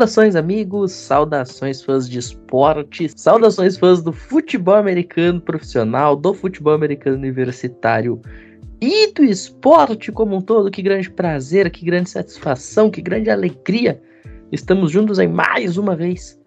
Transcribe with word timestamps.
Saudações, 0.00 0.34
amigos, 0.34 0.92
saudações 0.92 1.82
fãs 1.82 2.08
de 2.08 2.18
esporte, 2.18 3.12
saudações 3.14 3.76
fãs 3.76 4.02
do 4.02 4.14
futebol 4.14 4.76
americano 4.76 5.38
profissional, 5.42 6.16
do 6.16 6.32
futebol 6.32 6.72
americano 6.72 7.18
universitário 7.18 8.18
e 8.80 9.12
do 9.12 9.22
esporte 9.22 10.10
como 10.10 10.36
um 10.36 10.40
todo. 10.40 10.70
Que 10.70 10.80
grande 10.80 11.10
prazer, 11.10 11.70
que 11.70 11.84
grande 11.84 12.08
satisfação, 12.08 12.90
que 12.90 13.02
grande 13.02 13.28
alegria. 13.28 14.00
Estamos 14.50 14.90
juntos 14.90 15.18
em 15.18 15.28
mais 15.28 15.76
uma 15.76 15.94
vez 15.94 16.40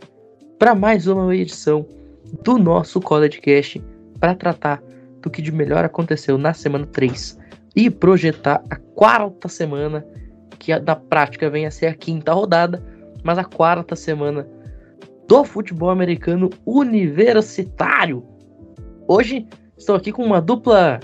para 0.57 0.73
mais 0.73 1.05
uma 1.05 1.35
edição 1.35 1.85
do 2.41 2.57
nosso 2.57 2.99
College 2.99 3.39
Cast 3.39 3.79
para 4.19 4.33
tratar 4.33 4.81
do 5.21 5.29
que 5.29 5.43
de 5.43 5.51
melhor 5.51 5.85
aconteceu 5.85 6.39
na 6.39 6.55
semana 6.55 6.87
3 6.87 7.37
e 7.75 7.87
projetar 7.91 8.63
a 8.67 8.77
quarta 8.77 9.47
semana, 9.47 10.03
que 10.57 10.75
na 10.79 10.95
prática 10.95 11.51
vem 11.51 11.67
a 11.67 11.71
ser 11.71 11.85
a 11.85 11.93
quinta 11.93 12.33
rodada 12.33 12.83
mas 13.23 13.37
a 13.37 13.43
quarta 13.43 13.95
semana 13.95 14.47
do 15.27 15.43
futebol 15.43 15.89
americano 15.89 16.49
universitário. 16.65 18.23
Hoje 19.07 19.47
estou 19.77 19.95
aqui 19.95 20.11
com 20.11 20.23
uma 20.23 20.41
dupla 20.41 20.99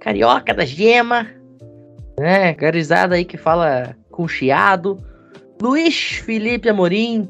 carioca 0.00 0.54
da 0.54 0.64
gema, 0.64 1.26
né? 2.20 2.54
Garizada 2.54 3.14
aí 3.14 3.24
que 3.24 3.36
fala 3.36 3.96
com 4.10 4.28
chiado. 4.28 4.98
Luiz 5.60 6.18
Felipe 6.18 6.68
Amorim, 6.68 7.28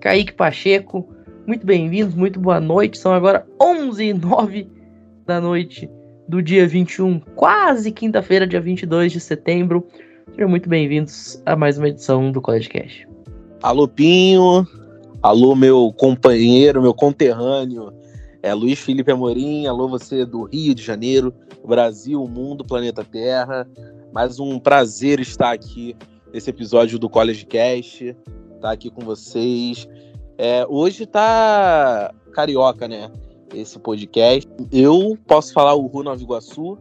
Kaique 0.00 0.34
Pacheco, 0.34 1.08
muito 1.46 1.66
bem-vindos, 1.66 2.14
muito 2.14 2.38
boa 2.38 2.60
noite. 2.60 2.98
São 2.98 3.12
agora 3.12 3.46
11 3.60 4.04
e 4.04 4.14
9 4.14 4.70
da 5.26 5.40
noite 5.40 5.90
do 6.28 6.42
dia 6.42 6.66
21, 6.66 7.20
quase 7.34 7.90
quinta-feira, 7.90 8.46
dia 8.46 8.60
22 8.60 9.12
de 9.12 9.20
setembro. 9.20 9.86
Sejam 10.30 10.48
muito 10.48 10.68
bem-vindos 10.68 11.42
a 11.44 11.56
mais 11.56 11.78
uma 11.78 11.88
edição 11.88 12.30
do 12.30 12.40
College 12.40 12.68
Cash. 12.68 13.11
Alô, 13.62 13.86
Pinho. 13.86 14.66
Alô, 15.22 15.54
meu 15.54 15.94
companheiro, 15.96 16.82
meu 16.82 16.92
conterrâneo, 16.92 17.92
é 18.42 18.52
Luiz 18.52 18.80
Felipe 18.80 19.12
Amorim. 19.12 19.68
Alô, 19.68 19.86
você 19.86 20.26
do 20.26 20.46
Rio 20.46 20.74
de 20.74 20.82
Janeiro, 20.82 21.32
Brasil, 21.64 22.26
mundo, 22.26 22.64
planeta 22.64 23.04
Terra. 23.04 23.64
Mais 24.12 24.40
um 24.40 24.58
prazer 24.58 25.20
estar 25.20 25.52
aqui 25.52 25.94
nesse 26.34 26.50
episódio 26.50 26.98
do 26.98 27.08
College 27.08 27.46
Cast. 27.46 28.16
Tá 28.60 28.72
aqui 28.72 28.90
com 28.90 29.02
vocês. 29.02 29.86
É, 30.36 30.66
hoje 30.68 31.06
tá 31.06 32.12
carioca, 32.32 32.88
né? 32.88 33.12
Esse 33.54 33.78
podcast. 33.78 34.50
Eu 34.72 35.16
posso 35.24 35.52
falar 35.52 35.74
o 35.74 35.86
Ru 35.86 36.02
Nova 36.02 36.20
Iguaçu. 36.20 36.76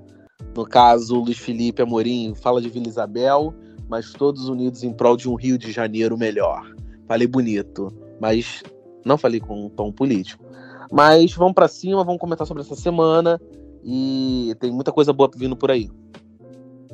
No 0.56 0.66
caso, 0.66 1.16
o 1.16 1.26
Luiz 1.26 1.38
Felipe 1.38 1.84
Amorim 1.84 2.34
fala 2.34 2.60
de 2.60 2.70
Vila 2.70 2.88
Isabel 2.88 3.54
mas 3.92 4.14
todos 4.14 4.48
unidos 4.48 4.84
em 4.84 4.94
prol 4.94 5.18
de 5.18 5.28
um 5.28 5.36
Rio 5.36 5.58
de 5.58 5.70
Janeiro 5.70 6.18
melhor. 6.18 6.66
Falei 7.06 7.28
bonito, 7.28 7.94
mas 8.22 8.64
não 9.04 9.18
falei 9.18 9.42
com 9.42 9.66
um 9.66 9.70
tom 9.70 9.92
político. 9.92 10.46
Mas 10.90 11.34
vamos 11.34 11.54
para 11.54 11.68
cima, 11.68 12.02
vamos 12.02 12.22
comentar 12.22 12.48
sobre 12.48 12.64
essa 12.64 12.74
semana 12.74 13.38
e 13.84 14.56
tem 14.62 14.72
muita 14.72 14.94
coisa 14.94 15.12
boa 15.12 15.30
vindo 15.36 15.58
por 15.58 15.70
aí. 15.70 15.90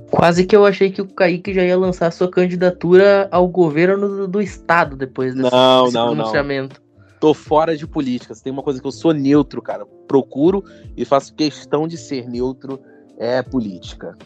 Quase 0.10 0.44
que 0.44 0.56
eu 0.56 0.66
achei 0.66 0.90
que 0.90 1.00
o 1.00 1.08
Kaique 1.08 1.54
já 1.54 1.64
ia 1.64 1.78
lançar 1.78 2.12
sua 2.12 2.32
candidatura 2.32 3.28
ao 3.32 3.48
governo 3.48 4.08
do, 4.08 4.28
do 4.28 4.42
estado 4.42 4.96
depois 4.96 5.36
desse, 5.36 5.52
não, 5.52 5.84
desse 5.84 5.94
não, 5.94 6.16
pronunciamento. 6.16 6.82
Não. 6.82 7.20
Tô 7.20 7.34
fora 7.36 7.78
de 7.78 7.86
política. 7.86 8.34
Se 8.34 8.42
tem 8.42 8.52
uma 8.52 8.64
coisa 8.64 8.82
que 8.82 8.88
eu 8.88 8.92
sou 8.92 9.14
neutro, 9.14 9.62
cara. 9.62 9.86
Procuro 10.08 10.64
e 10.96 11.06
faço 11.06 11.36
questão 11.36 11.88
de 11.88 11.96
ser 11.96 12.28
neutro 12.28 12.80
é 13.20 13.44
política. 13.44 14.18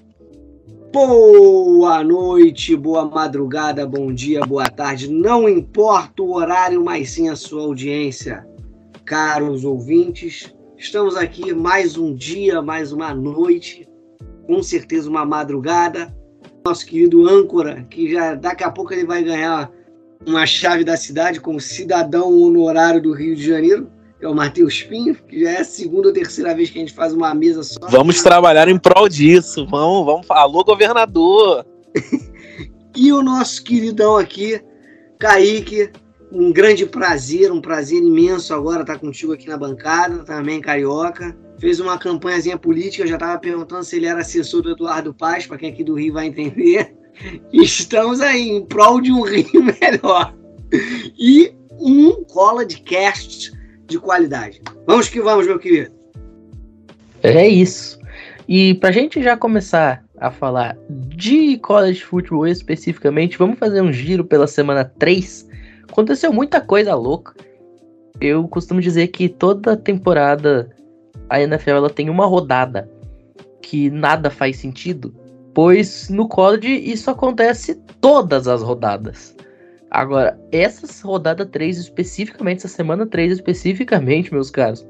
Boa 0.91 2.03
noite, 2.03 2.75
boa 2.75 3.06
madrugada, 3.06 3.88
bom 3.88 4.13
dia, 4.13 4.41
boa 4.41 4.69
tarde. 4.69 5.09
Não 5.09 5.47
importa 5.47 6.22
o 6.22 6.34
horário, 6.34 6.84
mas 6.84 7.12
sim 7.12 7.29
a 7.29 7.35
sua 7.38 7.62
audiência. 7.62 8.46
Caros 9.06 9.63
ouvintes, 9.63 10.53
estamos 10.78 11.16
aqui 11.16 11.53
mais 11.53 11.97
um 11.97 12.13
dia, 12.13 12.62
mais 12.62 12.91
uma 12.91 13.13
noite, 13.13 13.88
com 14.46 14.62
certeza 14.62 15.09
uma 15.09 15.25
madrugada. 15.25 16.13
Nosso 16.66 16.85
querido 16.85 17.25
âncora, 17.25 17.88
que 17.90 18.12
já 18.12 18.35
daqui 18.35 18.66
a 18.66 18.69
pouco 18.69 18.94
ele 18.94 19.06
vai 19.06 19.24
ganhar 19.24 19.72
uma 20.28 20.46
chave 20.46 20.84
da 20.84 20.97
cidade 20.97 21.40
como 21.40 21.62
cidadão 21.62 22.38
honorário 22.38 23.01
do 23.01 23.13
Rio 23.13 23.34
de 23.34 23.46
Janeiro 23.47 23.90
é 24.22 24.28
o 24.28 24.36
Matheus 24.36 24.84
Pinho, 24.84 25.16
que 25.16 25.42
já 25.42 25.50
é 25.50 25.58
a 25.62 25.66
segunda 25.66 26.09
ou 26.09 26.14
terceira 26.14 26.54
vez 26.54 26.70
que 26.70 26.78
a 26.78 26.82
gente 26.82 26.94
faz 26.94 27.12
uma 27.12 27.34
mesa 27.34 27.64
só. 27.64 27.80
Vamos 27.90 28.22
trabalhar 28.22 28.68
em 28.68 28.78
prol 28.78 29.09
disso. 29.09 29.66
Vamos, 29.66 30.06
vamos. 30.06 30.30
Alô, 30.30 30.64
governador! 30.64 31.66
e 32.96 33.12
o 33.12 33.24
nosso 33.24 33.64
queridão 33.64 34.18
aqui, 34.18 34.62
Kaique, 35.18 35.90
um 36.31 36.52
grande 36.54 36.86
prazer, 36.86 37.52
um 37.52 37.60
prazer 37.60 37.98
imenso 37.98 38.54
agora 38.54 38.81
estar 38.81 39.00
contigo 39.00 39.34
aqui 39.34 39.48
na 39.50 39.58
bancada, 39.58 40.24
também 40.24 40.62
carioca. 40.62 41.36
Fez 41.60 41.80
uma 41.80 41.98
campanhazinha 41.98 42.58
política, 42.58 43.06
já 43.06 43.16
estava 43.16 43.38
perguntando 43.40 43.84
se 43.84 43.96
ele 43.96 44.06
era 44.06 44.22
assessor 44.22 44.62
do 44.62 44.72
Eduardo 44.72 45.14
Paz, 45.14 45.46
para 45.46 45.58
quem 45.58 45.70
aqui 45.70 45.84
do 45.84 45.96
Rio 45.96 46.14
vai 46.14 46.28
entender. 46.28 46.96
Estamos 47.52 48.22
aí 48.22 48.50
em 48.50 48.66
prol 48.66 49.02
de 49.02 49.12
um 49.12 49.22
Rio 49.22 49.62
melhor. 49.81 50.34
E 51.18 51.54
um 51.80 52.24
cola 52.24 52.66
de 52.66 52.80
cast 52.81 53.52
de 53.91 54.00
qualidade. 54.00 54.62
Vamos 54.88 55.07
que 55.07 55.22
vamos, 55.22 55.46
meu 55.46 55.59
querido. 55.59 55.91
É 57.24 57.47
isso. 57.47 58.00
E 58.47 58.74
pra 58.75 58.91
gente 58.91 59.22
já 59.22 59.38
começar 59.38 60.03
a 60.18 60.31
falar 60.31 60.78
de 60.90 61.57
college 61.57 62.03
football 62.03 62.47
especificamente, 62.47 63.38
vamos 63.38 63.59
fazer 63.59 63.81
um 63.81 63.94
giro 63.94 64.25
pela 64.25 64.47
semana 64.47 64.85
3. 64.85 65.47
Aconteceu 65.90 66.34
muita 66.34 66.59
coisa 66.59 66.96
louca. 66.96 67.34
Eu 68.19 68.47
costumo 68.47 68.81
dizer 68.81 69.07
que 69.07 69.30
toda 69.30 69.78
temporada 69.78 70.69
a 71.30 71.41
NFL 71.41 71.72
ela 71.72 71.90
tem 71.90 72.09
uma 72.09 72.25
rodada 72.25 72.90
que 73.62 73.90
nada 73.90 74.30
faz 74.30 74.57
sentido, 74.57 75.16
pois 75.53 76.09
no 76.09 76.28
college 76.28 76.68
isso 76.68 77.09
acontece 77.09 77.75
todas 78.00 78.47
as 78.47 78.62
rodadas. 78.62 79.35
Agora, 79.91 80.40
essa 80.53 80.88
rodada 81.06 81.46
3 81.46 81.78
especificamente, 81.78 82.59
essa 82.59 82.69
semana 82.69 83.06
3 83.06 83.34
especificamente, 83.34 84.34
meus 84.34 84.50
caros, 84.50 84.88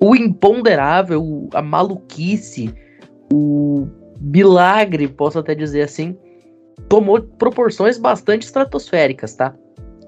o 0.00 0.14
imponderável, 0.14 1.48
a 1.52 1.60
maluquice, 1.60 2.72
o 3.32 3.88
milagre, 4.20 5.08
posso 5.08 5.40
até 5.40 5.56
dizer 5.56 5.82
assim, 5.82 6.16
tomou 6.88 7.20
proporções 7.20 7.98
bastante 7.98 8.42
estratosféricas, 8.42 9.34
tá? 9.34 9.52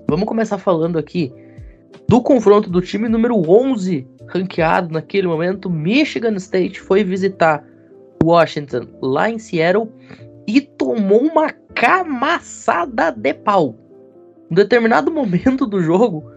Vamos 0.08 0.26
começar 0.26 0.58
falando 0.58 0.96
aqui 0.96 1.32
do 2.08 2.22
confronto 2.22 2.70
do 2.70 2.80
time 2.80 3.08
número 3.08 3.34
11 3.50 4.06
ranqueado 4.28 4.92
naquele 4.92 5.26
momento. 5.26 5.68
Michigan 5.68 6.36
State 6.36 6.80
foi 6.80 7.02
visitar 7.02 7.64
Washington 8.22 8.86
lá 9.02 9.28
em 9.28 9.40
Seattle 9.40 9.90
e 10.46 10.60
tomou 10.60 11.22
uma 11.22 11.50
camaçada 11.74 13.10
de 13.10 13.34
pau. 13.34 13.85
Um 14.50 14.54
determinado 14.54 15.10
momento 15.10 15.66
do 15.66 15.82
jogo, 15.82 16.30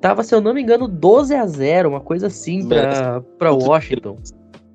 tava, 0.00 0.22
se 0.22 0.34
eu 0.34 0.40
não 0.40 0.54
me 0.54 0.62
engano, 0.62 0.86
12 0.86 1.34
a 1.34 1.46
0 1.46 1.88
uma 1.88 2.00
coisa 2.00 2.26
assim 2.26 2.68
pra, 2.68 3.20
pra 3.38 3.52
Washington. 3.52 4.18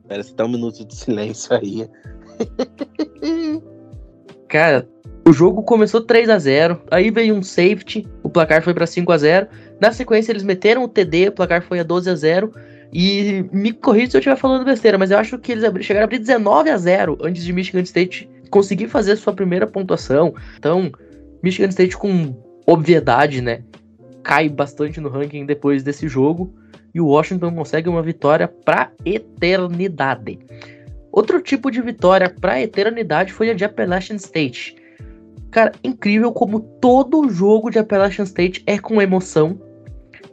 Parece 0.08 0.34
até 0.34 0.44
um 0.44 0.50
minuto 0.50 0.86
de 0.86 0.96
silêncio 0.96 1.56
aí. 1.56 1.88
Cara, 4.50 4.88
o 5.26 5.32
jogo 5.32 5.64
começou 5.64 6.02
3 6.02 6.30
a 6.30 6.40
0 6.40 6.82
aí 6.92 7.12
veio 7.12 7.36
um 7.36 7.44
safety, 7.44 8.08
o 8.24 8.30
placar 8.30 8.62
foi 8.62 8.74
para 8.74 8.88
5 8.88 9.12
a 9.12 9.18
0 9.18 9.48
Na 9.80 9.92
sequência, 9.92 10.32
eles 10.32 10.44
meteram 10.44 10.84
o 10.84 10.88
TD, 10.88 11.30
o 11.30 11.32
placar 11.32 11.62
foi 11.62 11.80
a 11.80 11.84
12 11.84 12.10
a 12.10 12.16
0 12.16 12.52
E 12.92 13.46
me 13.54 13.72
corrija 13.72 14.12
se 14.12 14.18
eu 14.18 14.20
estiver 14.20 14.36
falando 14.36 14.66
besteira, 14.66 14.98
mas 14.98 15.12
eu 15.12 15.18
acho 15.18 15.38
que 15.38 15.52
eles 15.52 15.64
chegaram 15.86 16.04
a 16.04 16.06
abrir 16.06 16.20
19 16.20 16.70
a 16.70 16.78
0 16.78 17.18
antes 17.22 17.44
de 17.44 17.54
Michigan 17.54 17.82
State 17.82 18.30
conseguir 18.50 18.90
fazer 18.90 19.16
sua 19.16 19.32
primeira 19.32 19.66
pontuação. 19.66 20.34
Então, 20.58 20.92
Michigan 21.42 21.70
State 21.70 21.96
com 21.96 22.36
obviedade, 22.72 23.42
né? 23.42 23.64
Cai 24.24 24.48
bastante 24.48 25.02
no 25.02 25.10
ranking 25.10 25.46
depois 25.46 25.84
desse 25.84 26.08
jogo 26.08 26.54
e 26.94 27.02
o 27.02 27.08
Washington 27.08 27.54
consegue 27.54 27.90
uma 27.90 28.02
vitória 28.02 28.48
para 28.48 28.92
eternidade. 29.06 30.40
Outro 31.12 31.42
tipo 31.42 31.70
de 31.70 31.82
vitória 31.82 32.30
para 32.30 32.62
eternidade 32.62 33.34
foi 33.34 33.50
a 33.50 33.54
de 33.54 33.66
Appalachian 33.66 34.16
State. 34.16 34.76
Cara, 35.50 35.74
incrível 35.84 36.32
como 36.32 36.62
todo 36.80 37.30
jogo 37.30 37.70
de 37.70 37.78
Appalachian 37.78 38.24
State 38.24 38.64
é 38.66 38.80
com 38.80 39.02
emoção, 39.02 39.60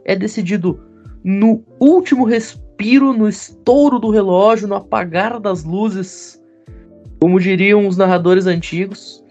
é 0.05 0.15
decidido 0.15 0.81
no 1.23 1.63
último 1.79 2.23
respiro, 2.23 3.11
no 3.11 3.27
estouro 3.27 3.99
do 3.99 4.09
relógio, 4.09 4.67
no 4.67 4.75
apagar 4.75 5.37
das 5.39 5.65
luzes, 5.65 6.41
como 7.19 7.39
diriam 7.39 7.85
os 7.85 7.97
narradores 7.97 8.45
antigos. 8.45 9.21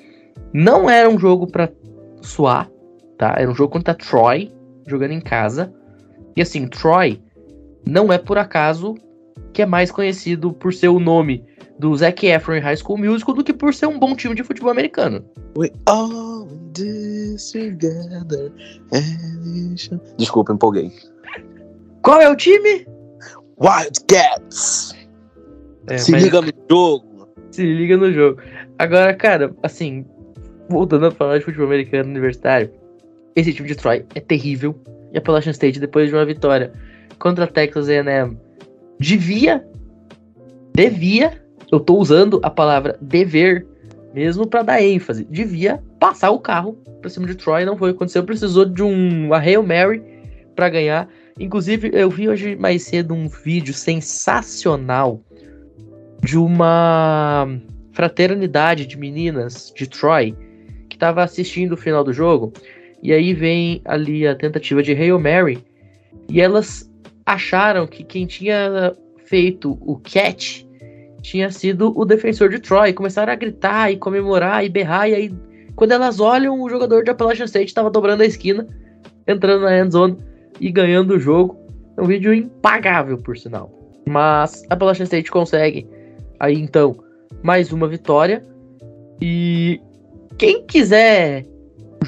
Não 0.52 0.90
era 0.90 1.08
um 1.08 1.19
jogo 1.19 1.46
para 1.46 1.72
suar, 2.20 2.70
tá? 3.19 3.35
Era 3.37 3.50
um 3.50 3.55
jogo 3.55 3.73
contra 3.73 3.94
Troy, 3.94 4.50
jogando 4.87 5.12
em 5.12 5.20
casa. 5.20 5.73
E 6.37 6.41
assim, 6.43 6.67
Troy 6.69 7.20
não 7.87 8.12
é 8.12 8.19
por 8.19 8.38
acaso 8.38 8.94
que 9.53 9.62
é 9.62 9.67
mais 9.67 9.91
conhecido 9.91 10.53
por 10.53 10.73
ser 10.73 10.88
o 10.88 10.99
nome 11.00 11.44
do 11.79 11.94
Zac 11.97 12.26
Efron 12.26 12.55
em 12.56 12.61
High 12.61 12.76
School 12.76 12.99
Musical 12.99 13.35
do 13.35 13.44
que 13.44 13.53
por 13.53 13.73
ser 13.75 13.87
um 13.87 13.99
bom 13.99 14.15
time 14.15 14.35
de 14.35 14.43
futebol 14.43 14.70
americano. 14.70 15.25
We 15.56 15.70
all 15.87 16.47
together. 16.73 18.53
Desculpa, 20.17 20.53
empolguei. 20.53 20.93
Qual 22.03 22.20
é 22.20 22.29
o 22.29 22.37
time? 22.37 22.87
Wildcats! 23.61 24.94
É, 25.88 25.99
Se 25.99 26.12
mas- 26.12 26.23
liga 26.23 26.41
no 26.41 26.53
jogo. 26.70 27.29
Se 27.50 27.62
liga 27.62 27.97
no 27.97 28.12
jogo. 28.12 28.41
Agora, 28.79 29.15
cara, 29.15 29.55
assim, 29.62 30.05
voltando 30.69 31.06
a 31.06 31.11
falar 31.11 31.38
de 31.38 31.44
futebol 31.44 31.67
americano 31.67 32.11
universitário, 32.11 32.70
esse 33.34 33.52
time 33.52 33.69
de 33.69 33.75
Troy 33.75 34.04
é 34.14 34.20
terrível. 34.20 34.78
E 35.12 35.16
a 35.16 35.20
Appalachian 35.20 35.52
State, 35.52 35.80
depois 35.80 36.08
de 36.08 36.14
uma 36.14 36.25
vitória 36.25 36.72
contra 37.19 37.44
a 37.44 37.48
Texas 37.48 37.88
A&M, 37.88 38.36
devia, 38.98 39.64
devia, 40.75 41.42
eu 41.72 41.80
tô 41.80 41.96
usando 41.96 42.40
a 42.42 42.50
palavra 42.50 42.96
dever 43.00 43.66
mesmo 44.14 44.46
pra 44.46 44.62
dar 44.62 44.82
ênfase, 44.82 45.25
devia 45.25 45.82
passar 46.00 46.30
o 46.30 46.40
carro 46.40 46.78
pra 47.00 47.10
cima 47.10 47.26
de 47.26 47.34
Troy, 47.34 47.64
não 47.64 47.76
foi 47.76 47.90
o 47.90 47.92
que 47.92 47.98
aconteceu, 47.98 48.25
precisou 48.25 48.64
de 48.64 48.82
um, 48.82 49.32
Hail 49.32 49.62
Mary 49.62 50.02
pra 50.56 50.69
ganhar. 50.69 51.08
Inclusive, 51.38 51.90
eu 51.92 52.10
vi 52.10 52.28
hoje 52.28 52.56
mais 52.56 52.82
cedo 52.82 53.14
um 53.14 53.28
vídeo 53.28 53.72
sensacional 53.72 55.22
de 56.22 56.36
uma 56.36 57.48
fraternidade 57.92 58.86
de 58.86 58.98
meninas 58.98 59.72
de 59.76 59.86
Troy 59.86 60.34
que 60.88 60.96
estava 60.96 61.22
assistindo 61.22 61.72
o 61.72 61.76
final 61.76 62.02
do 62.02 62.12
jogo. 62.12 62.52
E 63.02 63.12
aí 63.12 63.32
vem 63.32 63.80
ali 63.84 64.26
a 64.26 64.34
tentativa 64.34 64.82
de 64.82 64.92
Hail 64.92 65.18
Mary. 65.18 65.58
E 66.28 66.40
elas 66.40 66.90
acharam 67.24 67.86
que 67.86 68.02
quem 68.02 68.26
tinha 68.26 68.94
feito 69.24 69.78
o 69.80 69.98
catch 69.98 70.64
tinha 71.22 71.50
sido 71.50 71.92
o 71.96 72.04
defensor 72.04 72.48
de 72.48 72.58
Troy. 72.58 72.92
Começaram 72.92 73.32
a 73.32 73.36
gritar 73.36 73.92
e 73.92 73.96
comemorar 73.96 74.64
e 74.64 74.68
berrar. 74.68 75.08
E 75.08 75.14
aí, 75.14 75.34
quando 75.76 75.92
elas 75.92 76.20
olham, 76.20 76.60
o 76.60 76.68
jogador 76.68 77.04
de 77.04 77.10
Appalachian 77.10 77.44
State 77.44 77.66
estava 77.66 77.90
dobrando 77.90 78.22
a 78.22 78.26
esquina, 78.26 78.66
entrando 79.26 79.62
na 79.62 79.78
end 79.78 79.92
zone 79.92 80.16
e 80.60 80.70
ganhando 80.70 81.14
o 81.14 81.20
jogo. 81.20 81.56
É 81.96 82.02
um 82.02 82.06
vídeo 82.06 82.32
impagável, 82.32 83.18
por 83.18 83.36
sinal. 83.36 83.72
Mas 84.06 84.64
a 84.70 84.74
Appalachian 84.74 85.04
State 85.04 85.30
consegue 85.30 85.86
aí 86.40 86.54
então 86.54 86.96
mais 87.42 87.72
uma 87.72 87.86
vitória. 87.86 88.42
E 89.20 89.80
quem 90.36 90.64
quiser 90.64 91.44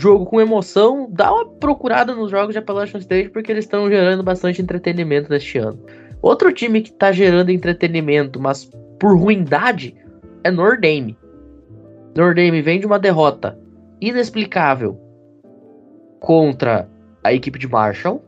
jogo 0.01 0.25
com 0.25 0.41
emoção, 0.41 1.09
dá 1.11 1.33
uma 1.33 1.47
procurada 1.47 2.15
nos 2.15 2.31
jogos 2.31 2.55
de 2.55 2.59
Appalachian 2.59 3.01
State, 3.01 3.29
porque 3.31 3.53
eles 3.53 3.65
estão 3.65 3.89
gerando 3.89 4.23
bastante 4.23 4.63
entretenimento 4.63 5.31
neste 5.31 5.59
ano. 5.59 5.79
Outro 6.23 6.53
time 6.53 6.81
que 6.81 6.91
está 6.91 7.13
gerando 7.13 7.51
entretenimento, 7.51 8.41
mas 8.41 8.71
por 8.99 9.17
ruindade, 9.17 9.95
é 10.43 10.51
Notre 10.51 10.81
Dame. 10.81 11.19
Notre 12.17 12.45
Dame 12.45 12.63
vem 12.63 12.81
de 12.81 12.87
uma 12.87 12.99
derrota 12.99 13.59
inexplicável 14.01 14.99
contra 16.19 16.89
a 17.23 17.33
equipe 17.33 17.59
de 17.59 17.69
Marshall, 17.69 18.23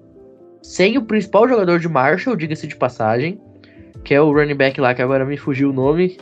sem 0.62 0.96
o 0.98 1.02
principal 1.02 1.48
jogador 1.48 1.80
de 1.80 1.88
Marshall, 1.88 2.36
diga-se 2.36 2.66
de 2.66 2.76
passagem, 2.76 3.40
que 4.04 4.14
é 4.14 4.20
o 4.20 4.32
running 4.32 4.54
back 4.54 4.80
lá, 4.80 4.94
que 4.94 5.02
agora 5.02 5.24
me 5.24 5.36
fugiu 5.36 5.70
o 5.70 5.72
nome, 5.72 6.19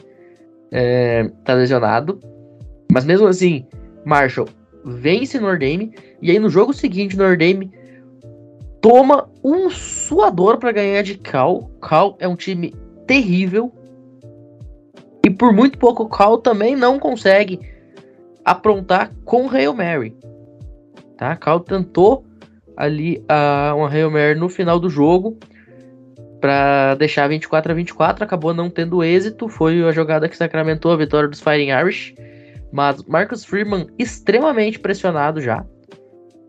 é, 0.71 1.29
tá 1.45 1.55
lesionado. 1.55 2.21
Mas 2.93 3.05
mesmo 3.05 3.27
assim, 3.27 3.67
Marshall 4.05 4.49
vence 4.85 5.39
Notre 5.39 5.59
Dame, 5.59 5.95
e 6.21 6.31
aí 6.31 6.39
no 6.39 6.49
jogo 6.49 6.73
seguinte, 6.73 7.17
Notre 7.17 7.37
Dame 7.37 7.73
toma 8.81 9.29
um 9.45 9.71
suador 9.71 10.59
para 10.59 10.73
ganhar 10.73 11.03
de 11.03 11.17
Cal. 11.19 11.71
Cal 11.81 12.17
é 12.19 12.27
um 12.27 12.37
time 12.37 12.75
terrível. 13.07 13.73
E 15.25 15.31
por 15.31 15.53
muito 15.53 15.79
pouco, 15.79 16.09
Cal 16.09 16.39
também 16.39 16.75
não 16.75 16.99
consegue 16.99 17.61
aprontar 18.45 19.13
com 19.25 19.49
Hail 19.49 19.75
Mary. 19.75 20.17
Tá? 21.17 21.37
Cal 21.37 21.61
tentou 21.61 22.25
ali 22.77 23.23
a 23.29 23.75
uma 23.77 23.89
Hail 23.89 24.11
Mary 24.11 24.39
no 24.39 24.49
final 24.49 24.81
do 24.81 24.89
jogo 24.89 25.39
para 26.41 26.95
deixar 26.95 27.29
24 27.29 27.73
a 27.73 27.75
24, 27.75 28.25
acabou 28.25 28.55
não 28.55 28.71
tendo 28.71 29.05
êxito, 29.05 29.47
foi 29.49 29.87
a 29.87 29.93
jogada 29.93 30.29
que 30.29 30.37
sacramentou 30.37 30.91
a 30.91 30.97
vitória 30.97 31.29
dos 31.29 31.41
Fighting 31.41 31.71
Irish, 31.71 32.15
mas 32.73 33.03
Marcus 33.05 33.45
Freeman 33.45 33.87
extremamente 33.99 34.79
pressionado 34.79 35.41
já, 35.41 35.65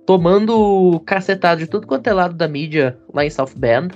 tomando 0.06 1.01
cacetado 1.06 1.62
de 1.62 1.68
tudo 1.68 1.88
quanto 1.88 2.07
é 2.07 2.13
lado 2.13 2.35
da 2.35 2.47
mídia 2.47 2.97
lá 3.13 3.25
em 3.25 3.29
South 3.29 3.53
Bend. 3.56 3.95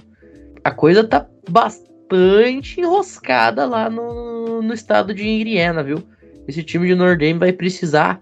A 0.63 0.71
coisa 0.71 1.03
tá 1.03 1.27
bastante 1.49 2.81
enroscada 2.81 3.65
lá 3.65 3.89
no, 3.89 4.61
no 4.61 4.73
estado 4.73 5.13
de 5.13 5.27
Indiana, 5.27 5.83
viu? 5.83 6.03
Esse 6.47 6.63
time 6.63 6.87
de 6.87 6.95
Notre 6.95 7.17
Dame 7.17 7.39
vai 7.39 7.51
precisar 7.51 8.19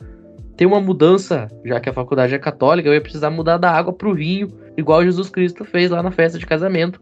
ter 0.55 0.65
uma 0.65 0.79
mudança, 0.79 1.47
já 1.65 1.79
que 1.79 1.89
a 1.89 1.93
faculdade 1.93 2.33
é 2.33 2.39
católica, 2.39 2.89
vai 2.89 2.99
precisar 2.99 3.29
mudar 3.29 3.57
da 3.57 3.71
água 3.71 3.91
pro 3.91 4.13
vinho, 4.13 4.51
igual 4.77 5.03
Jesus 5.03 5.29
Cristo 5.29 5.65
fez 5.65 5.91
lá 5.91 6.03
na 6.03 6.11
festa 6.11 6.37
de 6.37 6.45
casamento, 6.45 7.01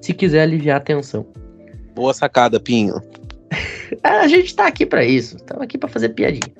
se 0.00 0.14
quiser 0.14 0.42
aliviar 0.42 0.78
a 0.78 0.80
tensão. 0.80 1.26
Boa 1.94 2.14
sacada, 2.14 2.58
Pinho. 2.58 3.02
A 4.02 4.28
gente 4.28 4.54
tá 4.54 4.66
aqui 4.66 4.84
para 4.84 5.04
isso, 5.04 5.36
estamos 5.36 5.62
aqui 5.62 5.78
para 5.78 5.88
fazer 5.88 6.10
piadinha. 6.10 6.52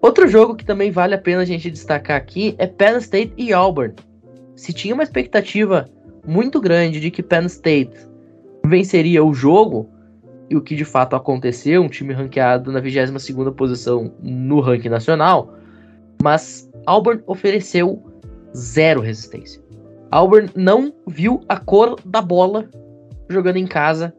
Outro 0.00 0.28
jogo 0.28 0.54
que 0.54 0.64
também 0.64 0.90
vale 0.90 1.14
a 1.14 1.18
pena 1.18 1.42
a 1.42 1.44
gente 1.44 1.70
destacar 1.70 2.16
aqui 2.16 2.54
é 2.58 2.66
Penn 2.66 2.98
State 2.98 3.32
e 3.36 3.52
Auburn. 3.52 3.94
Se 4.54 4.72
tinha 4.72 4.94
uma 4.94 5.02
expectativa 5.02 5.88
muito 6.26 6.60
grande 6.60 7.00
de 7.00 7.10
que 7.10 7.22
Penn 7.22 7.46
State 7.46 7.96
venceria 8.64 9.24
o 9.24 9.32
jogo, 9.32 9.88
e 10.48 10.56
o 10.56 10.60
que 10.60 10.76
de 10.76 10.84
fato 10.84 11.16
aconteceu, 11.16 11.82
um 11.82 11.88
time 11.88 12.12
ranqueado 12.12 12.70
na 12.70 12.80
22ª 12.80 13.52
posição 13.52 14.12
no 14.22 14.60
ranking 14.60 14.88
nacional, 14.88 15.54
mas 16.22 16.70
Auburn 16.86 17.22
ofereceu 17.26 18.02
zero 18.54 19.00
resistência. 19.00 19.60
Auburn 20.10 20.50
não 20.54 20.94
viu 21.06 21.40
a 21.48 21.56
cor 21.56 21.98
da 22.04 22.22
bola 22.22 22.68
jogando 23.28 23.56
em 23.56 23.66
casa 23.66 24.14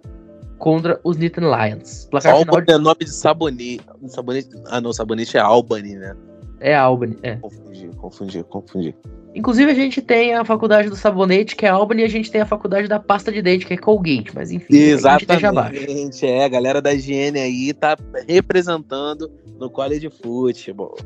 contra 0.57 0.99
os 1.03 1.17
Nittany 1.17 1.47
Lions. 1.47 2.07
Placar 2.09 2.37
final 2.37 2.55
Albany 2.55 2.73
é 2.73 2.77
nome 2.77 2.99
de 2.99 3.11
sabonete. 3.11 3.85
sabonete. 4.07 4.49
Ah, 4.67 4.81
não, 4.81 4.93
sabonete 4.93 5.37
é 5.37 5.39
Albany, 5.39 5.95
né? 5.95 6.15
é 6.59 6.75
Albany, 6.75 7.17
é. 7.23 7.35
Confundi, 7.35 7.89
confundi, 7.97 8.43
confundi. 8.43 8.95
Inclusive 9.35 9.71
a 9.71 9.75
gente 9.75 10.01
tem 10.01 10.33
a 10.33 10.43
faculdade 10.43 10.89
do 10.89 10.95
sabonete, 10.95 11.55
que 11.55 11.65
é 11.65 11.69
Albany, 11.69 12.01
e 12.01 12.05
a 12.05 12.09
gente 12.09 12.31
tem 12.31 12.41
a 12.41 12.45
faculdade 12.45 12.87
da 12.87 12.99
pasta 12.99 13.31
de 13.31 13.41
dente, 13.41 13.67
que 13.67 13.73
é 13.73 13.77
Colgate, 13.77 14.31
mas 14.33 14.51
enfim, 14.51 14.93
a 14.93 15.17
gente 15.17 15.27
deixa 15.27 15.49
abaixo. 15.49 15.75
Exatamente, 15.75 16.25
é. 16.25 16.43
A 16.43 16.47
galera 16.47 16.81
da 16.81 16.93
higiene 16.93 17.39
aí 17.39 17.73
tá 17.73 17.95
representando 18.27 19.31
no 19.59 19.69
college 19.69 20.09
futebol. 20.09 20.97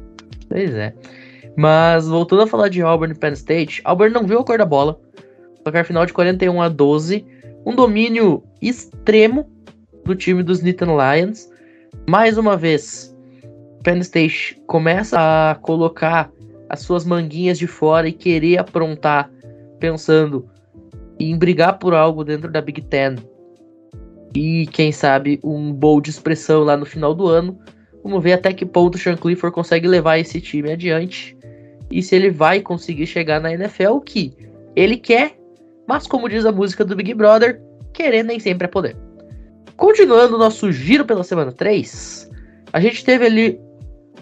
Pois 0.48 0.74
é. 0.74 0.94
Mas 1.58 2.08
voltando 2.08 2.44
a 2.44 2.48
falar 2.48 2.70
de 2.70 2.82
Auburn 2.82 3.14
e 3.14 3.18
Penn 3.18 3.34
State, 3.34 3.82
Auburn 3.84 4.14
não 4.14 4.26
viu 4.26 4.40
a 4.40 4.46
cor 4.46 4.58
da 4.58 4.66
bola. 4.66 4.98
Placar 5.64 5.86
final 5.86 6.06
de 6.06 6.14
41 6.14 6.62
a 6.62 6.70
12. 6.70 7.26
Um 7.66 7.76
domínio 7.76 8.44
extremo 8.62 9.50
do 10.04 10.16
time 10.16 10.44
dos 10.44 10.62
Nittany 10.62 10.92
Lions. 10.92 11.50
Mais 12.10 12.38
uma 12.38 12.58
vez, 12.58 13.16
Penn 13.84 14.00
State 14.00 14.62
começa 14.68 15.18
a 15.20 15.56
colocar 15.56 16.32
as 16.70 16.82
suas 16.82 17.06
manguinhas 17.06 17.60
de 17.60 17.68
fora 17.68 18.08
e 18.08 18.14
querer 18.14 18.58
aprontar, 18.58 19.30
pensando 19.80 20.50
em 21.20 21.38
brigar 21.38 21.78
por 21.78 21.94
algo 21.94 22.24
dentro 22.24 22.52
da 22.52 22.62
Big 22.62 22.82
Ten. 22.84 23.16
E 24.34 24.66
quem 24.68 24.92
sabe 24.92 25.40
um 25.44 25.74
bowl 25.74 26.00
de 26.00 26.10
expressão 26.10 26.64
lá 26.64 26.78
no 26.78 26.86
final 26.86 27.14
do 27.14 27.28
ano. 27.28 27.60
Vamos 28.04 28.24
ver 28.24 28.34
até 28.34 28.54
que 28.54 28.66
ponto 28.66 28.96
o 28.96 28.98
Sean 28.98 29.16
Clifford 29.18 29.54
consegue 29.54 29.88
levar 29.88 30.18
esse 30.18 30.40
time 30.40 30.72
adiante. 30.72 31.38
E 31.92 32.02
se 32.02 32.16
ele 32.16 32.32
vai 32.32 32.62
conseguir 32.62 33.06
chegar 33.06 33.42
na 33.42 33.54
NFL, 33.54 34.00
que 34.00 34.34
ele 34.76 34.98
quer, 34.98 35.36
mas 35.88 36.08
como 36.08 36.30
diz 36.30 36.46
a 36.46 36.52
música 36.52 36.86
do 36.86 36.96
Big 36.96 37.14
Brother, 37.14 37.62
querer 37.94 38.24
nem 38.24 38.40
sempre 38.40 38.66
é 38.66 38.70
poder. 38.70 38.98
Continuando 39.76 40.36
o 40.36 40.40
nosso 40.40 40.72
giro 40.72 41.06
pela 41.06 41.24
semana 41.24 41.52
3, 41.52 42.30
a 42.74 42.80
gente 42.80 43.04
teve 43.04 43.26
ali 43.26 43.60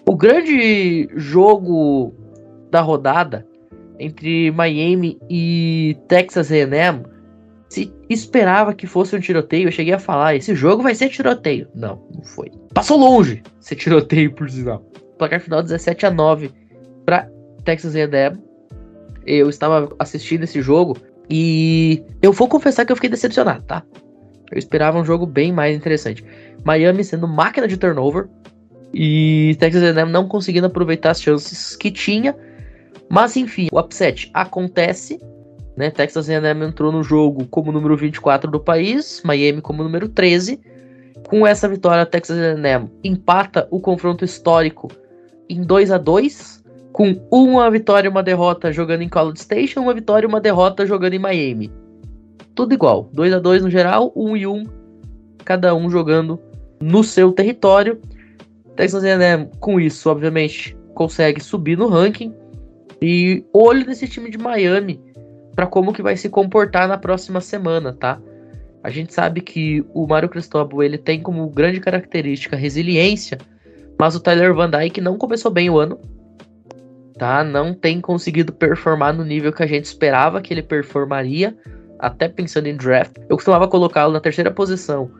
o 0.05 0.15
grande 0.15 1.09
jogo 1.15 2.13
da 2.71 2.81
rodada 2.81 3.45
entre 3.99 4.51
Miami 4.51 5.19
e 5.29 5.97
Texas 6.07 6.51
A&M. 6.51 7.03
Se 7.67 7.93
esperava 8.09 8.73
que 8.73 8.87
fosse 8.87 9.15
um 9.15 9.19
tiroteio, 9.19 9.67
eu 9.67 9.71
cheguei 9.71 9.93
a 9.93 9.99
falar, 9.99 10.35
esse 10.35 10.55
jogo 10.55 10.81
vai 10.81 10.95
ser 10.95 11.09
tiroteio. 11.09 11.67
Não, 11.75 12.01
não 12.15 12.23
foi. 12.23 12.49
Passou 12.73 12.97
longe 12.97 13.43
ser 13.59 13.75
tiroteio, 13.75 14.33
por 14.33 14.49
sinal. 14.49 14.83
Placar 15.17 15.39
final 15.39 15.61
17 15.61 16.05
a 16.05 16.11
9 16.11 16.51
para 17.05 17.29
Texas 17.65 17.95
A&M. 17.95 18.41
Eu 19.25 19.49
estava 19.49 19.93
assistindo 19.99 20.43
esse 20.43 20.61
jogo 20.61 20.97
e 21.29 22.03
eu 22.21 22.33
vou 22.33 22.47
confessar 22.47 22.85
que 22.85 22.91
eu 22.91 22.95
fiquei 22.95 23.09
decepcionado, 23.09 23.63
tá? 23.63 23.83
Eu 24.51 24.57
esperava 24.57 24.99
um 24.99 25.05
jogo 25.05 25.25
bem 25.25 25.51
mais 25.51 25.75
interessante. 25.75 26.25
Miami 26.63 27.03
sendo 27.03 27.27
máquina 27.27 27.67
de 27.67 27.77
turnover 27.77 28.27
e 28.93 29.55
Texas 29.59 29.83
A&M 29.83 30.11
não 30.11 30.27
conseguindo 30.27 30.65
aproveitar 30.65 31.11
as 31.11 31.21
chances 31.21 31.75
que 31.75 31.91
tinha. 31.91 32.35
Mas 33.07 33.37
enfim, 33.37 33.67
o 33.71 33.79
upset 33.79 34.29
acontece, 34.33 35.19
né? 35.77 35.91
Texas 35.91 36.29
A&M 36.29 36.65
entrou 36.65 36.91
no 36.91 37.03
jogo 37.03 37.45
como 37.45 37.71
número 37.71 37.95
24 37.95 38.49
do 38.49 38.59
país, 38.59 39.21
Miami 39.23 39.61
como 39.61 39.83
número 39.83 40.09
13. 40.09 40.59
Com 41.27 41.45
essa 41.45 41.67
vitória, 41.67 42.05
Texas 42.07 42.37
A&M 42.37 42.89
empata 43.03 43.67
o 43.69 43.79
confronto 43.79 44.25
histórico 44.25 44.87
em 45.47 45.61
2 45.61 45.91
a 45.91 45.97
2 45.99 46.58
com 46.91 47.15
uma 47.31 47.69
vitória 47.69 48.07
e 48.07 48.11
uma 48.11 48.23
derrota 48.23 48.71
jogando 48.71 49.01
em 49.01 49.09
College 49.09 49.41
Station, 49.41 49.81
uma 49.81 49.93
vitória 49.93 50.25
e 50.25 50.29
uma 50.29 50.41
derrota 50.41 50.85
jogando 50.85 51.13
em 51.13 51.19
Miami. 51.19 51.71
Tudo 52.55 52.73
igual, 52.73 53.09
2 53.13 53.33
a 53.33 53.39
2 53.39 53.63
no 53.63 53.69
geral, 53.69 54.11
1 54.15 54.29
um 54.29 54.37
e 54.37 54.47
1, 54.47 54.53
um, 54.53 54.63
cada 55.45 55.73
um 55.75 55.89
jogando 55.89 56.39
no 56.81 57.03
seu 57.03 57.31
território. 57.31 57.99
Texas 58.75 59.03
A&M 59.03 59.49
com 59.59 59.79
isso, 59.79 60.09
obviamente, 60.09 60.75
consegue 60.93 61.41
subir 61.41 61.77
no 61.77 61.87
ranking 61.87 62.33
e 63.01 63.45
olho 63.53 63.85
nesse 63.85 64.07
time 64.07 64.29
de 64.29 64.37
Miami 64.37 64.99
para 65.55 65.67
como 65.67 65.93
que 65.93 66.01
vai 66.01 66.15
se 66.15 66.29
comportar 66.29 66.87
na 66.87 66.97
próxima 66.97 67.41
semana, 67.41 67.93
tá? 67.93 68.19
A 68.83 68.89
gente 68.89 69.13
sabe 69.13 69.41
que 69.41 69.83
o 69.93 70.07
Mário 70.07 70.29
Cristóbal 70.29 70.83
ele 70.83 70.97
tem 70.97 71.21
como 71.21 71.49
grande 71.49 71.79
característica 71.81 72.55
resiliência, 72.55 73.37
mas 73.97 74.15
o 74.15 74.19
Tyler 74.21 74.53
Van 74.53 74.69
Dyke 74.69 75.01
não 75.01 75.17
começou 75.17 75.51
bem 75.51 75.69
o 75.69 75.77
ano, 75.77 75.99
tá? 77.19 77.43
Não 77.43 77.73
tem 77.73 77.99
conseguido 77.99 78.51
performar 78.53 79.13
no 79.13 79.23
nível 79.23 79.51
que 79.51 79.61
a 79.61 79.67
gente 79.67 79.85
esperava 79.85 80.41
que 80.41 80.53
ele 80.53 80.63
performaria, 80.63 81.55
até 81.99 82.29
pensando 82.29 82.67
em 82.67 82.77
draft. 82.77 83.17
Eu 83.29 83.35
costumava 83.35 83.67
colocá-lo 83.67 84.13
na 84.13 84.21
terceira 84.21 84.49
posição 84.49 85.11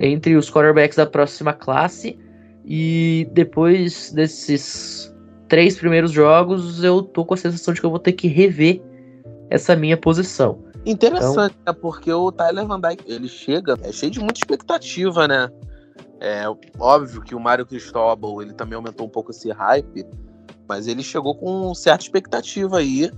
entre 0.00 0.34
os 0.36 0.50
quarterbacks 0.50 0.96
da 0.96 1.06
próxima 1.06 1.52
classe 1.52 2.18
e 2.64 3.28
depois 3.32 4.10
desses 4.12 5.14
três 5.48 5.76
primeiros 5.76 6.10
jogos 6.10 6.82
eu 6.82 7.02
tô 7.02 7.24
com 7.24 7.34
a 7.34 7.36
sensação 7.36 7.74
de 7.74 7.80
que 7.80 7.86
eu 7.86 7.90
vou 7.90 7.98
ter 7.98 8.12
que 8.12 8.26
rever 8.26 8.80
essa 9.50 9.76
minha 9.76 9.96
posição. 9.96 10.64
Interessante, 10.86 11.56
então, 11.60 11.74
né? 11.74 11.78
Porque 11.80 12.10
o 12.10 12.32
Tyler 12.32 12.66
Van 12.66 12.80
Dyke, 12.80 13.04
ele 13.06 13.28
chega, 13.28 13.76
é 13.82 13.92
cheio 13.92 14.10
de 14.10 14.20
muita 14.20 14.40
expectativa, 14.40 15.28
né? 15.28 15.50
É 16.20 16.44
óbvio 16.78 17.20
que 17.20 17.34
o 17.34 17.40
Mário 17.40 17.66
Cristóbal, 17.66 18.40
ele 18.40 18.52
também 18.52 18.76
aumentou 18.76 19.06
um 19.06 19.10
pouco 19.10 19.30
esse 19.30 19.50
hype, 19.50 20.06
mas 20.68 20.86
ele 20.86 21.02
chegou 21.02 21.34
com 21.34 21.74
certa 21.74 22.04
expectativa 22.04 22.78
aí 22.78 23.10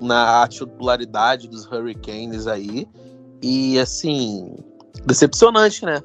na 0.00 0.46
titularidade 0.48 1.48
dos 1.48 1.66
Hurricanes 1.66 2.46
aí. 2.46 2.86
E 3.42 3.78
assim, 3.78 4.56
decepcionante, 5.04 5.84
né? 5.84 6.02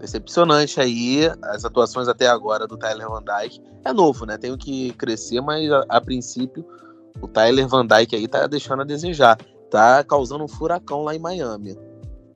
Decepcionante 0.00 0.80
aí 0.80 1.30
as 1.42 1.64
atuações 1.64 2.08
até 2.08 2.26
agora 2.28 2.66
do 2.66 2.76
Tyler 2.76 3.08
Van 3.08 3.22
Dyke. 3.22 3.60
É 3.84 3.92
novo, 3.92 4.24
né? 4.24 4.38
Tem 4.38 4.56
que 4.56 4.92
crescer, 4.92 5.40
mas 5.40 5.70
a, 5.70 5.84
a 5.88 6.00
princípio 6.00 6.64
o 7.20 7.28
Tyler 7.28 7.66
Van 7.66 7.86
Dyke 7.86 8.16
aí 8.16 8.28
tá 8.28 8.46
deixando 8.46 8.82
a 8.82 8.84
desejar 8.84 9.38
tá 9.74 10.04
causando 10.04 10.44
um 10.44 10.48
furacão 10.48 11.02
lá 11.02 11.16
em 11.16 11.18
Miami. 11.18 11.76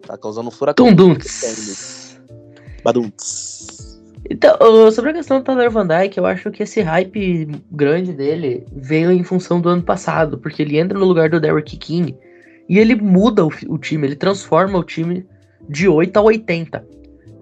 Tá 0.04 0.18
causando 0.18 0.48
um 0.48 0.50
furacão. 0.50 0.86
Tunduntz. 0.88 2.18
Baduntz. 2.82 3.97
Então, 4.30 4.90
sobre 4.92 5.10
a 5.10 5.14
questão 5.14 5.38
do 5.38 5.44
Tyler 5.44 5.70
Van 5.70 5.86
Dyke, 5.86 6.18
eu 6.18 6.26
acho 6.26 6.50
que 6.50 6.62
esse 6.62 6.82
hype 6.82 7.48
grande 7.70 8.12
dele 8.12 8.66
veio 8.72 9.10
em 9.10 9.24
função 9.24 9.60
do 9.60 9.70
ano 9.70 9.82
passado, 9.82 10.38
porque 10.38 10.62
ele 10.62 10.78
entra 10.78 10.98
no 10.98 11.06
lugar 11.06 11.30
do 11.30 11.40
Derrick 11.40 11.76
King 11.76 12.14
e 12.68 12.78
ele 12.78 12.94
muda 12.94 13.44
o, 13.44 13.50
o 13.68 13.78
time, 13.78 14.06
ele 14.06 14.16
transforma 14.16 14.78
o 14.78 14.84
time 14.84 15.26
de 15.68 15.88
8 15.88 16.16
a 16.16 16.22
80. 16.22 16.78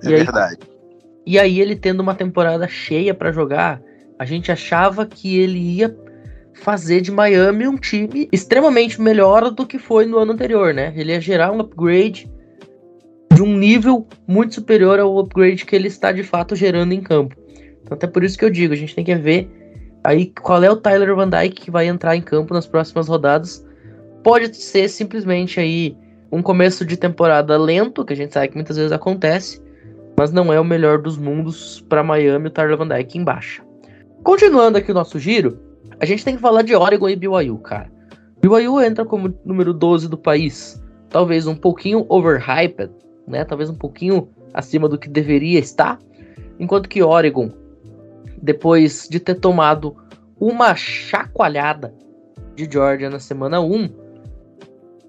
É 0.05 0.07
e 0.07 0.09
verdade. 0.09 0.59
Aí, 0.61 0.69
e 1.27 1.39
aí 1.39 1.61
ele 1.61 1.75
tendo 1.75 2.01
uma 2.01 2.15
temporada 2.15 2.69
cheia 2.69 3.13
para 3.13 3.33
jogar, 3.33 3.83
a 4.17 4.25
gente 4.25 4.53
achava 4.53 5.05
que 5.05 5.39
ele 5.39 5.59
ia 5.59 5.97
fazer 6.55 7.01
de 7.01 7.11
Miami 7.11 7.67
um 7.67 7.77
time 7.77 8.29
extremamente 8.33 9.01
melhor 9.01 9.51
do 9.51 9.67
que 9.67 9.79
foi 9.79 10.07
no 10.07 10.19
ano 10.19 10.33
anterior, 10.33 10.73
né? 10.73 10.93
Ele 10.97 11.13
ia 11.13 11.21
gerar 11.21 11.51
um 11.51 11.61
upgrade 11.61 12.31
de 13.37 13.43
um 13.43 13.55
nível 13.55 14.07
muito 14.27 14.55
superior 14.55 14.99
ao 14.99 15.19
upgrade 15.19 15.67
que 15.67 15.77
ele 15.77 15.89
está 15.89 16.11
de 16.11 16.23
fato 16.23 16.57
gerando 16.57 16.93
em 16.93 17.03
campo. 17.03 17.37
Então, 17.83 17.95
até 17.95 18.07
por 18.07 18.25
isso 18.25 18.39
que 18.39 18.45
eu 18.47 18.49
digo, 18.49 18.73
a 18.73 18.77
gente 18.77 18.95
tem 18.95 19.05
que 19.05 19.15
ver 19.15 19.47
aí 20.03 20.33
qual 20.41 20.65
é 20.65 20.71
o 20.71 20.77
Tyler 20.77 21.15
Van 21.15 21.29
Dyke 21.29 21.61
que 21.61 21.71
vai 21.71 21.87
entrar 21.87 22.17
em 22.17 22.23
campo 22.23 22.55
nas 22.55 22.67
próximas 22.67 23.09
rodadas. 23.09 23.63
Pode 24.25 24.57
ser 24.57 24.89
simplesmente 24.89 25.61
aí 25.61 25.95
um 26.33 26.41
começo 26.41 26.83
de 26.83 26.97
temporada 26.97 27.59
lento, 27.59 28.07
que 28.07 28.15
a 28.15 28.17
gente 28.17 28.33
sabe 28.33 28.49
que 28.49 28.55
muitas 28.55 28.79
vezes 28.79 28.91
acontece, 28.91 29.63
mas 30.19 30.33
não 30.33 30.51
é 30.51 30.59
o 30.59 30.65
melhor 30.65 31.03
dos 31.03 31.19
mundos 31.19 31.85
para 31.91 32.03
Miami 32.03 32.47
o 32.47 32.51
Tyler 32.51 32.79
Van 32.79 32.89
Dyke 32.89 33.19
em 33.19 33.25
baixa. 33.25 33.63
Continuando 34.25 34.79
aqui 34.79 34.91
o 34.91 34.95
nosso 34.95 35.19
giro, 35.19 35.61
a 36.01 36.07
gente 36.07 36.25
tem 36.25 36.37
que 36.37 36.41
falar 36.41 36.63
de 36.63 36.75
Oregon 36.75 37.11
e 37.11 37.17
BYU, 37.17 37.59
cara. 37.59 37.93
BYU 38.41 38.81
entra 38.81 39.05
como 39.05 39.35
número 39.45 39.75
12 39.75 40.09
do 40.09 40.17
país, 40.17 40.83
talvez 41.11 41.47
um 41.47 41.55
pouquinho 41.55 42.07
overhyped, 42.09 42.91
né? 43.27 43.45
Talvez 43.45 43.71
um 43.71 43.75
pouquinho 43.75 44.29
acima 44.53 44.89
do 44.89 44.99
que 44.99 45.09
deveria 45.09 45.59
estar, 45.59 45.99
enquanto 46.59 46.89
que 46.89 47.03
Oregon, 47.03 47.51
depois 48.41 49.09
de 49.11 49.21
ter 49.21 49.35
tomado 49.37 49.97
uma 50.39 50.75
chacoalhada 50.75 51.95
de 52.55 52.69
Georgia 52.71 53.11
na 53.11 53.19
semana 53.19 53.61
1, 53.61 53.89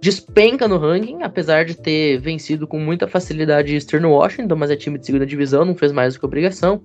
despenca 0.01 0.67
no 0.67 0.77
ranking, 0.77 1.23
apesar 1.23 1.65
de 1.65 1.75
ter 1.75 2.19
vencido 2.19 2.67
com 2.67 2.79
muita 2.79 3.07
facilidade 3.07 3.73
Eastern 3.73 4.05
Washington, 4.05 4.55
mas 4.55 4.71
é 4.71 4.75
time 4.75 4.97
de 4.97 5.05
segunda 5.05 5.25
divisão, 5.25 5.65
não 5.65 5.75
fez 5.75 5.91
mais 5.91 6.13
do 6.13 6.19
que 6.19 6.25
obrigação. 6.25 6.81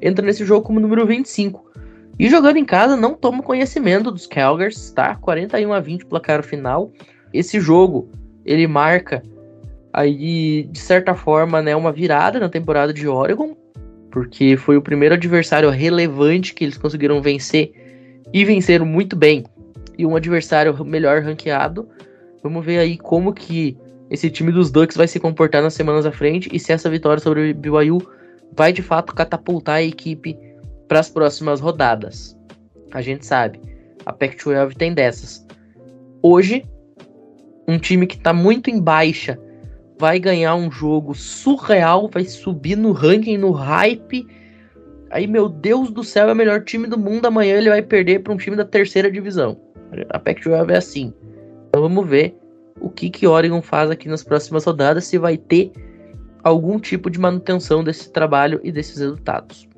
Entra 0.00 0.24
nesse 0.24 0.44
jogo 0.44 0.66
como 0.66 0.80
número 0.80 1.06
25. 1.06 1.70
E 2.18 2.28
jogando 2.28 2.56
em 2.56 2.64
casa, 2.64 2.96
não 2.96 3.14
toma 3.14 3.42
conhecimento 3.42 4.10
dos 4.10 4.26
Calgars, 4.26 4.90
tá? 4.90 5.14
41 5.16 5.72
a 5.72 5.80
20 5.80 6.06
placar 6.06 6.42
final. 6.42 6.90
Esse 7.32 7.60
jogo, 7.60 8.10
ele 8.44 8.66
marca 8.66 9.22
aí, 9.92 10.68
de 10.70 10.78
certa 10.78 11.14
forma, 11.14 11.60
né, 11.62 11.74
uma 11.74 11.92
virada 11.92 12.38
na 12.38 12.48
temporada 12.48 12.92
de 12.92 13.06
Oregon, 13.08 13.56
porque 14.10 14.56
foi 14.56 14.76
o 14.76 14.82
primeiro 14.82 15.14
adversário 15.14 15.70
relevante 15.70 16.54
que 16.54 16.64
eles 16.64 16.76
conseguiram 16.76 17.22
vencer 17.22 17.72
e 18.32 18.44
venceram 18.44 18.86
muito 18.86 19.16
bem. 19.16 19.44
E 19.96 20.06
um 20.06 20.16
adversário 20.16 20.84
melhor 20.84 21.22
ranqueado. 21.22 21.88
Vamos 22.42 22.64
ver 22.64 22.78
aí 22.78 22.96
como 22.96 23.32
que 23.32 23.76
esse 24.10 24.30
time 24.30 24.50
dos 24.50 24.70
Ducks 24.70 24.96
vai 24.96 25.06
se 25.06 25.20
comportar 25.20 25.62
nas 25.62 25.74
semanas 25.74 26.06
à 26.06 26.12
frente 26.12 26.48
e 26.52 26.58
se 26.58 26.72
essa 26.72 26.90
vitória 26.90 27.22
sobre 27.22 27.50
o 27.50 27.54
BYU 27.54 27.98
vai 28.56 28.72
de 28.72 28.82
fato 28.82 29.14
catapultar 29.14 29.76
a 29.76 29.82
equipe 29.82 30.36
para 30.88 30.98
as 30.98 31.08
próximas 31.08 31.60
rodadas. 31.60 32.36
A 32.92 33.00
gente 33.00 33.24
sabe, 33.24 33.60
a 34.04 34.12
Pac-12 34.12 34.74
tem 34.74 34.92
dessas. 34.92 35.46
Hoje, 36.22 36.64
um 37.68 37.78
time 37.78 38.06
que 38.06 38.16
está 38.16 38.32
muito 38.32 38.68
em 38.68 38.80
baixa 38.80 39.38
vai 40.00 40.18
ganhar 40.18 40.54
um 40.54 40.72
jogo 40.72 41.14
surreal, 41.14 42.08
vai 42.08 42.24
subir 42.24 42.74
no 42.74 42.90
ranking, 42.92 43.36
no 43.36 43.50
hype. 43.50 44.26
Aí, 45.10 45.26
meu 45.26 45.46
Deus 45.46 45.90
do 45.90 46.02
céu, 46.02 46.30
é 46.30 46.32
o 46.32 46.36
melhor 46.36 46.64
time 46.64 46.86
do 46.86 46.98
mundo. 46.98 47.26
Amanhã 47.26 47.58
ele 47.58 47.68
vai 47.68 47.82
perder 47.82 48.20
para 48.20 48.32
um 48.32 48.38
time 48.38 48.56
da 48.56 48.64
terceira 48.64 49.10
divisão. 49.10 49.60
A 50.08 50.18
Pac-12 50.18 50.70
é 50.70 50.76
assim. 50.78 51.12
Então 51.68 51.82
vamos 51.82 52.08
ver 52.08 52.34
o 52.80 52.88
que 52.88 53.10
que 53.10 53.26
Oregon 53.26 53.60
faz 53.60 53.90
aqui 53.90 54.08
nas 54.08 54.24
próximas 54.24 54.64
rodadas, 54.64 55.04
se 55.04 55.18
vai 55.18 55.36
ter 55.36 55.70
algum 56.42 56.78
tipo 56.78 57.10
de 57.10 57.20
manutenção 57.20 57.84
desse 57.84 58.10
trabalho 58.10 58.58
e 58.64 58.72
desses 58.72 58.98
resultados. 58.98 59.68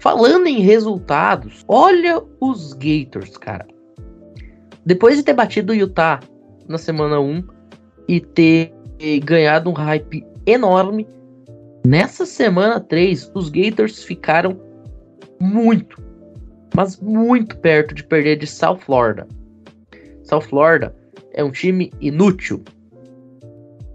Falando 0.00 0.48
em 0.48 0.58
resultados, 0.58 1.64
olha 1.68 2.20
os 2.40 2.72
Gators, 2.72 3.36
cara. 3.36 3.68
Depois 4.84 5.16
de 5.16 5.22
ter 5.22 5.32
batido 5.32 5.72
o 5.72 5.76
Utah 5.76 6.18
na 6.66 6.76
semana 6.76 7.20
1 7.20 7.44
e 8.08 8.18
ter 8.18 8.74
ganhado 9.24 9.68
um 9.68 9.72
hype 9.72 10.24
enorme, 10.46 11.06
nessa 11.86 12.24
semana 12.24 12.80
3 12.80 13.30
os 13.34 13.48
Gators 13.48 14.02
ficaram 14.02 14.60
muito, 15.40 16.00
mas 16.74 16.98
muito 17.00 17.56
perto 17.58 17.94
de 17.94 18.04
perder 18.04 18.36
de 18.36 18.46
South 18.46 18.78
Florida. 18.78 19.26
South 20.24 20.42
Florida 20.42 20.94
é 21.32 21.42
um 21.42 21.50
time 21.50 21.92
inútil. 22.00 22.62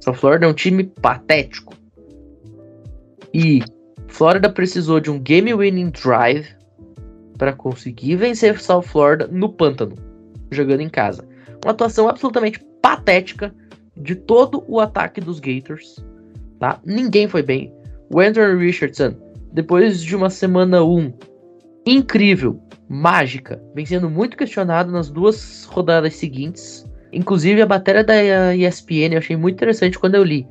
South 0.02 0.16
Florida 0.16 0.46
é 0.46 0.50
um 0.50 0.54
time 0.54 0.84
patético. 0.84 1.74
E 3.34 3.62
Flórida 4.08 4.50
precisou 4.50 5.00
de 5.00 5.10
um 5.10 5.20
game 5.20 5.54
winning 5.54 5.90
drive 5.90 6.48
para 7.38 7.54
conseguir 7.54 8.16
vencer 8.16 8.60
South 8.60 8.84
Florida 8.84 9.28
no 9.28 9.50
pântano, 9.50 9.96
jogando 10.52 10.82
em 10.82 10.90
casa. 10.90 11.28
Uma 11.64 11.72
atuação 11.72 12.10
absolutamente 12.10 12.60
patética 12.82 13.54
de 14.00 14.16
todo 14.16 14.64
o 14.68 14.80
ataque 14.80 15.20
dos 15.20 15.40
Gators, 15.40 16.04
tá? 16.60 16.80
Ninguém 16.86 17.28
foi 17.28 17.42
bem. 17.42 17.74
O 18.14 18.20
Andrew 18.20 18.58
Richardson, 18.58 19.14
depois 19.52 20.02
de 20.02 20.16
uma 20.16 20.30
semana 20.30 20.84
1 20.84 21.14
incrível, 21.86 22.60
mágica, 22.90 23.62
vem 23.74 23.86
sendo 23.86 24.10
muito 24.10 24.38
questionado 24.38 24.92
nas 24.92 25.10
duas 25.10 25.66
rodadas 25.66 26.16
seguintes. 26.16 26.86
Inclusive 27.12 27.62
a 27.62 27.66
matéria 27.66 28.04
da 28.04 28.56
ESPN 28.56 29.14
eu 29.14 29.18
achei 29.20 29.36
muito 29.36 29.56
interessante 29.56 29.98
quando 29.98 30.16
eu 30.16 30.24
li. 30.24 30.48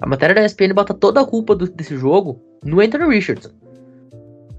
A 0.00 0.06
matéria 0.06 0.34
da 0.34 0.44
ESPN 0.44 0.74
bota 0.74 0.92
toda 0.92 1.20
a 1.20 1.26
culpa 1.26 1.54
do, 1.54 1.68
desse 1.68 1.96
jogo 1.96 2.40
no 2.64 2.80
Anthony 2.80 3.06
Richardson. 3.06 3.50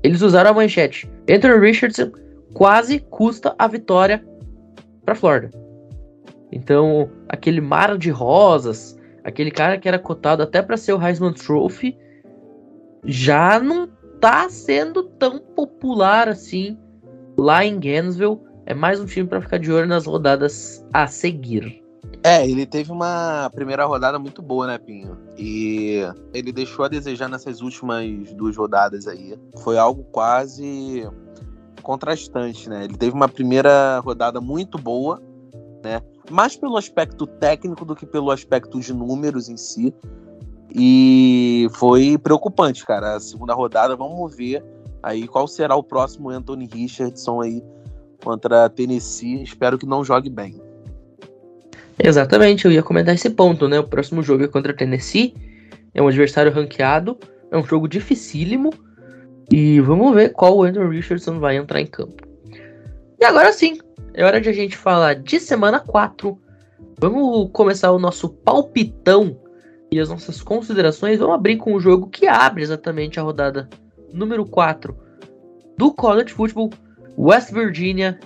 Eles 0.01 0.21
usaram 0.21 0.51
a 0.51 0.53
manchete. 0.53 1.09
Anthony 1.29 1.59
Richardson 1.59 2.11
quase 2.53 2.99
custa 2.99 3.55
a 3.57 3.67
vitória 3.67 4.23
para 5.05 5.15
Florida. 5.15 5.62
Então, 6.55 7.09
aquele 7.27 7.59
mar 7.59 7.97
de 7.97 8.11
rosas, 8.11 8.95
aquele 9.23 9.49
cara 9.49 9.77
que 9.79 9.87
era 9.87 9.97
cotado 9.97 10.43
até 10.43 10.61
para 10.61 10.77
ser 10.77 10.93
o 10.93 11.03
Heisman 11.03 11.33
Trophy, 11.33 11.97
já 13.03 13.59
não 13.59 13.87
tá 14.21 14.47
sendo 14.49 15.03
tão 15.03 15.39
popular 15.39 16.29
assim 16.29 16.77
lá 17.35 17.65
em 17.65 17.79
Gainesville. 17.79 18.39
É 18.67 18.73
mais 18.73 18.99
um 18.99 19.05
time 19.05 19.27
para 19.27 19.41
ficar 19.41 19.57
de 19.57 19.71
olho 19.71 19.87
nas 19.87 20.05
rodadas 20.05 20.85
a 20.93 21.07
seguir. 21.07 21.81
É, 22.23 22.47
ele 22.47 22.67
teve 22.67 22.91
uma 22.91 23.49
primeira 23.53 23.83
rodada 23.85 24.19
muito 24.19 24.41
boa, 24.41 24.67
né, 24.67 24.77
Pinho? 24.77 25.17
E 25.37 26.01
ele 26.33 26.51
deixou 26.51 26.85
a 26.85 26.87
desejar 26.87 27.27
nessas 27.27 27.61
últimas 27.61 28.31
duas 28.35 28.55
rodadas 28.55 29.07
aí. 29.07 29.35
Foi 29.63 29.77
algo 29.77 30.03
quase 30.03 31.09
contrastante, 31.81 32.69
né? 32.69 32.85
Ele 32.85 32.95
teve 32.95 33.13
uma 33.13 33.27
primeira 33.27 33.99
rodada 33.99 34.39
muito 34.39 34.77
boa, 34.77 35.21
né? 35.83 35.99
Mais 36.29 36.55
pelo 36.55 36.77
aspecto 36.77 37.27
técnico 37.27 37.85
do 37.85 37.95
que 37.95 38.05
pelo 38.05 38.31
aspecto 38.31 38.79
de 38.79 38.93
números 38.93 39.49
em 39.49 39.57
si. 39.57 39.93
E 40.73 41.67
foi 41.73 42.17
preocupante, 42.17 42.85
cara. 42.85 43.15
A 43.15 43.19
segunda 43.19 43.53
rodada, 43.53 43.95
vamos 43.95 44.35
ver 44.35 44.63
aí 45.01 45.27
qual 45.27 45.47
será 45.47 45.75
o 45.75 45.83
próximo 45.83 46.29
Anthony 46.29 46.67
Richardson 46.71 47.41
aí 47.41 47.63
contra 48.23 48.65
a 48.65 48.69
Tennessee. 48.69 49.43
Espero 49.43 49.77
que 49.77 49.85
não 49.85 50.03
jogue 50.03 50.29
bem. 50.29 50.59
Exatamente, 51.99 52.65
eu 52.65 52.71
ia 52.71 52.81
comentar 52.81 53.13
esse 53.13 53.29
ponto, 53.29 53.67
né? 53.67 53.79
O 53.79 53.83
próximo 53.83 54.23
jogo 54.23 54.43
é 54.43 54.47
contra 54.47 54.71
a 54.71 54.75
Tennessee, 54.75 55.35
é 55.93 56.01
um 56.01 56.07
adversário 56.07 56.51
ranqueado, 56.51 57.17
é 57.51 57.57
um 57.57 57.63
jogo 57.63 57.87
dificílimo 57.87 58.71
e 59.51 59.79
vamos 59.79 60.13
ver 60.15 60.29
qual 60.29 60.57
o 60.57 60.63
Andrew 60.63 60.89
Richardson 60.89 61.39
vai 61.39 61.57
entrar 61.57 61.79
em 61.79 61.85
campo. 61.85 62.27
E 63.19 63.23
agora 63.23 63.53
sim, 63.53 63.77
é 64.13 64.23
hora 64.23 64.39
de 64.39 64.49
a 64.49 64.53
gente 64.53 64.77
falar 64.77 65.15
de 65.15 65.39
semana 65.39 65.79
4. 65.79 66.37
Vamos 66.99 67.49
começar 67.51 67.91
o 67.91 67.99
nosso 67.99 68.29
palpitão 68.29 69.39
e 69.91 69.99
as 69.99 70.09
nossas 70.09 70.41
considerações. 70.41 71.19
Vamos 71.19 71.35
abrir 71.35 71.57
com 71.57 71.73
o 71.73 71.79
jogo 71.79 72.07
que 72.07 72.27
abre 72.27 72.63
exatamente 72.63 73.19
a 73.19 73.23
rodada 73.23 73.67
número 74.13 74.45
4 74.45 74.95
do 75.77 75.91
College 75.93 76.31
Football. 76.31 76.69
West 77.17 77.51
Virginia 77.51 78.19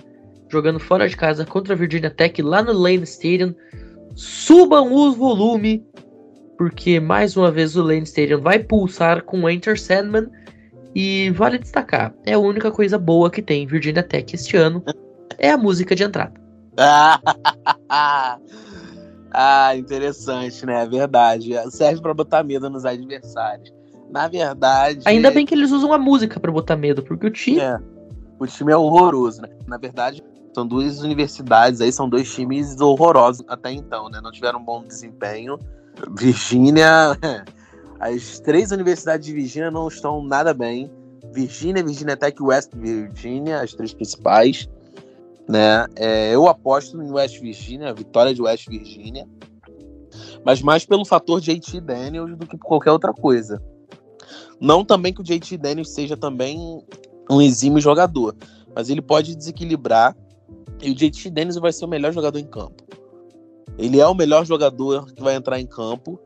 jogando 0.50 0.78
fora 0.78 1.08
de 1.08 1.16
casa 1.16 1.44
contra 1.44 1.74
a 1.74 1.76
Virginia 1.76 2.10
Tech 2.10 2.40
lá 2.42 2.62
no 2.62 2.72
Lane 2.72 3.04
Stadium. 3.04 3.54
Subam 4.14 4.92
os 4.92 5.16
volume, 5.16 5.86
porque 6.56 6.98
mais 7.00 7.36
uma 7.36 7.50
vez 7.50 7.76
o 7.76 7.82
Lane 7.82 8.02
Stadium 8.02 8.40
vai 8.40 8.58
pulsar 8.58 9.22
com 9.22 9.48
Enter 9.48 9.80
Sandman. 9.80 10.28
E 10.94 11.30
vale 11.30 11.58
destacar, 11.58 12.14
é 12.24 12.32
a 12.32 12.38
única 12.38 12.70
coisa 12.72 12.98
boa 12.98 13.30
que 13.30 13.42
tem 13.42 13.66
Virginia 13.66 14.02
Tech 14.02 14.34
este 14.34 14.56
ano, 14.56 14.82
é 15.36 15.50
a 15.50 15.58
música 15.58 15.94
de 15.94 16.04
entrada. 16.04 16.40
ah, 19.32 19.76
interessante, 19.76 20.64
né? 20.64 20.84
É 20.84 20.86
verdade. 20.86 21.52
Serve 21.70 22.00
para 22.00 22.14
botar 22.14 22.44
medo 22.44 22.70
nos 22.70 22.84
adversários. 22.84 23.72
Na 24.10 24.28
verdade. 24.28 25.00
Ainda 25.04 25.30
bem 25.30 25.44
que 25.44 25.54
eles 25.54 25.70
usam 25.70 25.92
a 25.92 25.98
música 25.98 26.40
para 26.40 26.52
botar 26.52 26.76
medo, 26.76 27.02
porque 27.02 27.26
o 27.26 27.30
time. 27.30 27.60
É, 27.60 27.78
o 28.38 28.46
time 28.46 28.72
é 28.72 28.76
horroroso, 28.76 29.42
né? 29.42 29.48
Na 29.66 29.76
verdade, 29.76 30.22
são 30.54 30.66
duas 30.66 31.02
universidades 31.02 31.80
aí, 31.80 31.92
são 31.92 32.08
dois 32.08 32.32
times 32.32 32.80
horrorosos 32.80 33.44
até 33.48 33.72
então, 33.72 34.08
né? 34.08 34.20
Não 34.22 34.30
tiveram 34.30 34.60
um 34.60 34.64
bom 34.64 34.82
desempenho. 34.84 35.58
Virgínia. 36.16 37.16
As 38.00 38.38
três 38.38 38.70
universidades 38.70 39.26
de 39.26 39.32
Virgínia 39.32 39.70
não 39.70 39.88
estão 39.88 40.22
nada 40.22 40.54
bem. 40.54 40.90
Virgínia, 41.32 41.82
Virginia 41.82 42.16
Tech 42.16 42.40
West 42.40 42.70
Virginia, 42.74 43.60
as 43.60 43.74
três 43.74 43.92
principais. 43.92 44.68
Né? 45.48 45.86
É, 45.96 46.34
eu 46.34 46.46
aposto 46.46 47.00
em 47.02 47.10
West 47.10 47.40
Virginia, 47.40 47.88
a 47.88 47.92
vitória 47.92 48.34
de 48.34 48.42
West 48.42 48.68
Virginia. 48.68 49.26
Mas 50.44 50.60
mais 50.60 50.84
pelo 50.84 51.04
fator 51.04 51.40
JT 51.40 51.80
Daniels 51.80 52.36
do 52.36 52.46
que 52.46 52.56
por 52.56 52.66
qualquer 52.66 52.92
outra 52.92 53.12
coisa. 53.12 53.62
Não 54.60 54.84
também 54.84 55.12
que 55.12 55.20
o 55.20 55.24
JT 55.24 55.56
Daniels 55.56 55.90
seja 55.90 56.16
também 56.16 56.82
um 57.30 57.40
exímio 57.40 57.80
jogador, 57.80 58.34
mas 58.74 58.90
ele 58.90 59.02
pode 59.02 59.36
desequilibrar 59.36 60.16
e 60.82 60.90
o 60.90 60.94
JT 60.94 61.30
Daniels 61.30 61.56
vai 61.56 61.72
ser 61.72 61.84
o 61.84 61.88
melhor 61.88 62.12
jogador 62.12 62.38
em 62.38 62.46
campo. 62.46 62.84
Ele 63.76 64.00
é 64.00 64.06
o 64.06 64.14
melhor 64.14 64.44
jogador 64.44 65.12
que 65.12 65.22
vai 65.22 65.34
entrar 65.34 65.60
em 65.60 65.66
campo. 65.66 66.18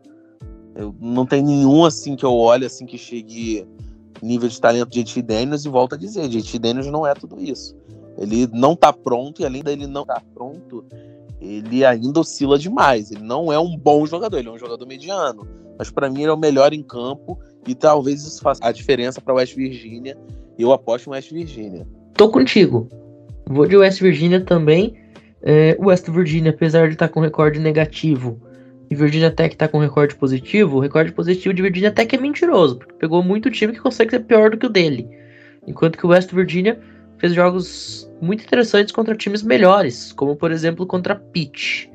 Eu, 0.74 0.94
não 1.00 1.26
tem 1.26 1.42
nenhum 1.42 1.84
assim 1.84 2.16
que 2.16 2.24
eu 2.24 2.34
olhe 2.34 2.64
assim 2.64 2.86
que 2.86 2.96
chegue 2.96 3.66
nível 4.22 4.48
de 4.48 4.60
talento 4.60 4.88
de 4.88 5.02
JT 5.02 5.22
Daniels 5.22 5.64
e 5.64 5.68
volta 5.68 5.96
a 5.96 5.98
dizer, 5.98 6.28
JT 6.28 6.58
Daniels 6.58 6.86
não 6.86 7.06
é 7.06 7.12
tudo 7.12 7.40
isso. 7.40 7.76
Ele 8.18 8.48
não 8.52 8.76
tá 8.76 8.92
pronto 8.92 9.42
e 9.42 9.44
além 9.44 9.62
dele 9.62 9.86
não 9.86 10.04
tá 10.04 10.20
pronto, 10.34 10.84
ele 11.40 11.84
ainda 11.84 12.20
oscila 12.20 12.58
demais. 12.58 13.10
Ele 13.10 13.22
não 13.22 13.52
é 13.52 13.58
um 13.58 13.76
bom 13.76 14.06
jogador, 14.06 14.38
ele 14.38 14.48
é 14.48 14.52
um 14.52 14.58
jogador 14.58 14.86
mediano. 14.86 15.46
Mas 15.78 15.90
para 15.90 16.08
mim 16.10 16.22
ele 16.22 16.30
é 16.30 16.34
o 16.34 16.38
melhor 16.38 16.72
em 16.72 16.82
campo 16.82 17.38
e 17.66 17.74
talvez 17.74 18.22
isso 18.22 18.40
faça 18.42 18.64
a 18.66 18.72
diferença 18.72 19.20
para 19.20 19.34
West 19.34 19.54
Virginia. 19.54 20.16
Eu 20.58 20.72
aposto 20.72 21.08
em 21.08 21.10
West 21.12 21.32
Virginia. 21.32 21.86
Tô 22.14 22.28
contigo. 22.28 22.88
Vou 23.46 23.66
de 23.66 23.76
West 23.76 24.00
Virginia 24.00 24.40
também. 24.40 24.94
É, 25.42 25.76
West 25.80 26.08
Virginia, 26.08 26.50
apesar 26.50 26.86
de 26.86 26.94
estar 26.94 27.08
tá 27.08 27.14
com 27.14 27.20
recorde 27.20 27.58
negativo, 27.58 28.40
e 28.92 28.94
Virginia 28.94 29.30
Tech 29.30 29.56
tá 29.56 29.66
com 29.66 29.78
recorde 29.78 30.14
positivo, 30.14 30.76
o 30.76 30.80
recorde 30.80 31.12
positivo 31.12 31.54
de 31.54 31.62
Virginia 31.62 31.90
Tech 31.90 32.14
é 32.14 32.20
mentiroso, 32.20 32.76
porque 32.76 32.92
pegou 32.94 33.22
muito 33.22 33.50
time 33.50 33.72
que 33.72 33.80
consegue 33.80 34.10
ser 34.10 34.20
pior 34.20 34.50
do 34.50 34.58
que 34.58 34.66
o 34.66 34.68
dele. 34.68 35.08
Enquanto 35.66 35.96
que 35.96 36.04
o 36.04 36.10
West 36.10 36.30
Virginia 36.30 36.78
fez 37.22 37.34
jogos 37.34 38.10
muito 38.20 38.42
interessantes 38.42 38.92
contra 38.92 39.14
times 39.14 39.44
melhores, 39.44 40.12
como 40.12 40.34
por 40.34 40.50
exemplo 40.50 40.84
contra 40.84 41.14
Pitt. 41.14 41.88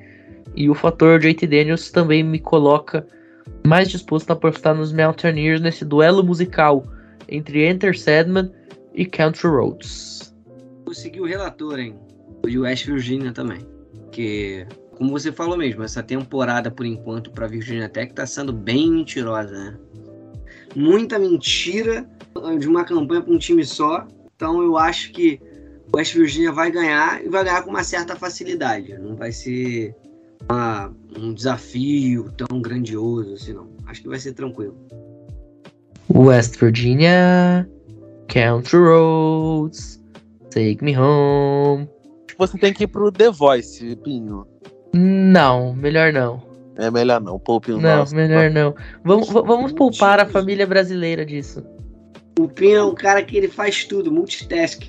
E 0.56 0.70
o 0.70 0.74
fator 0.74 1.20
JT 1.20 1.46
Daniels 1.46 1.92
também 1.92 2.24
me 2.24 2.40
coloca 2.40 3.06
mais 3.66 3.90
disposto 3.90 4.30
a 4.30 4.34
apostar 4.34 4.74
nos 4.74 4.94
Mountaineers 4.94 5.60
nesse 5.60 5.84
duelo 5.84 6.24
musical 6.24 6.82
entre 7.28 7.68
Enter 7.68 8.00
Sandman 8.00 8.50
e 8.94 9.06
Country 9.06 9.50
Roads. 9.50 10.34
Vou 10.86 10.94
seguir 10.94 11.20
o 11.20 11.26
relator, 11.26 11.78
hein? 11.78 11.94
O 12.46 12.50
de 12.50 12.58
West 12.58 12.86
Virginia 12.86 13.34
também. 13.34 13.60
Que, 14.14 14.66
como 14.96 15.12
você 15.12 15.30
falou 15.30 15.58
mesmo, 15.58 15.84
essa 15.84 16.02
temporada, 16.02 16.72
por 16.72 16.86
enquanto, 16.86 17.32
para 17.32 17.48
Virginia 17.48 17.90
Tech 17.90 18.14
tá 18.14 18.26
sendo 18.26 18.54
bem 18.54 18.90
mentirosa, 18.90 19.52
né? 19.52 19.78
Muita 20.74 21.20
mentira 21.20 22.10
de 22.58 22.68
uma 22.68 22.86
campanha 22.86 23.22
para 23.22 23.34
um 23.34 23.38
time 23.38 23.66
só. 23.66 24.08
Então 24.38 24.62
eu 24.62 24.78
acho 24.78 25.12
que 25.12 25.42
West 25.94 26.14
Virginia 26.14 26.52
vai 26.52 26.70
ganhar 26.70 27.26
e 27.26 27.28
vai 27.28 27.44
ganhar 27.44 27.64
com 27.64 27.72
uma 27.72 27.84
certa 27.84 28.16
facilidade. 28.16 28.96
Não 29.00 29.16
vai 29.16 29.32
ser 29.32 29.96
uma, 30.48 30.94
um 31.18 31.34
desafio 31.34 32.32
tão 32.38 32.62
grandioso 32.62 33.34
assim, 33.34 33.54
não. 33.54 33.68
Acho 33.88 34.04
que 34.04 34.08
vai 34.08 34.20
ser 34.20 34.34
tranquilo. 34.34 34.78
West 36.14 36.60
Virginia, 36.60 37.68
Country 38.28 38.78
Roads, 38.78 40.00
Take 40.52 40.84
Me 40.84 40.96
Home. 40.96 41.90
Você 42.38 42.60
tem 42.60 42.72
que 42.72 42.84
ir 42.84 42.88
pro 42.88 43.12
The 43.12 43.32
Voice, 43.32 43.96
Pinho. 44.04 44.46
Não, 44.94 45.74
melhor 45.74 46.14
não. 46.14 46.46
É 46.76 46.92
melhor 46.92 47.20
não, 47.20 47.40
poupe 47.40 47.72
o 47.72 47.82
Não, 47.82 47.98
nosso. 47.98 48.16
melhor 48.16 48.52
não. 48.52 48.76
Vamos, 49.04 49.30
vamos 49.30 49.72
poupar 49.74 50.20
a 50.20 50.28
família 50.28 50.68
brasileira 50.68 51.26
disso. 51.26 51.64
O 52.38 52.48
Pinho 52.48 52.78
é 52.78 52.84
um 52.84 52.94
cara 52.94 53.24
que 53.24 53.36
ele 53.36 53.48
faz 53.48 53.84
tudo, 53.86 54.12
multitask. 54.12 54.84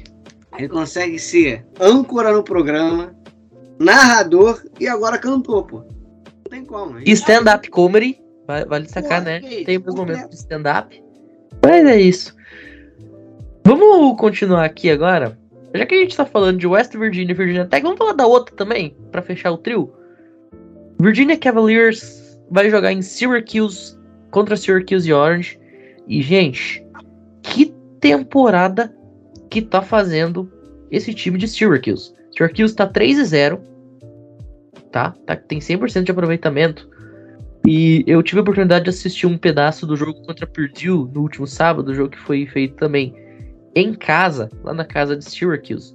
Ele 0.58 0.68
consegue 0.68 1.18
ser 1.18 1.64
âncora 1.80 2.32
no 2.32 2.42
programa, 2.42 3.14
narrador 3.78 4.62
e 4.78 4.86
agora 4.86 5.18
cantor, 5.18 5.66
pô. 5.66 5.76
Não 5.78 6.50
tem 6.50 6.64
como. 6.64 6.98
Stand-up 7.00 7.68
comedy, 7.70 8.20
vale 8.46 8.84
destacar, 8.84 9.22
né? 9.22 9.40
Tem 9.40 9.78
meus 9.78 9.94
momentos 9.94 10.28
de 10.28 10.36
stand-up. 10.36 11.02
Mas 11.64 11.86
é 11.86 12.00
isso. 12.00 12.36
Vamos 13.64 14.18
continuar 14.18 14.64
aqui 14.64 14.90
agora. 14.90 15.38
Já 15.74 15.86
que 15.86 15.94
a 15.94 15.98
gente 15.98 16.16
tá 16.16 16.24
falando 16.24 16.58
de 16.58 16.66
West 16.66 16.96
Virginia 16.96 17.32
e 17.32 17.36
Virginia 17.36 17.66
Tech, 17.66 17.82
vamos 17.82 17.98
falar 17.98 18.12
da 18.12 18.26
outra 18.26 18.54
também, 18.56 18.96
para 19.10 19.22
fechar 19.22 19.52
o 19.52 19.58
trio. 19.58 19.92
Virginia 21.00 21.36
Cavaliers 21.36 22.38
vai 22.50 22.70
jogar 22.70 22.92
em 22.92 23.02
Syracuse 23.02 23.96
contra 24.30 24.56
Syracuse 24.56 25.12
Orange. 25.12 25.58
E, 26.06 26.22
gente, 26.22 26.82
temporada 28.00 28.94
que 29.50 29.62
tá 29.62 29.82
fazendo 29.82 30.50
esse 30.90 31.12
time 31.14 31.38
de 31.38 31.48
Syracuse. 31.48 32.12
Syracuse 32.36 32.74
tá 32.74 32.86
3 32.86 33.18
e 33.18 33.24
0, 33.24 33.60
tá? 34.90 35.14
tá 35.26 35.36
tem 35.36 35.58
100% 35.58 36.04
de 36.04 36.10
aproveitamento. 36.10 36.88
E 37.66 38.04
eu 38.06 38.22
tive 38.22 38.38
a 38.38 38.42
oportunidade 38.42 38.84
de 38.84 38.90
assistir 38.90 39.26
um 39.26 39.36
pedaço 39.36 39.86
do 39.86 39.96
jogo 39.96 40.22
contra 40.22 40.46
Purdue 40.46 41.10
no 41.12 41.20
último 41.20 41.46
sábado, 41.46 41.94
jogo 41.94 42.10
que 42.10 42.18
foi 42.18 42.46
feito 42.46 42.76
também 42.76 43.14
em 43.74 43.92
casa, 43.94 44.48
lá 44.62 44.72
na 44.72 44.84
casa 44.84 45.16
de 45.16 45.24
Syracuse. 45.24 45.94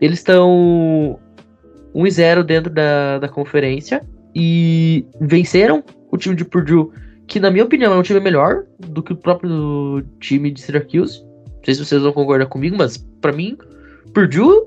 Eles 0.00 0.20
estão 0.20 1.20
1 1.94 2.06
e 2.06 2.10
0 2.10 2.44
dentro 2.44 2.72
da, 2.72 3.18
da 3.18 3.28
conferência 3.28 4.02
e 4.34 5.04
venceram 5.20 5.84
o 6.10 6.16
time 6.16 6.34
de 6.34 6.44
Purdue, 6.44 6.88
que 7.30 7.38
na 7.38 7.48
minha 7.48 7.64
opinião 7.64 7.94
é 7.94 7.96
um 7.96 8.02
time 8.02 8.18
melhor 8.18 8.64
do 8.80 9.04
que 9.04 9.12
o 9.12 9.16
próprio 9.16 10.04
time 10.18 10.50
de 10.50 10.60
Syracuse. 10.60 11.22
Não 11.22 11.64
sei 11.64 11.74
se 11.74 11.84
vocês 11.84 12.02
vão 12.02 12.12
concordar 12.12 12.46
comigo, 12.46 12.76
mas 12.76 12.96
para 13.20 13.32
mim, 13.32 13.56
Purdue 14.12 14.66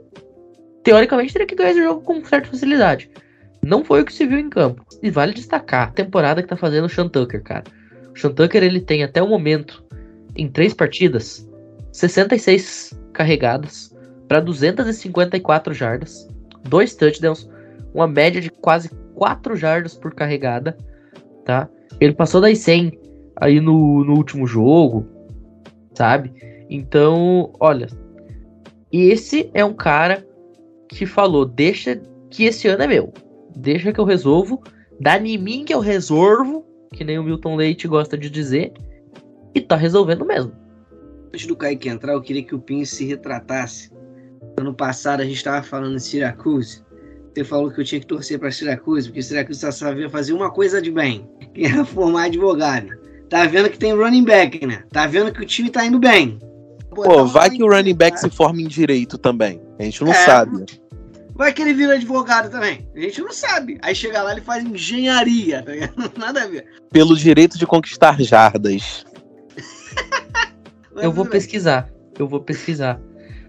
teoricamente 0.81 1.33
teria 1.33 1.45
que 1.45 1.55
ganhar 1.55 1.71
esse 1.71 1.83
jogo 1.83 1.99
com 2.01 2.23
certa 2.23 2.49
facilidade. 2.49 3.11
Não 3.61 3.83
foi 3.83 4.01
o 4.01 4.05
que 4.05 4.13
se 4.13 4.25
viu 4.25 4.39
em 4.39 4.49
campo. 4.49 4.81
E 5.01 5.11
vale 5.11 5.33
destacar 5.33 5.89
a 5.89 5.91
temporada 5.91 6.41
que 6.41 6.47
tá 6.47 6.55
fazendo 6.55 6.85
o 6.85 6.89
Sean 6.89 7.09
Tucker, 7.09 7.43
cara. 7.43 7.65
O 8.15 8.17
Sean 8.17 8.31
Tucker, 8.31 8.63
ele 8.63 8.79
tem 8.79 9.03
até 9.03 9.21
o 9.21 9.27
momento, 9.27 9.83
em 10.33 10.47
três 10.47 10.73
partidas, 10.73 11.45
66 11.91 12.97
carregadas 13.11 13.93
para 14.29 14.39
254 14.39 15.73
jardas, 15.73 16.29
dois 16.63 16.95
touchdowns, 16.95 17.49
uma 17.93 18.07
média 18.07 18.39
de 18.39 18.49
quase 18.49 18.89
4 19.15 19.53
jardas 19.57 19.95
por 19.95 20.15
carregada, 20.15 20.77
tá? 21.43 21.67
Ele 21.99 22.13
passou 22.13 22.41
das 22.41 22.59
100 22.59 22.99
aí 23.35 23.59
no, 23.59 24.03
no 24.03 24.15
último 24.15 24.45
jogo, 24.45 25.07
sabe? 25.93 26.33
Então, 26.69 27.53
olha, 27.59 27.87
esse 28.91 29.49
é 29.53 29.63
um 29.63 29.73
cara 29.73 30.25
que 30.89 31.05
falou: 31.05 31.45
deixa 31.45 32.01
que 32.29 32.45
esse 32.45 32.67
ano 32.67 32.83
é 32.83 32.87
meu, 32.87 33.13
deixa 33.55 33.91
que 33.91 33.99
eu 33.99 34.05
resolvo, 34.05 34.61
dá 34.99 35.17
em 35.17 35.37
mim 35.37 35.65
que 35.65 35.73
eu 35.73 35.79
resolvo, 35.79 36.65
que 36.93 37.03
nem 37.03 37.19
o 37.19 37.23
Milton 37.23 37.55
Leite 37.55 37.87
gosta 37.87 38.17
de 38.17 38.29
dizer, 38.29 38.73
e 39.53 39.61
tá 39.61 39.75
resolvendo 39.75 40.25
mesmo. 40.25 40.51
Antes 41.33 41.47
do 41.47 41.55
Kaique 41.55 41.89
entrar, 41.89 42.13
eu 42.13 42.21
queria 42.21 42.43
que 42.43 42.53
o 42.53 42.59
Pinho 42.59 42.85
se 42.85 43.05
retratasse. 43.05 43.91
Ano 44.59 44.73
passado 44.73 45.21
a 45.21 45.23
gente 45.23 45.37
estava 45.37 45.63
falando 45.63 45.95
em 45.95 45.99
Syracuse. 45.99 46.83
Você 47.33 47.43
falou 47.43 47.71
que 47.71 47.81
eu 47.81 47.85
tinha 47.85 47.99
que 47.99 48.05
torcer 48.05 48.37
para 48.37 48.51
Syracuse, 48.51 49.07
porque 49.07 49.23
Syracuse 49.23 49.59
só 49.59 49.71
sabia 49.71 50.09
fazer 50.09 50.33
uma 50.33 50.51
coisa 50.51 50.81
de 50.81 50.91
bem, 50.91 51.27
que 51.53 51.65
era 51.65 51.83
formar 51.85 52.25
advogado. 52.25 52.89
Tá 53.27 53.45
vendo 53.45 53.69
que 53.69 53.79
tem 53.79 53.93
running 53.93 54.23
back, 54.23 54.65
né? 54.65 54.83
Tá 54.91 55.07
vendo 55.07 55.31
que 55.31 55.41
o 55.41 55.45
time 55.45 55.69
tá 55.69 55.83
indo 55.83 55.97
bem. 55.97 56.37
Pô, 56.93 57.25
vai 57.25 57.49
que 57.49 57.63
o 57.63 57.67
running 57.67 57.95
back 57.95 58.19
se 58.19 58.29
forma 58.29 58.61
em 58.61 58.67
direito 58.67 59.17
também. 59.17 59.59
A 59.79 59.83
gente 59.83 60.03
não 60.03 60.11
é, 60.11 60.25
sabe. 60.25 60.65
Vai 61.33 61.51
que 61.51 61.63
ele 61.63 61.73
vira 61.73 61.95
advogado 61.95 62.51
também. 62.51 62.87
A 62.95 62.99
gente 62.99 63.19
não 63.21 63.31
sabe. 63.31 63.79
Aí 63.81 63.95
chega 63.95 64.21
lá 64.21 64.33
ele 64.33 64.41
faz 64.41 64.63
engenharia, 64.63 65.63
tá 65.63 65.71
Nada 66.15 66.43
a 66.43 66.47
ver. 66.47 66.67
Pelo 66.91 67.17
direito 67.17 67.57
de 67.57 67.65
conquistar 67.65 68.21
jardas. 68.21 69.03
eu 70.95 71.11
vou 71.11 71.25
pesquisar. 71.25 71.89
Eu 72.19 72.27
vou 72.27 72.39
pesquisar. 72.39 73.01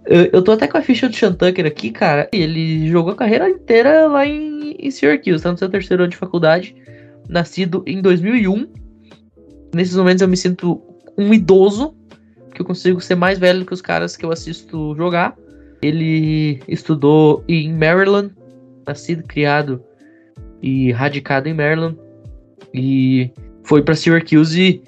Eu, 0.07 0.25
eu 0.33 0.43
tô 0.43 0.53
até 0.53 0.67
com 0.67 0.77
a 0.77 0.83
ficha 0.83 1.09
do 1.09 1.17
Sean 1.17 1.33
Tucker 1.33 1.67
aqui, 1.67 1.91
cara. 1.91 2.29
Ele 2.33 2.89
jogou 2.89 3.13
a 3.13 3.17
carreira 3.17 3.49
inteira 3.49 4.07
lá 4.07 4.27
em, 4.27 4.77
em 4.79 4.91
Syracuse, 4.91 5.43
tá 5.43 5.53
no 5.53 5.59
seu 5.59 5.69
terceiro 5.69 6.03
ano 6.03 6.11
de 6.11 6.17
faculdade. 6.17 6.75
Nascido 7.29 7.83
em 7.87 8.03
2001. 8.03 8.67
Nesses 9.75 9.97
momentos 9.97 10.23
eu 10.23 10.29
me 10.29 10.37
sinto 10.37 10.81
um 11.17 11.33
idoso, 11.33 11.95
que 12.55 12.61
eu 12.61 12.67
consigo 12.67 13.01
ser 13.01 13.15
mais 13.15 13.39
velho 13.39 13.65
que 13.65 13.73
os 13.73 13.81
caras 13.81 14.17
que 14.17 14.25
eu 14.25 14.33
assisto 14.33 14.95
jogar. 14.97 15.37
Ele 15.83 16.61
estudou 16.69 17.45
em 17.49 17.73
Maryland, 17.73 18.33
nascido, 18.87 19.23
criado 19.25 19.83
e 20.63 20.93
radicado 20.93 21.49
em 21.49 21.55
Maryland. 21.55 21.99
E 22.73 23.31
foi 23.63 23.83
para 23.83 23.95
Syracuse 23.95 24.83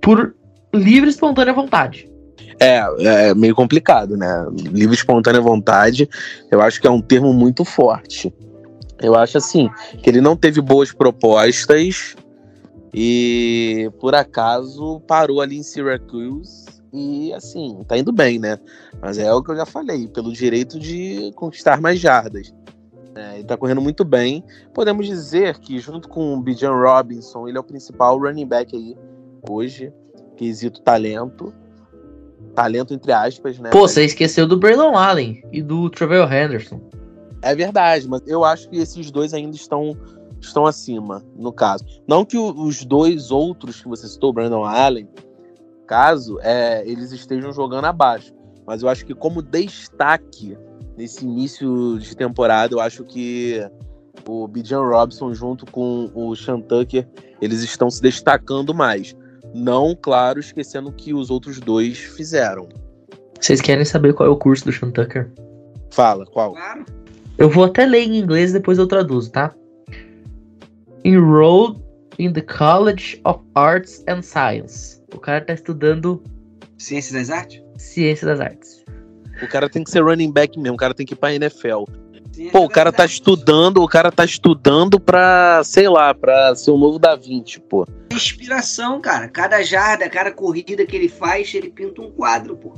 por 0.00 0.34
livre 0.74 1.08
e 1.08 1.12
espontânea 1.12 1.52
vontade. 1.52 2.09
É, 2.58 2.82
é 2.98 3.34
meio 3.34 3.54
complicado, 3.54 4.16
né? 4.16 4.46
Livre 4.52 4.94
espontânea 4.94 5.40
vontade, 5.40 6.08
eu 6.50 6.60
acho 6.60 6.80
que 6.80 6.86
é 6.86 6.90
um 6.90 7.00
termo 7.00 7.32
muito 7.32 7.64
forte. 7.64 8.32
Eu 9.00 9.14
acho 9.14 9.38
assim, 9.38 9.70
que 10.02 10.10
ele 10.10 10.20
não 10.20 10.36
teve 10.36 10.60
boas 10.60 10.92
propostas 10.92 12.14
e 12.92 13.90
por 13.98 14.14
acaso 14.14 15.00
parou 15.06 15.40
ali 15.40 15.56
em 15.56 15.62
Syracuse 15.62 16.66
e 16.92 17.32
assim, 17.32 17.78
tá 17.86 17.96
indo 17.96 18.12
bem, 18.12 18.38
né? 18.38 18.58
Mas 19.00 19.16
é 19.18 19.32
o 19.32 19.42
que 19.42 19.52
eu 19.52 19.56
já 19.56 19.64
falei, 19.64 20.08
pelo 20.08 20.32
direito 20.32 20.78
de 20.78 21.32
conquistar 21.34 21.80
mais 21.80 21.98
jardas. 21.98 22.52
É, 23.14 23.36
ele 23.36 23.44
tá 23.44 23.56
correndo 23.56 23.80
muito 23.80 24.04
bem. 24.04 24.44
Podemos 24.74 25.06
dizer 25.06 25.58
que, 25.58 25.78
junto 25.78 26.08
com 26.08 26.34
o 26.34 26.40
Bijan 26.40 26.72
Robinson, 26.72 27.48
ele 27.48 27.56
é 27.56 27.60
o 27.60 27.64
principal 27.64 28.18
running 28.18 28.46
back 28.46 28.76
aí 28.76 28.96
hoje. 29.48 29.92
Quesito 30.36 30.80
talento 30.80 31.52
talento 32.54 32.94
entre 32.94 33.12
aspas, 33.12 33.58
né? 33.58 33.70
Pô, 33.70 33.88
você 33.88 34.04
esqueceu 34.04 34.46
do 34.46 34.56
Braylon 34.56 34.96
Allen 34.96 35.42
e 35.52 35.62
do 35.62 35.88
Trevor 35.90 36.32
Henderson. 36.32 36.80
É 37.42 37.54
verdade, 37.54 38.06
mas 38.08 38.20
eu 38.26 38.44
acho 38.44 38.68
que 38.68 38.76
esses 38.76 39.10
dois 39.10 39.32
ainda 39.32 39.56
estão 39.56 39.96
estão 40.40 40.66
acima, 40.66 41.22
no 41.36 41.52
caso. 41.52 41.84
Não 42.08 42.24
que 42.24 42.38
os 42.38 42.84
dois 42.84 43.30
outros 43.30 43.80
que 43.82 43.88
você 43.88 44.08
citou, 44.08 44.32
Brandon 44.32 44.64
Allen, 44.64 45.08
caso, 45.86 46.38
é, 46.40 46.82
eles 46.86 47.12
estejam 47.12 47.52
jogando 47.52 47.84
abaixo. 47.84 48.32
Mas 48.66 48.82
eu 48.82 48.88
acho 48.88 49.04
que 49.04 49.14
como 49.14 49.42
destaque 49.42 50.56
nesse 50.96 51.24
início 51.24 51.98
de 51.98 52.16
temporada, 52.16 52.74
eu 52.74 52.80
acho 52.80 53.04
que 53.04 53.60
o 54.28 54.46
Bijan 54.46 54.82
Robson 54.82 55.34
junto 55.34 55.66
com 55.66 56.10
o 56.14 56.34
Sean 56.36 56.60
Tucker, 56.60 57.08
eles 57.40 57.62
estão 57.62 57.90
se 57.90 58.00
destacando 58.00 58.74
mais. 58.74 59.16
Não, 59.54 59.96
claro, 60.00 60.38
esquecendo 60.40 60.92
que 60.92 61.12
os 61.12 61.30
outros 61.30 61.58
dois 61.58 61.98
fizeram. 61.98 62.68
Vocês 63.40 63.60
querem 63.60 63.84
saber 63.84 64.12
qual 64.12 64.28
é 64.28 64.32
o 64.32 64.36
curso 64.36 64.64
do 64.64 64.72
Sean 64.72 64.90
Tucker? 64.90 65.30
Fala, 65.90 66.26
qual? 66.26 66.54
Eu 67.38 67.48
vou 67.48 67.64
até 67.64 67.86
ler 67.86 68.02
em 68.02 68.18
inglês 68.18 68.52
depois 68.52 68.78
eu 68.78 68.86
traduzo, 68.86 69.32
tá? 69.32 69.54
Enrolled 71.04 71.80
in 72.18 72.32
the 72.32 72.42
College 72.42 73.20
of 73.24 73.40
Arts 73.54 74.04
and 74.06 74.22
Science. 74.22 75.02
O 75.14 75.18
cara 75.18 75.44
tá 75.44 75.54
estudando. 75.54 76.22
Ciência 76.76 77.18
das 77.18 77.30
Artes? 77.30 77.62
Ciência 77.78 78.26
das 78.26 78.40
Artes. 78.40 78.84
O 79.42 79.48
cara 79.48 79.70
tem 79.70 79.82
que 79.82 79.90
ser 79.90 80.02
running 80.02 80.30
back 80.30 80.58
mesmo, 80.58 80.74
o 80.74 80.78
cara 80.78 80.92
tem 80.92 81.06
que 81.06 81.14
ir 81.14 81.16
pra 81.16 81.34
NFL. 81.34 81.84
Pô, 82.52 82.64
o 82.64 82.68
cara 82.68 82.92
tá 82.92 83.04
estudando, 83.04 83.82
o 83.82 83.88
cara 83.88 84.12
tá 84.12 84.24
estudando 84.24 85.00
pra, 85.00 85.62
sei 85.64 85.88
lá, 85.88 86.14
pra 86.14 86.54
ser 86.54 86.70
o 86.70 86.78
novo 86.78 86.98
Da 86.98 87.16
Vinci, 87.16 87.58
pô. 87.60 87.86
Inspiração, 88.20 89.00
cara. 89.00 89.28
Cada 89.28 89.62
jarda, 89.62 90.08
cada 90.08 90.30
corrida 90.30 90.84
que 90.86 90.96
ele 90.96 91.08
faz, 91.08 91.52
ele 91.54 91.70
pinta 91.70 92.02
um 92.02 92.10
quadro, 92.10 92.56
pô. 92.56 92.74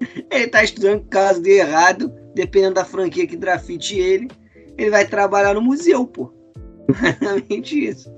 Ele 0.30 0.46
tá 0.46 0.62
estudando 0.62 1.04
caso 1.08 1.42
de 1.42 1.50
errado, 1.50 2.12
dependendo 2.32 2.74
da 2.74 2.84
franquia 2.84 3.26
que 3.26 3.36
grafite 3.36 3.98
ele, 3.98 4.28
ele 4.76 4.90
vai 4.90 5.04
trabalhar 5.04 5.54
no 5.54 5.60
museu, 5.60 6.06
pô. 6.06 6.32
Exatamente 6.88 7.88
isso. 7.88 8.08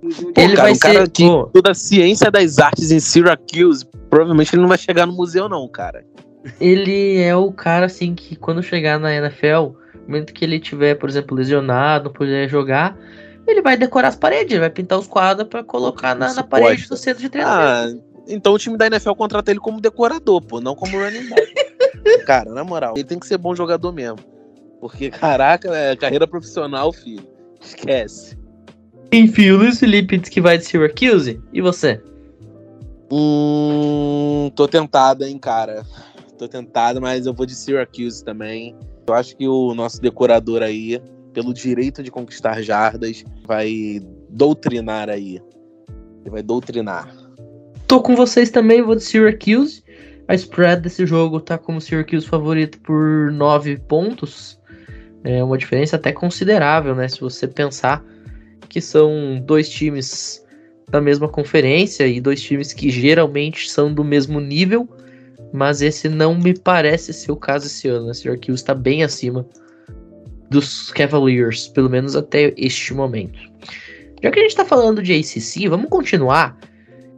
Pô, 0.00 0.40
ele 0.40 0.54
cara, 0.56 0.62
vai 0.62 0.72
um 0.72 0.78
cara 0.78 1.04
ser, 1.04 1.10
que 1.10 1.24
estuda 1.24 1.74
ciência 1.74 2.30
das 2.30 2.58
artes 2.58 2.90
em 2.90 3.00
Syracuse, 3.00 3.84
provavelmente 4.08 4.54
ele 4.54 4.62
não 4.62 4.68
vai 4.68 4.78
chegar 4.78 5.04
no 5.04 5.12
museu, 5.12 5.46
não, 5.46 5.68
cara. 5.68 6.04
Ele 6.60 7.18
é 7.18 7.34
o 7.34 7.52
cara, 7.52 7.86
assim, 7.86 8.14
que 8.14 8.36
quando 8.36 8.62
chegar 8.62 8.98
na 8.98 9.12
NFL 9.12 9.74
no 9.94 10.06
momento 10.06 10.32
que 10.32 10.44
ele 10.44 10.60
tiver, 10.60 10.94
por 10.94 11.08
exemplo, 11.08 11.36
lesionado, 11.36 12.04
não 12.04 12.12
puder 12.12 12.48
jogar, 12.48 12.96
ele 13.46 13.62
vai 13.62 13.76
decorar 13.76 14.08
as 14.08 14.16
paredes, 14.16 14.58
vai 14.58 14.70
pintar 14.70 14.98
os 14.98 15.06
quadros 15.06 15.48
para 15.48 15.62
colocar 15.62 16.14
na, 16.14 16.32
na 16.32 16.42
parede 16.42 16.88
do 16.88 16.96
centro 16.96 17.22
de 17.22 17.28
treinamento. 17.28 18.02
Ah, 18.02 18.22
então 18.28 18.52
o 18.52 18.58
time 18.58 18.76
da 18.76 18.86
NFL 18.86 19.12
contrata 19.12 19.50
ele 19.50 19.60
como 19.60 19.80
decorador, 19.80 20.42
pô, 20.42 20.60
não 20.60 20.74
como 20.74 20.98
running 20.98 21.28
back. 21.28 21.54
Cara, 22.26 22.52
na 22.52 22.64
moral, 22.64 22.94
ele 22.96 23.04
tem 23.04 23.18
que 23.18 23.26
ser 23.26 23.38
bom 23.38 23.54
jogador 23.54 23.92
mesmo. 23.92 24.18
Porque, 24.80 25.10
caraca, 25.10 25.74
é 25.74 25.96
carreira 25.96 26.26
profissional, 26.26 26.92
filho. 26.92 27.26
Esquece. 27.60 28.36
Enfim, 29.12 29.50
o 29.50 29.58
Luiz 29.58 29.78
Felipe 29.78 30.18
diz 30.18 30.28
que 30.28 30.40
vai 30.40 30.58
de 30.58 30.64
Syracuse. 30.64 31.40
E 31.52 31.60
você? 31.60 32.02
Hum, 33.10 34.50
tô 34.54 34.68
tentado, 34.68 35.24
hein, 35.24 35.38
cara. 35.38 35.84
Tô 36.38 36.46
tentado, 36.46 37.00
mas 37.00 37.26
eu 37.26 37.32
vou 37.32 37.46
de 37.46 37.54
Syracuse 37.54 38.22
também. 38.22 38.76
Eu 39.06 39.14
acho 39.14 39.36
que 39.36 39.48
o 39.48 39.74
nosso 39.74 40.00
decorador 40.00 40.62
aí, 40.62 41.00
pelo 41.36 41.52
direito 41.52 42.02
de 42.02 42.10
conquistar 42.10 42.62
jardas, 42.62 43.22
vai 43.46 44.00
doutrinar 44.30 45.10
aí. 45.10 45.38
Ele 46.22 46.30
vai 46.30 46.42
doutrinar. 46.42 47.14
Tô 47.86 48.00
com 48.00 48.16
vocês 48.16 48.48
também, 48.48 48.80
vou 48.80 48.96
de 48.96 49.02
Syracuse. 49.02 49.84
A 50.26 50.34
spread 50.34 50.80
desse 50.80 51.04
jogo 51.04 51.38
tá 51.38 51.58
como 51.58 51.78
Syracuse 51.78 52.26
favorito 52.26 52.80
por 52.80 53.30
9 53.30 53.76
pontos. 53.80 54.58
É 55.24 55.44
uma 55.44 55.58
diferença 55.58 55.96
até 55.96 56.10
considerável, 56.10 56.94
né? 56.94 57.06
Se 57.06 57.20
você 57.20 57.46
pensar 57.46 58.02
que 58.66 58.80
são 58.80 59.38
dois 59.44 59.68
times 59.68 60.42
da 60.88 61.02
mesma 61.02 61.28
conferência 61.28 62.06
e 62.06 62.18
dois 62.18 62.40
times 62.40 62.72
que 62.72 62.88
geralmente 62.88 63.70
são 63.70 63.92
do 63.92 64.02
mesmo 64.02 64.40
nível 64.40 64.88
mas 65.52 65.80
esse 65.80 66.08
não 66.08 66.34
me 66.34 66.58
parece 66.58 67.12
ser 67.12 67.30
o 67.30 67.36
caso 67.36 67.66
esse 67.66 67.88
ano. 67.88 68.08
Né? 68.08 68.14
Syracuse 68.14 68.54
está 68.54 68.74
bem 68.74 69.04
acima 69.04 69.46
dos 70.50 70.90
Cavaliers, 70.92 71.68
pelo 71.68 71.90
menos 71.90 72.16
até 72.16 72.54
este 72.56 72.94
momento. 72.94 73.38
Já 74.22 74.30
que 74.30 74.38
a 74.38 74.42
gente 74.42 74.50
está 74.50 74.64
falando 74.64 75.02
de 75.02 75.12
ACC, 75.12 75.68
vamos 75.68 75.88
continuar. 75.88 76.56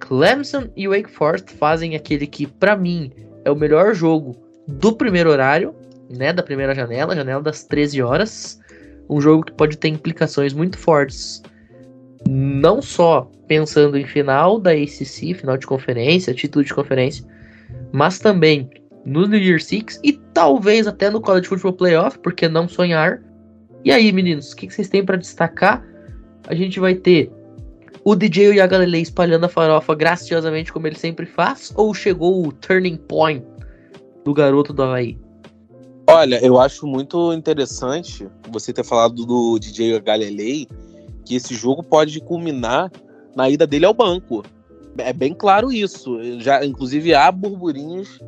Clemson 0.00 0.68
e 0.76 0.88
Wake 0.88 1.10
Forest 1.10 1.52
fazem 1.52 1.94
aquele 1.94 2.26
que, 2.26 2.46
para 2.46 2.76
mim, 2.76 3.12
é 3.44 3.50
o 3.50 3.56
melhor 3.56 3.94
jogo 3.94 4.36
do 4.66 4.94
primeiro 4.94 5.30
horário, 5.30 5.74
né, 6.10 6.32
da 6.32 6.42
primeira 6.42 6.74
janela, 6.74 7.14
janela 7.14 7.42
das 7.42 7.64
13 7.64 8.02
horas. 8.02 8.60
Um 9.08 9.20
jogo 9.20 9.44
que 9.44 9.52
pode 9.52 9.76
ter 9.76 9.88
implicações 9.88 10.52
muito 10.52 10.78
fortes, 10.78 11.42
não 12.28 12.82
só 12.82 13.30
pensando 13.46 13.96
em 13.96 14.04
final 14.04 14.60
da 14.60 14.72
ACC, 14.72 15.34
final 15.34 15.56
de 15.56 15.66
conferência, 15.66 16.34
título 16.34 16.64
de 16.64 16.74
conferência, 16.74 17.24
mas 17.92 18.18
também 18.18 18.68
no 19.04 19.26
New 19.26 19.40
Year 19.40 19.60
Six 19.60 19.98
e 20.04 20.20
talvez 20.38 20.86
até 20.86 21.10
no 21.10 21.20
College 21.20 21.48
Football 21.48 21.72
Playoff, 21.72 22.16
porque 22.20 22.46
não 22.46 22.68
sonhar. 22.68 23.20
E 23.84 23.90
aí, 23.90 24.12
meninos, 24.12 24.52
o 24.52 24.56
que, 24.56 24.70
vocês 24.70 24.88
têm 24.88 25.04
para 25.04 25.16
destacar? 25.16 25.84
A 26.46 26.54
gente 26.54 26.78
vai 26.78 26.94
ter 26.94 27.28
o 28.04 28.14
DJ 28.14 28.52
e 28.52 28.60
a 28.60 28.66
Galilei 28.68 29.02
espalhando 29.02 29.46
a 29.46 29.48
farofa 29.48 29.96
graciosamente 29.96 30.72
como 30.72 30.86
ele 30.86 30.94
sempre 30.94 31.26
faz, 31.26 31.72
ou 31.74 31.92
chegou 31.92 32.46
o 32.46 32.52
turning 32.52 32.96
point 32.96 33.44
do 34.24 34.32
garoto 34.32 34.72
do 34.72 34.84
Havaí? 34.84 35.18
Olha, 36.08 36.38
eu 36.40 36.60
acho 36.60 36.86
muito 36.86 37.32
interessante 37.32 38.28
você 38.48 38.72
ter 38.72 38.84
falado 38.84 39.26
do 39.26 39.58
DJ 39.58 39.98
Galilei, 39.98 40.68
que 41.24 41.34
esse 41.34 41.52
jogo 41.56 41.82
pode 41.82 42.20
culminar 42.20 42.92
na 43.34 43.50
ida 43.50 43.66
dele 43.66 43.86
ao 43.86 43.92
banco. 43.92 44.44
É 44.98 45.12
bem 45.12 45.34
claro 45.34 45.72
isso. 45.72 46.16
Já, 46.38 46.64
inclusive, 46.64 47.12
há 47.12 47.32
burburinhos 47.32 48.20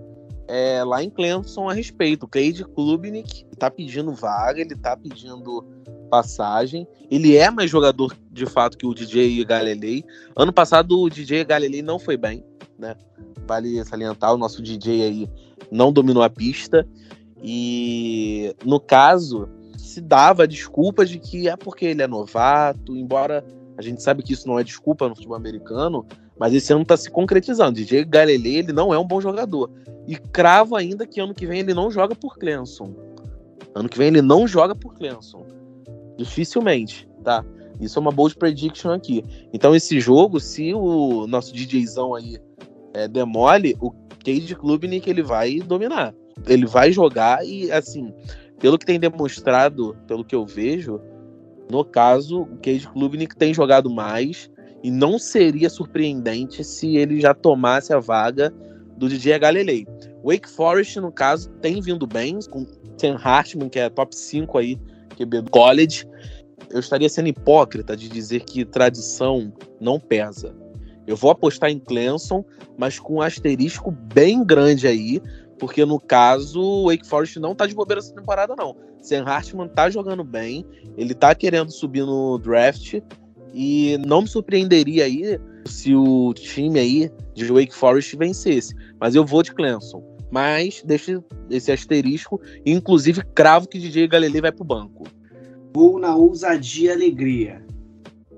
é, 0.51 0.83
lá 0.83 1.01
em 1.01 1.09
Clemson 1.09 1.69
a 1.69 1.73
respeito. 1.73 2.25
O 2.25 2.29
Cade 2.29 2.65
Klubnik 2.65 3.47
tá 3.57 3.71
pedindo 3.71 4.13
vaga, 4.13 4.61
ele 4.61 4.75
tá 4.75 4.97
pedindo 4.97 5.65
passagem. 6.11 6.89
Ele 7.09 7.37
é 7.37 7.49
mais 7.51 7.71
jogador 7.71 8.17
de 8.33 8.47
fato 8.47 8.77
que 8.77 8.85
o 8.85 8.93
DJ 8.93 9.45
Galilei. 9.45 10.05
Ano 10.35 10.53
passado 10.53 10.99
o 10.99 11.09
DJ 11.09 11.45
Galilei 11.45 11.83
não 11.83 12.01
foi 12.01 12.17
bem, 12.17 12.45
né? 12.77 12.97
Vale 13.47 13.85
salientar, 13.85 14.35
o 14.35 14.39
nosso 14.39 14.61
DJ 14.61 15.03
aí 15.03 15.31
não 15.71 15.93
dominou 15.93 16.25
a 16.25 16.29
pista. 16.29 16.85
E 17.41 18.53
no 18.65 18.81
caso, 18.81 19.49
se 19.79 20.01
dava 20.01 20.43
a 20.43 20.47
desculpa 20.47 21.07
de 21.07 21.21
que 21.21 21.49
é 21.49 21.57
porque 21.57 21.87
ele 21.87 22.03
é 22.03 22.09
novato, 22.09 22.97
embora 22.97 23.45
a 23.79 23.83
gente 23.83 24.03
sabe 24.03 24.25
que 24.25 24.33
isso 24.33 24.49
não 24.49 24.59
é 24.59 24.65
desculpa 24.65 25.09
no 25.09 25.15
futebol 25.15 25.37
americano, 25.37 26.05
mas 26.41 26.55
esse 26.55 26.73
ano 26.73 26.83
está 26.83 26.97
se 26.97 27.11
concretizando. 27.11 27.75
DJ 27.75 28.05
Galilei, 28.05 28.57
ele 28.57 28.73
não 28.73 28.93
é 28.93 28.99
um 28.99 29.07
bom 29.07 29.21
jogador. 29.21 29.71
E 30.09 30.17
cravo 30.17 30.75
ainda 30.75 31.07
que 31.07 31.21
ano 31.21 31.35
que 31.35 31.47
vem 31.47 31.61
ele 31.61 31.75
não 31.75 31.91
joga 31.91 32.15
por 32.17 32.37
Clemson. 32.39 32.95
Ano 33.75 33.89
que 33.89 33.99
vem 33.99 34.09
ele 34.09 34.23
não 34.23 34.49
joga 34.49 34.75
por 34.75 34.95
Clemson. 34.95 35.47
Dificilmente, 36.17 37.07
tá? 37.23 37.45
Isso 37.79 37.99
é 37.99 38.01
uma 38.01 38.11
bold 38.11 38.35
prediction 38.37 38.91
aqui. 38.91 39.25
Então 39.53 39.77
esse 39.77 40.01
jogo, 40.01 40.41
se 40.41 40.73
o 40.75 41.27
nosso 41.27 41.55
DJzão 41.55 42.15
aí 42.15 42.39
é, 42.95 43.07
demole, 43.07 43.77
o 43.79 43.93
Cade 44.25 44.57
Klubnik 44.57 45.09
ele 45.09 45.23
vai 45.23 45.59
dominar 45.59 46.15
ele 46.47 46.67
vai 46.67 46.93
jogar 46.93 47.45
e, 47.45 47.71
assim, 47.71 48.13
pelo 48.59 48.79
que 48.79 48.87
tem 48.87 48.99
demonstrado, 48.99 49.97
pelo 50.07 50.25
que 50.25 50.35
eu 50.35 50.47
vejo, 50.47 51.01
no 51.71 51.85
caso, 51.85 52.43
o 52.43 52.57
Cade 52.57 52.89
Klubnik 52.89 53.37
tem 53.37 53.55
jogado 53.55 53.91
mais 53.91 54.50
e 54.83 54.91
não 54.91 55.19
seria 55.19 55.69
surpreendente 55.69 56.65
se 56.65 56.97
ele 56.97 57.21
já 57.21 57.35
tomasse 57.35 57.93
a 57.93 58.01
vaga 58.01 58.53
do 58.97 59.09
DJ 59.09 59.39
Galilei. 59.39 59.87
Wake 60.25 60.49
Forest, 60.49 61.01
no 61.01 61.11
caso, 61.11 61.51
tem 61.61 61.81
vindo 61.81 62.07
bem, 62.07 62.39
com 62.51 62.67
Sam 62.99 63.17
Hartman, 63.17 63.69
que 63.69 63.79
é 63.79 63.89
top 63.89 64.15
5 64.15 64.59
aí, 64.59 64.79
QB 65.17 65.43
do 65.43 65.51
college. 65.51 66.07
Eu 66.71 66.81
estaria 66.81 67.09
sendo 67.09 67.29
hipócrita 67.29 67.97
de 67.97 68.09
dizer 68.09 68.41
que 68.41 68.65
tradição 68.65 69.53
não 69.81 69.99
pesa. 69.99 70.55
Eu 71.07 71.17
vou 71.17 71.31
apostar 71.31 71.71
em 71.71 71.79
Clemson, 71.79 72.45
mas 72.79 72.99
com 72.99 73.15
um 73.15 73.23
asterisco 73.23 73.91
bem 73.91 74.45
grande 74.45 74.87
aí, 74.87 75.21
porque 75.59 75.85
no 75.85 75.99
caso, 75.99 76.61
o 76.61 76.89
Wake 76.89 77.07
Forest 77.07 77.39
não 77.41 77.55
tá 77.55 77.67
de 77.67 77.75
bobeira 77.75 78.01
essa 78.01 78.15
temporada, 78.15 78.55
não. 78.57 78.77
Sam 79.01 79.25
Hartman 79.25 79.69
tá 79.69 79.91
jogando 79.91 80.23
bem, 80.23 80.65
ele 80.97 81.15
tá 81.15 81.35
querendo 81.35 81.71
subir 81.71 82.05
no 82.05 82.39
draft. 82.39 83.01
E 83.55 83.99
não 84.07 84.23
me 84.23 84.29
surpreenderia 84.29 85.05
aí 85.05 85.39
se 85.67 85.95
o 85.95 86.33
time 86.35 86.79
aí 86.79 87.11
de 87.35 87.47
Wake 87.47 87.75
Forest 87.75 88.17
vencesse. 88.17 88.75
Mas 88.99 89.15
eu 89.15 89.25
vou 89.25 89.43
de 89.43 89.53
Clemson. 89.53 90.03
Mas 90.31 90.83
deixa 90.85 91.23
esse 91.51 91.73
asterisco. 91.73 92.41
E 92.65 92.73
inclusive 92.73 93.23
cravo 93.35 93.69
que 93.69 93.79
DJ 93.79 94.07
Galilei 94.07 94.41
vai 94.41 94.53
pro 94.53 94.65
banco. 94.65 95.05
Vou 95.73 95.99
na 95.99 96.15
ousadia 96.15 96.91
e 96.91 96.95
alegria. 96.95 97.63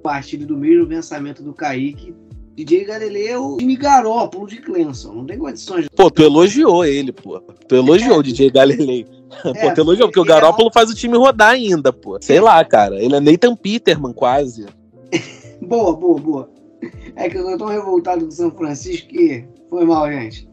Partilho 0.02 0.46
do 0.46 0.56
mesmo 0.56 0.86
pensamento 0.86 1.42
do 1.42 1.52
Kaique. 1.52 2.14
DJ 2.54 2.84
Galileu 2.84 3.56
me 3.62 3.76
Garópolo 3.76 4.46
de 4.46 4.58
Clemson. 4.58 5.14
Não 5.14 5.24
tem 5.24 5.38
condições. 5.38 5.88
Pô, 5.96 6.10
tu 6.10 6.22
elogiou 6.22 6.84
ele, 6.84 7.10
pô. 7.10 7.40
Tu 7.66 7.76
elogiou 7.76 8.16
é. 8.16 8.18
o 8.18 8.22
DJ 8.22 8.50
Galilei. 8.50 9.06
É, 9.44 9.52
pô, 9.54 9.74
tu 9.74 9.80
elogiou, 9.80 10.08
porque 10.08 10.20
o 10.20 10.24
Garópolo 10.24 10.70
faz 10.70 10.90
o 10.90 10.94
time 10.94 11.16
rodar 11.16 11.52
ainda, 11.52 11.90
pô. 11.90 12.18
Sei 12.20 12.38
lá, 12.38 12.62
cara. 12.62 13.02
Ele 13.02 13.16
é 13.16 13.20
Nathan 13.20 13.56
Peterman, 13.56 14.12
quase. 14.12 14.66
Boa, 15.72 15.96
boa, 15.96 16.20
boa. 16.20 16.50
É 17.16 17.30
que 17.30 17.38
eu 17.38 17.46
tô 17.46 17.56
tão 17.56 17.66
revoltado 17.68 18.26
com 18.26 18.30
São 18.30 18.50
Francisco 18.50 19.08
que 19.08 19.46
foi 19.70 19.86
mal, 19.86 20.10
gente. 20.12 20.46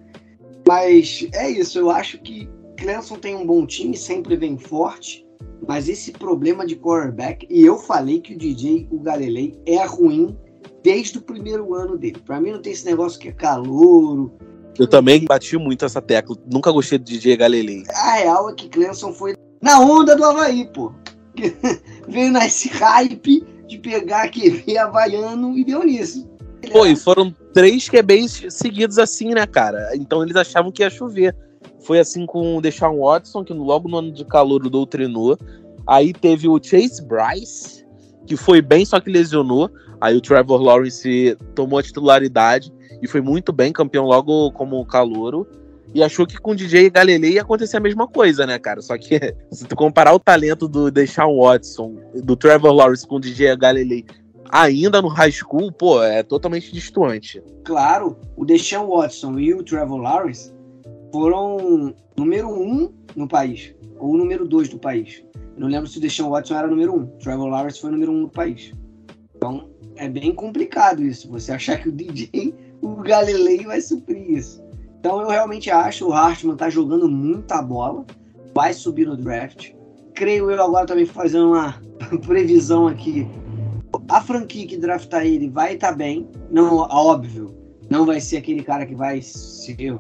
Mas 0.65 1.27
é 1.34 1.49
isso, 1.49 1.77
eu 1.77 1.89
acho 1.89 2.19
que 2.19 2.49
Clemson 2.77 3.17
tem 3.17 3.36
um 3.36 3.45
bom 3.45 3.65
time, 3.65 3.97
sempre 3.97 4.38
vem 4.38 4.58
forte. 4.58 5.25
Mas 5.67 5.89
esse 5.89 6.13
problema 6.13 6.65
de 6.65 6.77
quarterback, 6.77 7.45
e 7.49 7.65
eu 7.65 7.77
falei 7.77 8.21
que 8.21 8.34
o 8.34 8.38
DJ, 8.38 8.88
o 8.89 8.99
Galilei, 8.99 9.60
é 9.65 9.84
ruim 9.84 10.38
desde 10.82 11.17
o 11.17 11.21
primeiro 11.21 11.73
ano 11.73 11.97
dele. 11.97 12.21
Para 12.25 12.39
mim 12.39 12.51
não 12.51 12.62
tem 12.62 12.71
esse 12.71 12.86
negócio 12.86 13.19
que 13.19 13.27
é 13.27 13.34
calouro. 13.34 14.32
Eu 14.77 14.88
também 14.88 15.25
bati 15.25 15.58
muito 15.58 15.84
essa 15.84 16.01
tecla. 16.01 16.38
Nunca 16.49 16.71
gostei 16.71 16.97
do 16.97 17.03
DJ 17.03 17.36
Galilei. 17.36 17.84
A 17.89 18.12
real 18.13 18.49
é 18.49 18.53
que 18.53 18.69
Clemson 18.69 19.12
foi 19.12 19.36
na 19.62 19.82
onda 19.82 20.15
do 20.15 20.23
Havaí, 20.23 20.71
pô. 20.71 20.93
Veio 22.08 22.32
nesse 22.32 22.69
hype 22.69 23.58
de 23.69 23.77
pegar 23.77 24.29
QB 24.29 24.75
havaiano 24.77 25.58
e 25.58 25.63
deu 25.63 25.84
nisso. 25.84 26.27
Pô, 26.71 26.86
e 26.86 26.95
foram 26.95 27.34
três 27.53 27.88
QBs 27.88 28.47
seguidos 28.49 28.99
assim, 28.99 29.34
né, 29.34 29.45
cara? 29.45 29.95
Então 29.95 30.21
eles 30.21 30.36
achavam 30.36 30.71
que 30.71 30.84
ia 30.84 30.89
chover. 30.89 31.34
Foi 31.79 31.99
assim 31.99 32.25
com 32.25 32.58
o 32.58 32.62
Deshaun 32.62 32.99
Watson, 32.99 33.43
que 33.43 33.53
logo 33.53 33.88
no 33.88 33.97
ano 33.97 34.12
de 34.12 34.25
calor 34.25 34.67
doutrinou. 34.69 35.38
Aí 35.88 36.12
teve 36.12 36.49
o 36.49 36.62
Chase 36.62 37.01
Bryce, 37.01 37.86
que 38.27 38.36
foi 38.36 38.62
bem, 38.62 38.84
só 38.84 38.99
que 38.99 39.10
lesionou. 39.10 39.69
Aí 40.01 40.15
o 40.15 40.21
Trevor 40.21 40.62
Lawrence 40.62 41.38
tomou 41.55 41.79
a 41.79 41.84
titularidade 41.84 42.71
e 43.01 43.08
foi 43.08 43.21
muito 43.21 43.53
bem, 43.53 43.71
campeão 43.71 44.05
logo 44.05 44.51
como 44.51 44.86
calouro. 44.86 45.47
E 45.93 46.04
achou 46.04 46.28
que 46.28 46.38
com 46.38 46.52
o 46.52 46.56
DJ 46.56 46.89
Galilei 46.89 47.34
ia 47.34 47.41
acontecer 47.41 47.78
a 47.78 47.80
mesma 47.80 48.08
coisa, 48.08 48.45
né, 48.45 48.60
cara? 48.60 48.82
Só 48.82 48.97
que 48.97 49.19
se 49.52 49.65
tu 49.65 49.75
comparar 49.75 50.13
o 50.13 50.19
talento 50.19 50.67
do 50.67 50.91
Deshaun 50.91 51.41
Watson, 51.41 51.95
do 52.15 52.36
Trevor 52.36 52.73
Lawrence 52.73 53.08
com 53.08 53.15
o 53.15 53.19
DJ 53.19 53.56
Galilei 53.56 54.06
ainda 54.52 55.02
no 55.02 55.08
high 55.08 55.32
school, 55.32 55.71
pô, 55.71 56.04
é 56.04 56.23
totalmente 56.23 56.71
distante. 56.71 57.41
Claro, 57.63 58.17
o 58.36 58.43
Deshaun 58.43 58.88
Watson 58.88 59.39
e 59.39 59.54
o 59.54 59.63
Trevor 59.63 59.97
Lawrence 59.97 60.52
foram 61.12 61.93
número 62.17 62.49
um 62.49 62.91
no 63.15 63.28
país, 63.28 63.73
ou 63.97 64.17
número 64.17 64.47
dois 64.47 64.69
do 64.69 64.80
país. 64.80 65.23
Eu 65.56 65.62
não 65.62 65.67
lembro 65.67 65.88
se 65.88 65.97
o 65.97 66.02
Deshaun 66.02 66.30
Watson 66.30 66.56
era 66.56 66.67
número 66.67 66.95
um. 66.95 67.06
Trevor 67.19 67.47
Lawrence 67.47 67.80
foi 67.80 67.91
número 67.91 68.12
um 68.12 68.21
no 68.21 68.30
país. 68.30 68.73
Então, 69.36 69.69
é 69.95 70.08
bem 70.08 70.34
complicado 70.34 71.04
isso. 71.04 71.30
Você 71.30 71.52
achar 71.52 71.82
que 71.82 71.89
o 71.89 71.91
DJ, 71.91 72.56
o 72.82 72.95
Galilei 72.97 73.63
vai 73.63 73.82
suprir 73.82 74.32
isso. 74.32 74.62
Então 74.99 75.21
eu 75.21 75.29
realmente 75.29 75.71
acho 75.71 76.07
o 76.07 76.13
Hartman 76.13 76.55
tá 76.55 76.69
jogando 76.69 77.07
muita 77.07 77.62
bola, 77.62 78.05
vai 78.53 78.73
subir 78.73 79.07
no 79.07 79.15
draft. 79.15 79.71
Creio 80.13 80.51
eu 80.51 80.62
agora 80.62 80.85
também 80.85 81.05
fazendo 81.05 81.51
uma 81.51 81.81
previsão 82.25 82.88
aqui. 82.88 83.27
A 84.09 84.21
franquia 84.21 84.67
que 84.67 84.77
draftar 84.77 85.25
ele 85.25 85.49
vai 85.49 85.75
estar 85.75 85.89
tá 85.89 85.95
bem, 85.95 86.27
não 86.51 86.77
óbvio. 86.77 87.55
Não 87.89 88.05
vai 88.05 88.19
ser 88.19 88.38
aquele 88.38 88.63
cara 88.63 88.85
que 88.85 88.93
vai 88.93 89.21
ser, 89.21 89.97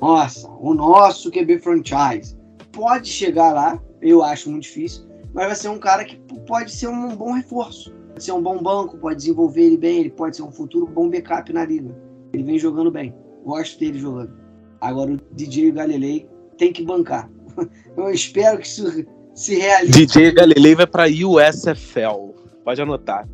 nossa, 0.00 0.48
o 0.48 0.74
nosso 0.74 1.30
QB 1.30 1.60
franchise. 1.60 2.36
Pode 2.72 3.08
chegar 3.08 3.52
lá, 3.52 3.80
eu 4.02 4.22
acho 4.22 4.50
muito 4.50 4.64
difícil, 4.64 5.06
mas 5.32 5.46
vai 5.46 5.54
ser 5.56 5.68
um 5.68 5.78
cara 5.78 6.04
que 6.04 6.16
pode 6.46 6.70
ser 6.70 6.88
um 6.88 7.16
bom 7.16 7.32
reforço 7.32 7.94
pode 8.20 8.24
ser 8.24 8.32
um 8.32 8.42
bom 8.42 8.62
banco, 8.62 8.98
pode 8.98 9.16
desenvolver 9.16 9.62
ele 9.62 9.76
bem, 9.78 10.00
ele 10.00 10.10
pode 10.10 10.36
ser 10.36 10.42
um 10.42 10.52
futuro 10.52 10.86
bom 10.86 11.08
backup 11.08 11.50
na 11.54 11.64
liga. 11.64 11.96
Ele 12.34 12.42
vem 12.42 12.58
jogando 12.58 12.90
bem. 12.90 13.14
Gosto 13.44 13.80
dele 13.80 13.98
jogando. 13.98 14.39
Agora 14.80 15.12
o 15.12 15.18
DJ 15.32 15.72
Galilei 15.72 16.28
tem 16.56 16.72
que 16.72 16.84
bancar. 16.84 17.30
Eu 17.96 18.10
espero 18.10 18.58
que 18.58 18.66
isso 18.66 19.04
se 19.34 19.56
realize. 19.56 19.92
DJ 19.92 20.32
Galilei 20.32 20.74
vai 20.74 20.86
para 20.86 21.06
USFL. 21.06 22.34
Pode 22.64 22.80
anotar. 22.80 23.28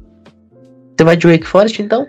Você 0.96 1.04
vai 1.04 1.16
de 1.16 1.26
Wake 1.26 1.46
Forest 1.46 1.82
então? 1.82 2.06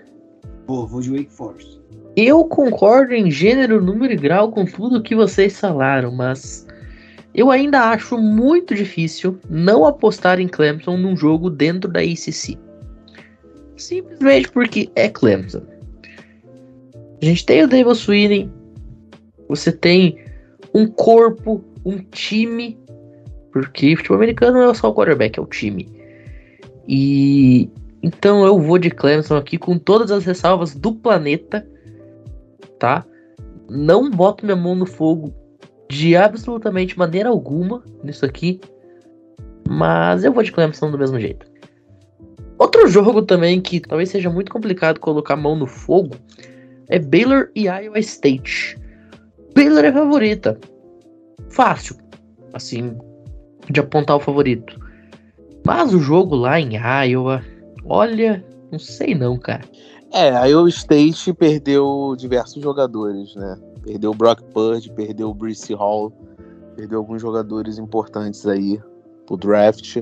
Vou, 0.66 0.86
vou 0.86 1.00
de 1.00 1.10
Wake 1.10 1.30
Forest. 1.30 1.78
Eu 2.16 2.44
concordo 2.44 3.14
em 3.14 3.30
gênero, 3.30 3.80
número 3.80 4.12
e 4.12 4.16
grau 4.16 4.50
com 4.50 4.64
tudo 4.64 5.02
que 5.02 5.14
vocês 5.14 5.58
falaram, 5.58 6.10
mas 6.10 6.66
eu 7.34 7.50
ainda 7.50 7.90
acho 7.90 8.18
muito 8.18 8.74
difícil 8.74 9.38
não 9.48 9.84
apostar 9.84 10.40
em 10.40 10.48
Clemson 10.48 10.96
num 10.96 11.16
jogo 11.16 11.48
dentro 11.48 11.88
da 11.88 12.00
ACC. 12.00 12.58
Simplesmente 13.76 14.50
porque 14.50 14.90
é 14.96 15.08
Clemson. 15.08 15.62
A 17.22 17.24
gente 17.24 17.46
tem 17.46 17.62
o 17.62 17.68
David 17.68 17.96
Sweeney, 17.96 18.50
você 19.48 19.72
tem 19.72 20.18
um 20.74 20.86
corpo, 20.86 21.64
um 21.84 21.98
time, 21.98 22.78
porque 23.52 23.96
futebol 23.96 24.16
americano 24.16 24.58
não 24.58 24.70
é 24.70 24.74
só 24.74 24.90
o 24.90 24.94
quarterback, 24.94 25.38
é 25.38 25.42
o 25.42 25.46
time. 25.46 25.88
E 26.86 27.70
então 28.02 28.44
eu 28.44 28.58
vou 28.58 28.78
de 28.78 28.90
Clemson 28.90 29.36
aqui 29.36 29.58
com 29.58 29.78
todas 29.78 30.10
as 30.10 30.24
ressalvas 30.24 30.74
do 30.74 30.94
planeta, 30.94 31.66
tá? 32.78 33.04
Não 33.68 34.10
boto 34.10 34.44
minha 34.44 34.56
mão 34.56 34.74
no 34.74 34.86
fogo 34.86 35.34
de 35.88 36.14
absolutamente 36.14 36.98
maneira 36.98 37.28
alguma 37.28 37.82
nisso 38.04 38.24
aqui, 38.24 38.60
mas 39.68 40.24
eu 40.24 40.32
vou 40.32 40.42
de 40.42 40.52
Clemson 40.52 40.90
do 40.90 40.98
mesmo 40.98 41.18
jeito. 41.18 41.46
Outro 42.58 42.88
jogo 42.88 43.22
também 43.22 43.60
que 43.60 43.80
talvez 43.80 44.10
seja 44.10 44.28
muito 44.28 44.50
complicado 44.50 44.98
colocar 44.98 45.34
a 45.34 45.36
mão 45.36 45.54
no 45.56 45.66
fogo 45.66 46.16
é 46.88 46.98
Baylor 46.98 47.50
e 47.54 47.66
Iowa 47.66 47.98
State. 47.98 48.78
Baylor 49.58 49.84
é 49.84 49.92
favorita. 49.92 50.56
Fácil. 51.48 51.96
assim, 52.52 52.96
de 53.68 53.80
apontar 53.80 54.16
o 54.16 54.20
favorito. 54.20 54.78
Mas 55.66 55.92
o 55.92 55.98
jogo 55.98 56.36
lá 56.36 56.60
em 56.60 56.76
Iowa, 56.76 57.42
olha, 57.84 58.44
não 58.70 58.78
sei 58.78 59.16
não, 59.16 59.36
cara. 59.36 59.64
É, 60.12 60.30
a 60.30 60.44
Iowa 60.44 60.68
State 60.68 61.34
perdeu 61.34 62.14
diversos 62.16 62.62
jogadores, 62.62 63.34
né? 63.34 63.58
Perdeu 63.82 64.12
o 64.12 64.14
Brock 64.14 64.40
Purdy, 64.54 64.92
perdeu 64.92 65.28
o 65.28 65.34
Brice 65.34 65.74
Hall, 65.74 66.12
perdeu 66.76 67.00
alguns 67.00 67.20
jogadores 67.20 67.78
importantes 67.78 68.46
aí 68.46 68.80
pro 69.26 69.36
draft. 69.36 69.96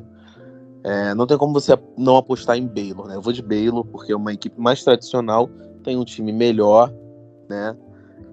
É, 0.85 1.14
não 1.14 1.27
tem 1.27 1.38
como 1.38 1.55
você 1.55 1.77
não 1.97 2.19
apostar 2.19 2.59
em 2.59 2.66
Baylor, 2.66 3.09
né? 3.09 3.16
Eu 3.16 3.23
vou 3.23 3.33
de 3.33 3.40
Baylor 3.40 3.87
porque 3.87 4.12
é 4.12 4.16
uma 4.16 4.35
equipe 4.35 4.61
mais 4.61 4.85
tradicional, 4.85 5.49
tem 5.83 5.97
um 5.97 6.05
time 6.05 6.31
melhor, 6.31 6.92
né? 7.49 7.75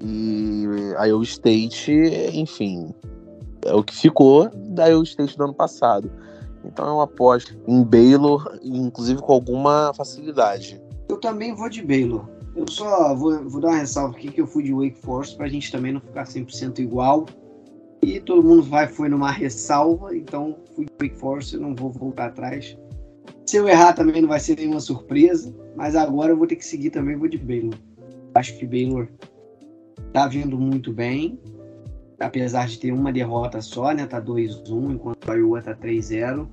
E 0.04 0.66
a 0.98 1.06
Iowa 1.06 1.24
State, 1.24 1.92
enfim, 2.34 2.94
é 3.66 3.74
o 3.74 3.82
que 3.82 3.96
ficou 3.96 4.50
da 4.54 4.88
Iowa 4.88 5.04
State 5.04 5.38
do 5.38 5.46
ano 5.46 5.54
passado. 5.54 6.12
Então 6.66 6.86
eu 6.86 7.02
aposto 7.02 7.58
em 7.68 7.84
Baylor, 7.84 8.60
inclusive 8.64 9.22
com 9.22 9.34
alguma 9.34 9.94
facilidade. 9.94 10.82
Eu 11.10 11.18
também 11.18 11.54
vou 11.56 11.70
de 11.70 11.82
Baylor. 11.82 12.28
Eu 12.56 12.66
só 12.70 13.16
vou, 13.16 13.50
vou 13.50 13.62
dar 13.62 13.70
uma 13.70 13.78
ressalva 13.78 14.16
aqui 14.16 14.32
que 14.32 14.42
eu 14.42 14.48
fui 14.48 14.64
de 14.64 14.74
Wake 14.74 14.98
Forest 15.02 15.36
para 15.36 15.48
a 15.48 15.50
gente 15.50 15.72
também 15.72 15.92
não 15.92 16.02
ficar 16.02 16.26
100% 16.26 16.80
igual. 16.80 17.26
E 18.02 18.20
todo 18.20 18.44
mundo 18.44 18.64
vai 18.64 18.88
foi 18.88 19.08
numa 19.08 19.32
ressalva, 19.32 20.16
então 20.16 20.58
fui 20.76 20.86
de 20.86 20.92
Wake 21.02 21.18
Forest, 21.18 21.56
eu 21.56 21.62
não 21.62 21.74
vou 21.74 21.90
voltar 21.90 22.26
atrás. 22.26 22.78
Se 23.46 23.58
eu 23.58 23.68
errar 23.68 23.94
também 23.94 24.22
não 24.22 24.30
vai 24.30 24.40
ser 24.40 24.58
nenhuma 24.58 24.80
surpresa, 24.80 25.54
mas 25.76 25.96
agora 25.96 26.32
eu 26.32 26.38
vou 26.38 26.46
ter 26.46 26.58
que 26.58 26.66
seguir 26.66 26.90
também, 26.90 27.16
vou 27.16 27.28
de 27.28 27.38
Baylor. 27.38 27.76
Acho 28.36 28.58
que 28.58 28.66
Baylor 28.66 29.08
tá 30.12 30.28
vindo 30.28 30.58
muito 30.58 30.92
bem, 30.92 31.40
apesar 32.20 32.68
de 32.68 32.80
ter 32.80 32.92
uma 32.92 33.12
derrota 33.12 33.62
só, 33.62 33.92
né? 33.92 34.06
Tá 34.06 34.22
2-1, 34.22 34.94
enquanto 34.94 35.30
a 35.30 35.36
Iowa 35.36 35.62
tá 35.62 35.76
3-0. 35.76 36.48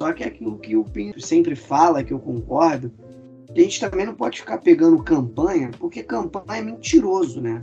Só 0.00 0.12
que 0.12 0.24
é 0.24 0.26
aquilo 0.26 0.58
que 0.58 0.76
o 0.76 0.84
Pinto 0.84 1.20
sempre 1.20 1.54
fala, 1.54 2.02
que 2.02 2.12
eu 2.12 2.18
concordo, 2.18 2.92
a 3.48 3.60
gente 3.60 3.80
também 3.80 4.04
não 4.04 4.14
pode 4.14 4.40
ficar 4.40 4.58
pegando 4.58 5.02
campanha, 5.02 5.70
porque 5.78 6.02
campanha 6.02 6.60
é 6.60 6.62
mentiroso, 6.62 7.40
né? 7.40 7.60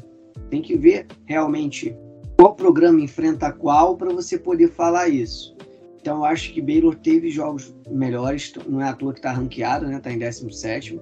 Tem 0.49 0.61
que 0.61 0.77
ver 0.77 1.07
realmente 1.25 1.95
qual 2.37 2.55
programa 2.55 3.01
enfrenta 3.01 3.51
qual 3.51 3.97
para 3.97 4.13
você 4.13 4.37
poder 4.37 4.69
falar 4.69 5.09
isso. 5.09 5.55
Então 5.99 6.17
eu 6.17 6.25
acho 6.25 6.53
que 6.53 6.61
Baylor 6.61 6.95
teve 6.95 7.29
jogos 7.29 7.75
melhores, 7.89 8.53
não 8.67 8.81
é 8.81 8.89
à 8.89 8.93
toa 8.93 9.13
que 9.13 9.21
tá 9.21 9.31
ranqueado, 9.31 9.87
né? 9.87 9.99
Tá 9.99 10.11
em 10.11 10.17
17 10.17 10.99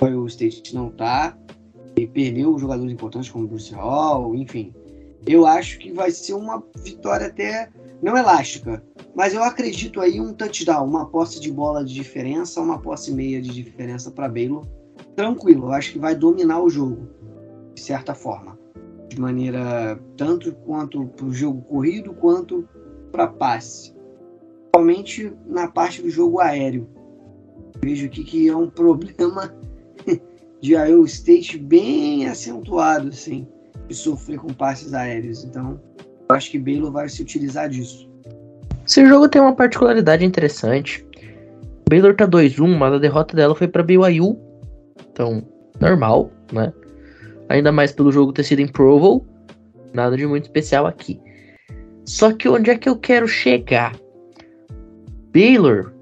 o 0.00 0.26
State 0.26 0.74
não 0.74 0.88
tá. 0.88 1.36
Perdeu 2.06 2.58
jogadores 2.58 2.92
importantes 2.92 3.30
como 3.30 3.46
Bruce 3.46 3.74
Hall, 3.74 4.34
enfim. 4.34 4.72
Eu 5.26 5.46
acho 5.46 5.78
que 5.78 5.92
vai 5.92 6.10
ser 6.10 6.34
uma 6.34 6.62
vitória 6.82 7.26
até 7.26 7.68
não 8.02 8.16
elástica, 8.16 8.82
mas 9.14 9.34
eu 9.34 9.42
acredito 9.42 10.00
aí 10.00 10.20
um 10.20 10.32
touchdown, 10.32 10.86
uma 10.86 11.06
posse 11.06 11.38
de 11.38 11.52
bola 11.52 11.84
de 11.84 11.92
diferença, 11.92 12.60
uma 12.60 12.78
posse 12.78 13.12
meia 13.12 13.40
de 13.42 13.50
diferença 13.50 14.10
para 14.10 14.28
Baylor. 14.28 14.66
Tranquilo, 15.14 15.66
eu 15.66 15.72
acho 15.72 15.92
que 15.92 15.98
vai 15.98 16.14
dominar 16.14 16.62
o 16.62 16.70
jogo, 16.70 17.08
de 17.74 17.82
certa 17.82 18.14
forma. 18.14 18.58
De 19.08 19.20
maneira 19.20 20.00
tanto 20.16 20.52
quanto 20.52 21.06
para 21.08 21.26
o 21.26 21.32
jogo 21.32 21.60
corrido, 21.62 22.14
quanto 22.14 22.66
para 23.12 23.26
passe. 23.26 23.92
Principalmente 24.72 25.32
na 25.46 25.68
parte 25.68 26.00
do 26.00 26.08
jogo 26.08 26.40
aéreo. 26.40 26.88
Vejo 27.82 28.06
aqui 28.06 28.24
que 28.24 28.48
é 28.48 28.56
um 28.56 28.70
problema 28.70 29.52
de 30.60 30.74
Iowa 30.74 31.06
State 31.06 31.58
bem 31.58 32.26
acentuado, 32.28 33.08
assim, 33.08 33.46
de 33.88 33.94
sofrer 33.94 34.38
com 34.38 34.48
passes 34.48 34.92
aéreos. 34.92 35.44
Então, 35.44 35.80
eu 36.28 36.36
acho 36.36 36.50
que 36.50 36.58
Baylor 36.58 36.92
vai 36.92 37.08
se 37.08 37.22
utilizar 37.22 37.68
disso. 37.68 38.08
Esse 38.86 39.06
jogo 39.06 39.28
tem 39.28 39.40
uma 39.40 39.54
particularidade 39.54 40.24
interessante. 40.24 41.06
Baylor 41.88 42.14
tá 42.14 42.26
2-1, 42.26 42.76
mas 42.76 42.94
a 42.94 42.98
derrota 42.98 43.36
dela 43.36 43.54
foi 43.54 43.68
para 43.68 43.82
BYU. 43.82 44.38
Então, 45.10 45.42
normal, 45.80 46.30
né? 46.52 46.72
Ainda 47.48 47.72
mais 47.72 47.92
pelo 47.92 48.12
jogo 48.12 48.32
ter 48.32 48.44
sido 48.44 48.60
em 48.60 48.68
Provo. 48.68 49.26
Nada 49.92 50.16
de 50.16 50.26
muito 50.26 50.44
especial 50.44 50.86
aqui. 50.86 51.20
Só 52.04 52.32
que 52.32 52.48
onde 52.48 52.70
é 52.70 52.78
que 52.78 52.88
eu 52.88 52.96
quero 52.96 53.26
chegar? 53.26 53.96
Baylor 55.32 55.92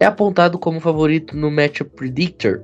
é 0.00 0.06
apontado 0.06 0.58
como 0.58 0.80
favorito 0.80 1.36
no 1.36 1.50
Matchup 1.50 1.90
Predictor 1.90 2.60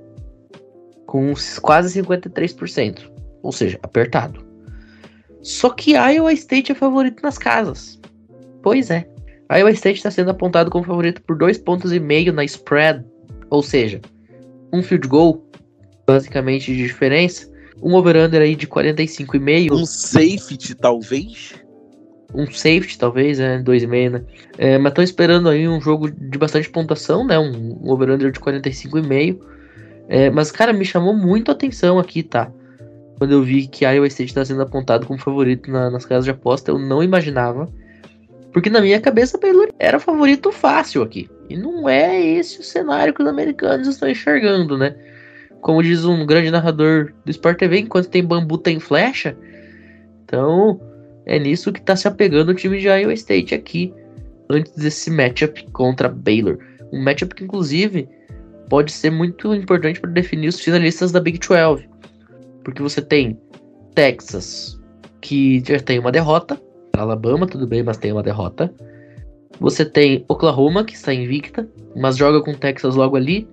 com 1.11 1.35
quase 1.61 2.01
53%, 2.01 3.11
ou 3.42 3.51
seja, 3.51 3.77
apertado. 3.83 4.46
Só 5.42 5.70
que 5.70 5.94
Iowa 5.94 6.33
State 6.33 6.70
é 6.70 6.75
favorito 6.75 7.20
nas 7.20 7.37
casas. 7.37 7.99
Pois 8.62 8.92
é. 8.92 9.09
Iowa 9.51 9.73
State 9.73 9.96
está 9.96 10.11
sendo 10.12 10.31
apontado 10.31 10.70
como 10.70 10.85
favorito 10.85 11.20
por 11.23 11.37
dois 11.37 11.59
pontos 11.59 11.92
e 11.92 11.99
meio 11.99 12.33
na 12.33 12.44
spread, 12.44 13.05
ou 13.51 13.61
seja, 13.61 14.01
um 14.73 14.85
field 14.85 15.09
goal 15.09 15.44
basicamente 16.07 16.73
de 16.73 16.87
diferença, 16.87 17.51
um 17.83 17.94
over-under 17.94 18.40
aí 18.40 18.55
de 18.55 18.68
45,5. 18.68 19.73
Um 19.73 19.85
safety, 19.85 20.77
talvez? 20.77 21.55
Um 22.33 22.46
safety, 22.46 22.96
talvez, 22.96 23.40
é, 23.40 23.59
2,5, 23.59 24.11
né? 24.11 24.23
É, 24.59 24.79
mas 24.79 24.92
estão 24.92 25.03
esperando 25.03 25.49
aí 25.49 25.66
um 25.66 25.81
jogo 25.81 26.09
de 26.09 26.38
bastante 26.38 26.70
pontuação, 26.70 27.27
né? 27.27 27.37
Um, 27.37 27.81
um 27.83 27.90
over-under 27.90 28.31
de 28.31 28.38
45,5. 28.38 29.40
É, 30.11 30.29
mas, 30.29 30.51
cara, 30.51 30.73
me 30.73 30.85
chamou 30.85 31.14
muito 31.14 31.53
a 31.53 31.55
atenção 31.55 31.96
aqui, 31.96 32.25
tá? 32.25 32.51
Quando 33.16 33.31
eu 33.31 33.44
vi 33.44 33.68
que 33.68 33.85
a 33.85 33.92
Iowa 33.92 34.09
State 34.09 34.31
está 34.31 34.44
sendo 34.44 34.61
apontado 34.61 35.07
como 35.07 35.20
favorito 35.20 35.70
na, 35.70 35.88
nas 35.88 36.05
casas 36.05 36.25
de 36.25 36.33
aposta, 36.33 36.73
eu 36.73 36.81
não 36.81 37.01
imaginava. 37.01 37.68
Porque 38.53 38.68
na 38.68 38.81
minha 38.81 39.01
cabeça 39.01 39.38
Baylor 39.38 39.68
era 39.79 40.01
favorito 40.01 40.51
fácil 40.51 41.03
aqui. 41.03 41.31
E 41.49 41.57
não 41.57 41.88
é 41.88 42.20
esse 42.20 42.59
o 42.59 42.64
cenário 42.64 43.14
que 43.14 43.23
os 43.23 43.29
americanos 43.29 43.87
estão 43.87 44.09
enxergando, 44.09 44.77
né? 44.77 44.96
Como 45.61 45.81
diz 45.81 46.05
um 46.05 46.27
grande 46.27 46.51
narrador 46.51 47.12
do 47.25 47.31
Sport 47.31 47.59
TV, 47.59 47.79
enquanto 47.79 48.09
tem 48.09 48.25
bambu 48.25 48.59
tem 48.59 48.81
flecha. 48.81 49.37
Então, 50.25 50.81
é 51.25 51.38
nisso 51.38 51.73
que 51.73 51.79
está 51.79 51.94
se 51.94 52.09
apegando 52.09 52.49
o 52.49 52.55
time 52.55 52.81
de 52.81 52.88
Iowa 52.88 53.12
State 53.12 53.55
aqui. 53.55 53.94
Antes 54.51 54.73
desse 54.73 55.09
matchup 55.09 55.70
contra 55.70 56.09
Baylor. 56.09 56.59
Um 56.92 57.01
matchup 57.01 57.33
que, 57.33 57.44
inclusive, 57.44 58.09
pode 58.70 58.92
ser 58.92 59.11
muito 59.11 59.52
importante 59.52 60.00
para 60.00 60.11
definir 60.11 60.48
os 60.48 60.61
finalistas 60.61 61.11
da 61.11 61.20
Big 61.20 61.38
12. 61.38 61.87
Porque 62.64 62.80
você 62.80 63.02
tem 63.02 63.38
Texas, 63.94 64.80
que 65.20 65.62
já 65.66 65.80
tem 65.80 65.98
uma 65.98 66.12
derrota. 66.12 66.59
Alabama, 66.96 67.46
tudo 67.46 67.66
bem, 67.66 67.83
mas 67.83 67.98
tem 67.98 68.12
uma 68.12 68.22
derrota. 68.22 68.72
Você 69.59 69.85
tem 69.85 70.24
Oklahoma, 70.28 70.85
que 70.85 70.94
está 70.94 71.12
invicta, 71.12 71.68
mas 71.96 72.16
joga 72.16 72.42
com 72.42 72.54
Texas 72.54 72.94
logo 72.94 73.16
ali, 73.16 73.48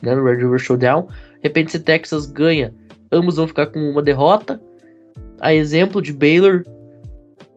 né, 0.00 0.14
no 0.14 0.24
Red 0.24 0.36
River 0.36 0.58
Showdown. 0.58 1.02
De 1.02 1.08
repente, 1.42 1.72
se 1.72 1.80
Texas 1.80 2.26
ganha, 2.26 2.72
ambos 3.10 3.36
vão 3.36 3.48
ficar 3.48 3.66
com 3.66 3.80
uma 3.80 4.00
derrota. 4.00 4.62
A 5.40 5.52
exemplo 5.52 6.00
de 6.00 6.12
Baylor, 6.12 6.64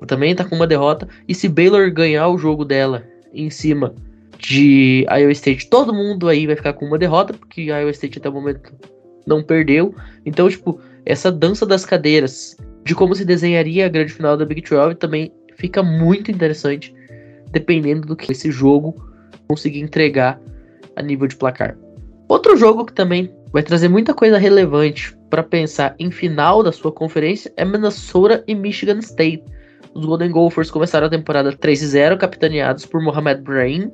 também 0.08 0.32
está 0.32 0.44
com 0.44 0.56
uma 0.56 0.68
derrota. 0.68 1.08
E 1.28 1.36
se 1.36 1.48
Baylor 1.48 1.92
ganhar 1.92 2.30
o 2.30 2.38
jogo 2.38 2.66
dela 2.66 3.04
em 3.32 3.50
cima 3.50 3.94
de 4.38 5.06
Iowa 5.10 5.32
State, 5.32 5.70
todo 5.70 5.94
mundo 5.94 6.28
aí 6.28 6.46
vai 6.46 6.56
ficar 6.56 6.74
com 6.74 6.86
uma 6.86 6.98
derrota, 6.98 7.34
porque 7.34 7.64
Iowa 7.64 7.92
State 7.92 8.20
até 8.20 8.30
o 8.30 8.34
momento 8.34 8.74
não 9.26 9.44
perdeu. 9.44 9.96
Então, 10.26 10.50
tipo, 10.50 10.80
essa 11.06 11.32
dança 11.32 11.66
das 11.66 11.86
cadeiras 11.86 12.56
de 12.84 12.94
como 12.94 13.16
se 13.16 13.26
desenharia 13.26 13.86
a 13.86 13.90
grande 13.90 14.14
final 14.14 14.38
da 14.38 14.46
Big 14.46 14.62
12 14.62 14.96
também 14.96 15.32
fica 15.56 15.82
muito 15.82 16.32
interessante, 16.32 16.94
dependendo 17.52 18.08
do 18.08 18.16
que 18.16 18.32
esse 18.32 18.52
jogo 18.52 18.96
conseguir 19.48 19.80
entregar 19.80 20.40
a 20.96 21.02
nível 21.02 21.28
de 21.28 21.36
placar. 21.36 21.78
Outro 22.28 22.58
jogo 22.58 22.86
que 22.86 22.94
também 22.94 23.32
vai 23.52 23.64
trazer 23.64 23.88
muita 23.88 24.14
coisa 24.14 24.38
relevante 24.38 25.16
para 25.30 25.44
pensar 25.44 25.96
em 26.00 26.12
final 26.12 26.64
da 26.64 26.72
sua 26.72 26.92
conferência 26.92 27.52
é 27.56 27.64
Minnesota 27.64 28.44
e 28.48 28.56
Michigan 28.56 29.00
State. 29.00 29.44
Os 29.94 30.06
Golden 30.06 30.32
Gophers 30.32 30.72
começaram 30.72 31.08
a 31.08 31.10
temporada 31.10 31.54
3-0, 31.54 32.18
capitaneados 32.18 32.86
por 32.86 33.02
Mohamed 33.02 33.42
Brahim, 33.42 33.92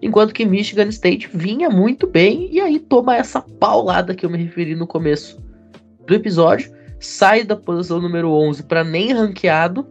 enquanto 0.00 0.34
que 0.34 0.44
Michigan 0.44 0.88
State 0.88 1.28
vinha 1.32 1.70
muito 1.70 2.06
bem 2.06 2.48
e 2.52 2.60
aí 2.60 2.78
toma 2.78 3.16
essa 3.16 3.40
paulada 3.40 4.14
que 4.14 4.24
eu 4.24 4.30
me 4.30 4.38
referi 4.38 4.74
no 4.74 4.86
começo 4.86 5.40
do 6.06 6.14
episódio, 6.14 6.70
sai 7.00 7.44
da 7.44 7.56
posição 7.56 8.00
número 8.00 8.30
11 8.30 8.62
para 8.64 8.84
nem 8.84 9.12
ranqueado. 9.12 9.86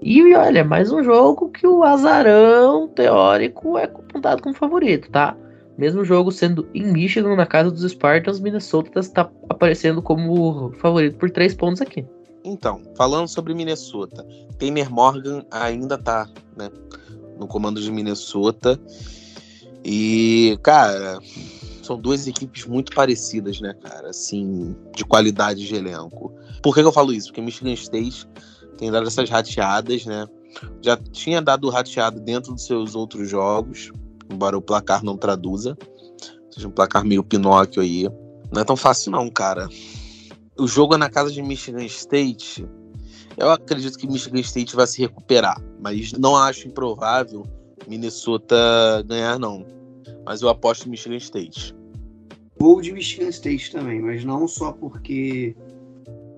E 0.00 0.34
olha, 0.34 0.64
mais 0.64 0.92
um 0.92 1.02
jogo 1.02 1.50
que 1.50 1.66
o 1.66 1.82
azarão 1.82 2.88
teórico 2.88 3.76
é 3.76 3.84
apontado 3.84 4.42
como 4.42 4.54
favorito, 4.54 5.10
tá? 5.10 5.36
Mesmo 5.76 6.04
jogo 6.04 6.32
sendo 6.32 6.68
em 6.74 6.84
Michigan, 6.84 7.36
na 7.36 7.46
casa 7.46 7.70
dos 7.70 7.88
Spartans, 7.88 8.40
Minnesota 8.40 8.98
está 8.98 9.30
aparecendo 9.48 10.02
como 10.02 10.72
favorito 10.72 11.16
por 11.18 11.30
três 11.30 11.54
pontos 11.54 11.80
aqui. 11.80 12.04
Então, 12.44 12.80
falando 12.96 13.28
sobre 13.28 13.54
Minnesota, 13.54 14.26
Tamer 14.58 14.90
Morgan 14.90 15.44
ainda 15.50 15.98
tá 15.98 16.28
né, 16.56 16.70
no 17.38 17.46
comando 17.46 17.80
de 17.80 17.90
Minnesota. 17.90 18.78
E, 19.90 20.58
cara, 20.62 21.18
são 21.82 21.98
duas 21.98 22.26
equipes 22.26 22.66
muito 22.66 22.94
parecidas, 22.94 23.58
né, 23.58 23.72
cara? 23.72 24.10
Assim, 24.10 24.76
de 24.94 25.02
qualidade 25.02 25.66
de 25.66 25.74
elenco. 25.74 26.30
Por 26.62 26.74
que, 26.74 26.82
que 26.82 26.86
eu 26.86 26.92
falo 26.92 27.10
isso? 27.10 27.28
Porque 27.28 27.40
Michigan 27.40 27.72
State 27.72 28.28
tem 28.76 28.90
dado 28.90 29.06
essas 29.06 29.30
rateadas, 29.30 30.04
né? 30.04 30.26
Já 30.82 30.94
tinha 30.94 31.40
dado 31.40 31.70
rateado 31.70 32.20
dentro 32.20 32.52
dos 32.52 32.66
seus 32.66 32.94
outros 32.94 33.30
jogos, 33.30 33.90
embora 34.30 34.58
o 34.58 34.60
placar 34.60 35.02
não 35.02 35.16
traduza. 35.16 35.74
Seja 36.50 36.68
um 36.68 36.72
placar 36.72 37.02
meio 37.02 37.24
Pinóquio 37.24 37.80
aí. 37.80 38.06
Não 38.52 38.60
é 38.60 38.64
tão 38.64 38.76
fácil, 38.76 39.10
não, 39.10 39.30
cara. 39.30 39.70
O 40.58 40.66
jogo 40.66 40.96
é 40.96 40.98
na 40.98 41.08
casa 41.08 41.32
de 41.32 41.40
Michigan 41.40 41.86
State. 41.86 42.68
Eu 43.38 43.50
acredito 43.50 43.96
que 43.96 44.06
Michigan 44.06 44.40
State 44.40 44.76
vai 44.76 44.86
se 44.86 45.00
recuperar, 45.00 45.58
mas 45.80 46.12
não 46.12 46.36
acho 46.36 46.68
improvável 46.68 47.46
Minnesota 47.86 48.54
ganhar, 49.06 49.38
não. 49.38 49.77
Mas 50.28 50.42
eu 50.42 50.50
aposto 50.50 50.86
em 50.86 50.90
Michigan 50.90 51.16
State. 51.16 51.74
Vou 52.58 52.82
de 52.82 52.92
Michigan 52.92 53.30
State 53.30 53.72
também, 53.72 53.98
mas 53.98 54.26
não 54.26 54.46
só 54.46 54.72
porque 54.72 55.56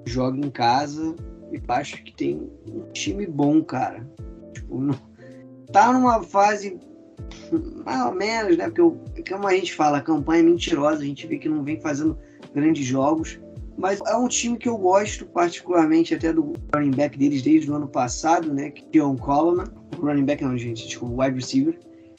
joga 0.06 0.38
em 0.38 0.48
casa 0.48 1.16
e 1.50 1.60
acho 1.66 2.00
que 2.04 2.14
tem 2.14 2.48
um 2.68 2.88
time 2.92 3.26
bom, 3.26 3.60
cara. 3.64 4.08
Tipo, 4.54 4.80
não... 4.80 4.94
tá 5.72 5.92
numa 5.92 6.22
fase 6.22 6.78
mais 7.84 8.06
ou 8.06 8.12
menos, 8.12 8.56
né? 8.56 8.70
Porque, 8.70 9.28
como 9.28 9.48
a 9.48 9.54
gente 9.56 9.74
fala, 9.74 9.98
a 9.98 10.02
campanha 10.02 10.38
é 10.38 10.44
mentirosa, 10.44 11.02
a 11.02 11.06
gente 11.06 11.26
vê 11.26 11.36
que 11.36 11.48
não 11.48 11.64
vem 11.64 11.80
fazendo 11.80 12.16
grandes 12.54 12.86
jogos. 12.86 13.40
Mas 13.76 14.00
é 14.06 14.14
um 14.14 14.28
time 14.28 14.56
que 14.56 14.68
eu 14.68 14.78
gosto 14.78 15.26
particularmente 15.26 16.14
até 16.14 16.32
do 16.32 16.52
running 16.72 16.92
back 16.92 17.18
deles 17.18 17.42
desde 17.42 17.68
o 17.68 17.74
ano 17.74 17.88
passado, 17.88 18.54
né? 18.54 18.70
Que 18.70 19.00
é 19.00 19.02
o 19.02 19.16
Coleman. 19.16 19.66
Running 19.98 20.26
back 20.26 20.44
não, 20.44 20.56
gente, 20.56 20.86
tipo, 20.86 21.06
wide 21.20 21.34
receiver. 21.34 21.76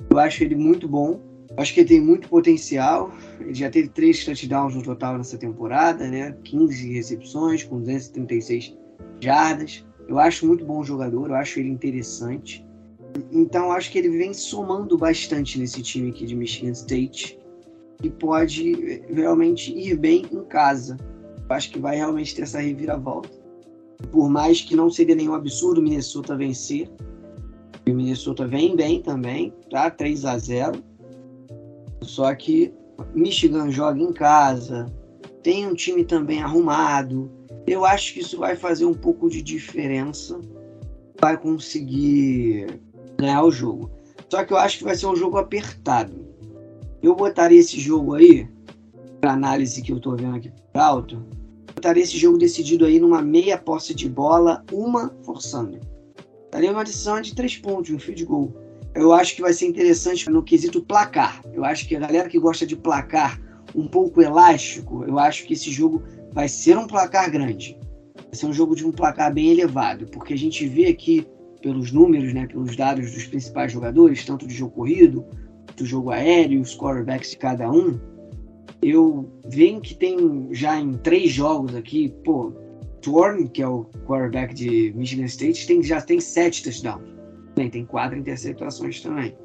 Eu 0.10 0.20
acho 0.20 0.44
ele 0.44 0.56
muito 0.56 0.86
bom. 0.86 1.31
Acho 1.58 1.74
que 1.74 1.82
ele 1.82 1.89
tem 1.89 2.02
muito 2.02 2.30
potencial. 2.30 3.12
Ele 3.39 3.54
já 3.54 3.70
teve 3.70 3.89
três 3.89 4.24
touchdowns 4.24 4.76
no 4.76 4.82
total 4.82 5.18
nessa 5.18 5.38
temporada, 5.38 6.08
né? 6.08 6.36
15 6.43 6.93
recepções 6.93 7.64
com 7.64 7.80
236 7.80 8.78
jardas. 9.20 9.86
Eu 10.08 10.20
acho 10.20 10.45
muito 10.45 10.66
bom 10.66 10.84
jogador, 10.84 11.30
eu 11.30 11.36
acho 11.36 11.60
ele 11.60 11.70
interessante. 11.70 12.66
Então 13.32 13.72
acho 13.72 13.91
que 13.91 13.97
ele 13.97 14.10
vem 14.10 14.34
somando 14.34 14.97
bastante 14.97 15.60
nesse 15.60 15.82
time 15.82 16.10
aqui 16.10 16.26
de 16.26 16.36
Michigan 16.36 16.72
State 16.72 17.38
e 18.02 18.10
pode 18.10 19.04
realmente 19.14 19.74
ir 19.74 19.97
bem 19.97 20.26
em 20.32 20.43
casa. 20.45 20.97
Eu 21.49 21.56
acho 21.56 21.72
que 21.72 21.80
vai 21.80 21.97
realmente 21.97 22.34
ter 22.36 22.43
essa 22.43 22.60
reviravolta. 22.60 23.30
Por 24.12 24.30
mais 24.30 24.62
que 24.62 24.76
não 24.76 24.89
seria 24.89 25.16
nenhum 25.16 25.34
absurdo 25.34 25.80
o 25.80 25.84
Minnesota 25.84 26.36
vencer. 26.36 26.89
O 27.88 27.93
Minnesota 27.93 28.47
vem 28.47 28.76
bem 28.76 29.02
também, 29.02 29.54
tá? 29.70 29.89
3 29.89 30.26
a 30.26 30.38
0 30.38 30.91
Só 32.02 32.34
que 32.36 32.74
Michigan 33.14 33.70
joga 33.70 33.99
em 33.99 34.12
casa, 34.12 34.91
tem 35.43 35.68
um 35.68 35.74
time 35.74 36.04
também 36.04 36.41
arrumado. 36.41 37.32
Eu 37.66 37.86
acho 37.86 38.14
que 38.14 38.20
isso 38.20 38.38
vai 38.38 38.56
fazer 38.56 38.86
um 38.86 38.93
pouco 38.93 39.30
de 39.30 39.41
diferença. 39.41 40.39
Vai 41.20 41.38
conseguir 41.38 42.82
ganhar 43.18 43.43
o 43.43 43.52
jogo. 43.52 43.89
Só 44.30 44.43
que 44.43 44.54
eu 44.54 44.58
acho 44.58 44.80
que 44.80 44.84
vai 44.84 44.95
ser 44.95 45.08
um 45.08 45.16
jogo 45.16 45.38
apertado. 45.38 46.26
Eu 47.02 47.16
botaria 47.16 47.60
esse 47.60 47.80
jogo 47.80 48.14
aí, 48.14 48.47
para 49.20 49.34
análise 49.34 49.82
que 49.82 49.91
eu 49.91 49.99
tô 49.99 50.16
vendo 50.16 50.36
aqui 50.36 50.52
por 50.72 50.80
alto, 50.80 51.26
botaria 51.74 52.04
esse 52.04 52.18
jogo 52.18 52.38
decidido 52.38 52.86
aí 52.86 52.99
numa 52.99 53.22
meia 53.22 53.58
posse 53.58 53.93
de 53.93 54.08
bola, 54.08 54.64
uma 54.72 55.14
forçando. 55.24 55.80
Daria 56.52 56.72
uma 56.72 56.84
decisão 56.84 57.20
de 57.22 57.34
três 57.34 57.58
pontos, 57.58 57.91
um 57.91 57.99
field 57.99 58.26
goal. 58.26 58.54
Eu 58.94 59.14
acho 59.14 59.36
que 59.36 59.42
vai 59.42 59.54
ser 59.54 59.68
interessante 59.68 60.30
no 60.30 60.44
quesito 60.44 60.82
placar. 60.82 61.42
Eu 61.54 61.64
acho 61.64 61.88
que 61.88 61.96
a 61.96 62.00
galera 62.00 62.30
que 62.30 62.39
gosta 62.39 62.66
de 62.66 62.76
placar 62.76 63.39
um 63.74 63.88
pouco 63.88 64.22
elástico, 64.22 65.04
eu 65.06 65.18
acho 65.18 65.46
que 65.46 65.54
esse 65.54 65.72
jogo 65.72 66.04
vai 66.34 66.50
ser 66.50 66.78
um 66.78 66.88
placar 66.88 67.32
grande. 67.32 67.78
Vai 68.16 68.36
ser 68.36 68.46
um 68.46 68.54
jogo 68.54 68.76
de 68.76 68.86
um 68.86 68.92
placar 68.92 69.34
bem 69.34 69.50
elevado, 69.50 70.06
porque 70.08 70.34
a 70.34 70.38
gente 70.38 70.68
vê 70.68 70.88
aqui 70.88 71.26
pelos 71.62 71.92
números, 71.92 72.34
né, 72.34 72.48
pelos 72.48 72.76
dados 72.76 73.12
dos 73.12 73.26
principais 73.26 73.72
jogadores, 73.72 74.26
tanto 74.26 74.48
de 74.48 74.54
jogo 74.54 74.74
corrido, 74.74 75.26
do 75.78 75.86
jogo 75.86 76.10
aéreo, 76.10 76.62
os 76.62 76.76
quarterbacks 76.76 77.32
de 77.32 77.38
cada 77.38 77.72
um, 77.72 78.00
eu 78.82 79.30
vejo 79.48 79.80
que 79.82 79.94
tem 79.94 80.48
já 80.52 80.80
em 80.80 80.94
três 80.98 81.32
jogos 81.32 81.76
aqui, 81.76 82.14
pô, 82.24 82.52
Thorne, 83.02 83.48
que 83.48 83.62
é 83.62 83.68
o 83.68 83.86
quarterback 84.08 84.54
de 84.56 84.92
Michigan 84.96 85.26
State, 85.26 85.68
tem, 85.68 85.84
já 85.84 86.02
tem 86.02 86.20
sete 86.20 86.64
touchdowns. 86.64 87.21
Tem, 87.62 87.70
tem 87.70 87.86
quatro 87.86 88.18
interceptações 88.18 89.01
também. 89.01 89.36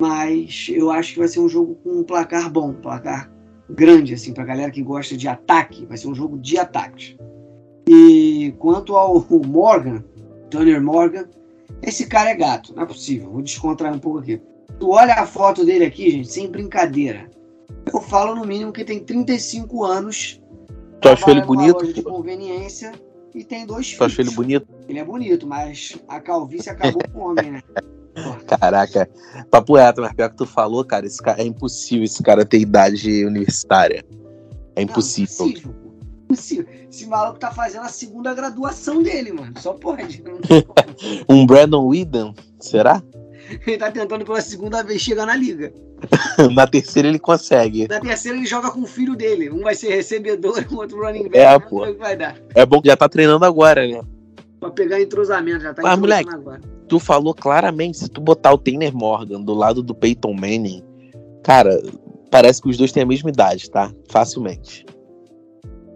Mas 0.00 0.68
eu 0.70 0.90
acho 0.90 1.12
que 1.12 1.18
vai 1.18 1.28
ser 1.28 1.40
um 1.40 1.48
jogo 1.48 1.74
com 1.82 2.00
um 2.00 2.04
placar 2.04 2.50
bom, 2.50 2.70
um 2.70 2.74
placar 2.74 3.30
grande, 3.68 4.14
assim, 4.14 4.32
pra 4.32 4.44
galera 4.44 4.70
que 4.70 4.82
gosta 4.82 5.16
de 5.16 5.28
ataque. 5.28 5.84
Vai 5.84 5.98
ser 5.98 6.08
um 6.08 6.14
jogo 6.14 6.38
de 6.38 6.56
ataque. 6.56 7.18
E 7.86 8.54
quanto 8.58 8.96
ao 8.96 9.20
Morgan, 9.44 10.02
Tanner 10.50 10.82
Morgan, 10.82 11.28
esse 11.82 12.06
cara 12.06 12.30
é 12.30 12.34
gato, 12.34 12.74
não 12.74 12.84
é 12.84 12.86
possível. 12.86 13.30
Vou 13.30 13.42
descontrair 13.42 13.94
um 13.94 13.98
pouco 13.98 14.20
aqui. 14.20 14.40
Tu 14.78 14.88
olha 14.88 15.14
a 15.14 15.26
foto 15.26 15.64
dele 15.64 15.84
aqui, 15.84 16.10
gente, 16.10 16.32
sem 16.32 16.50
brincadeira. 16.50 17.28
Eu 17.92 18.00
falo 18.00 18.34
no 18.34 18.46
mínimo 18.46 18.72
que 18.72 18.84
tem 18.84 19.00
35 19.00 19.84
anos. 19.84 20.40
Tu 21.02 21.08
achou 21.08 21.30
ele 21.30 21.42
bonito? 21.42 21.92
De 21.92 22.02
conveniência 22.02 22.92
e 23.34 23.44
tem 23.44 23.66
dois 23.66 23.86
filhos. 23.86 23.98
Tu 23.98 24.04
achou 24.04 24.24
ele 24.24 24.34
bonito? 24.34 24.75
Ele 24.88 24.98
é 24.98 25.04
bonito, 25.04 25.46
mas 25.46 25.96
a 26.08 26.20
calvície 26.20 26.70
acabou 26.70 27.02
com 27.12 27.18
o 27.18 27.30
homem, 27.30 27.52
né? 27.52 27.62
Caraca, 28.46 29.08
papo 29.50 29.76
reto, 29.76 30.00
mas 30.00 30.14
pior 30.14 30.30
que 30.30 30.36
tu 30.36 30.46
falou, 30.46 30.84
cara, 30.84 31.06
esse 31.06 31.20
cara, 31.20 31.42
é 31.42 31.44
impossível 31.44 32.04
esse 32.04 32.22
cara 32.22 32.44
ter 32.44 32.60
idade 32.60 33.24
universitária. 33.24 34.04
É 34.74 34.82
impossível. 34.82 35.34
Não, 35.38 35.48
impossível, 35.48 35.74
impossível. 36.24 36.66
Esse 36.90 37.06
maluco 37.06 37.38
tá 37.38 37.50
fazendo 37.50 37.82
a 37.82 37.88
segunda 37.88 38.32
graduação 38.32 39.02
dele, 39.02 39.32
mano. 39.32 39.52
Só 39.58 39.74
pode. 39.74 40.22
um 41.28 41.44
Brandon 41.46 41.86
Whedon, 41.86 42.34
será? 42.58 43.02
Ele 43.66 43.76
tá 43.76 43.90
tentando 43.90 44.24
pela 44.24 44.40
segunda 44.40 44.82
vez 44.82 45.00
chegar 45.00 45.26
na 45.26 45.36
liga. 45.36 45.72
na 46.52 46.66
terceira 46.66 47.08
ele 47.08 47.18
consegue. 47.18 47.88
Na 47.88 48.00
terceira 48.00 48.36
ele 48.36 48.46
joga 48.46 48.70
com 48.70 48.80
o 48.80 48.86
filho 48.86 49.14
dele. 49.14 49.50
Um 49.50 49.62
vai 49.62 49.74
ser 49.74 49.88
recebedor, 49.88 50.64
o 50.70 50.76
outro 50.76 51.00
running 51.00 51.28
back. 51.28 51.38
É, 51.38 51.58
pô. 51.58 51.86
É, 51.86 52.16
dar. 52.16 52.36
é 52.54 52.66
bom 52.66 52.82
que 52.82 52.88
já 52.88 52.96
tá 52.96 53.08
treinando 53.08 53.44
agora, 53.44 53.86
né? 53.86 54.00
Pra 54.60 54.70
pegar 54.70 55.00
entrosamento, 55.00 55.60
já 55.60 55.74
tá 55.74 55.82
Mas, 55.82 55.98
moleque, 55.98 56.30
agora. 56.32 56.60
tu 56.88 56.98
falou 56.98 57.34
claramente, 57.34 57.98
se 57.98 58.08
tu 58.08 58.20
botar 58.20 58.52
o 58.52 58.58
Tanner 58.58 58.94
Morgan 58.94 59.42
do 59.42 59.54
lado 59.54 59.82
do 59.82 59.94
Peyton 59.94 60.32
Manning, 60.32 60.82
cara, 61.42 61.82
parece 62.30 62.62
que 62.62 62.68
os 62.68 62.76
dois 62.76 62.92
têm 62.92 63.02
a 63.02 63.06
mesma 63.06 63.30
idade, 63.30 63.70
tá? 63.70 63.92
Facilmente. 64.10 64.86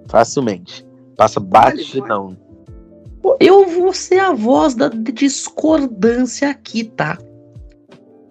Facilmente. 0.08 0.86
Passa 1.16 1.38
bate, 1.40 2.00
não. 2.00 2.36
Eu 3.38 3.66
vou 3.68 3.92
ser 3.92 4.18
a 4.18 4.32
voz 4.32 4.74
da 4.74 4.88
discordância 4.88 6.48
aqui, 6.48 6.84
tá? 6.84 7.18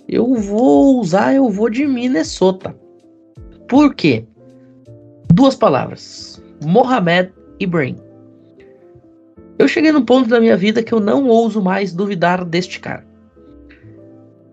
Eu 0.07 0.35
vou 0.35 0.99
usar, 0.99 1.35
eu 1.35 1.49
vou 1.49 1.69
de 1.69 1.85
Minnesota. 1.85 2.75
Por 3.67 3.93
quê? 3.93 4.25
Duas 5.31 5.55
palavras: 5.55 6.41
Mohamed 6.65 7.31
Ibrahim. 7.59 7.95
Eu 9.59 9.67
cheguei 9.67 9.91
num 9.91 10.05
ponto 10.05 10.29
da 10.29 10.39
minha 10.39 10.55
vida 10.55 10.81
que 10.81 10.93
eu 10.93 11.01
não 11.01 11.27
ouso 11.27 11.61
mais 11.61 11.91
duvidar 11.91 12.45
deste 12.45 12.79
cara. 12.79 13.05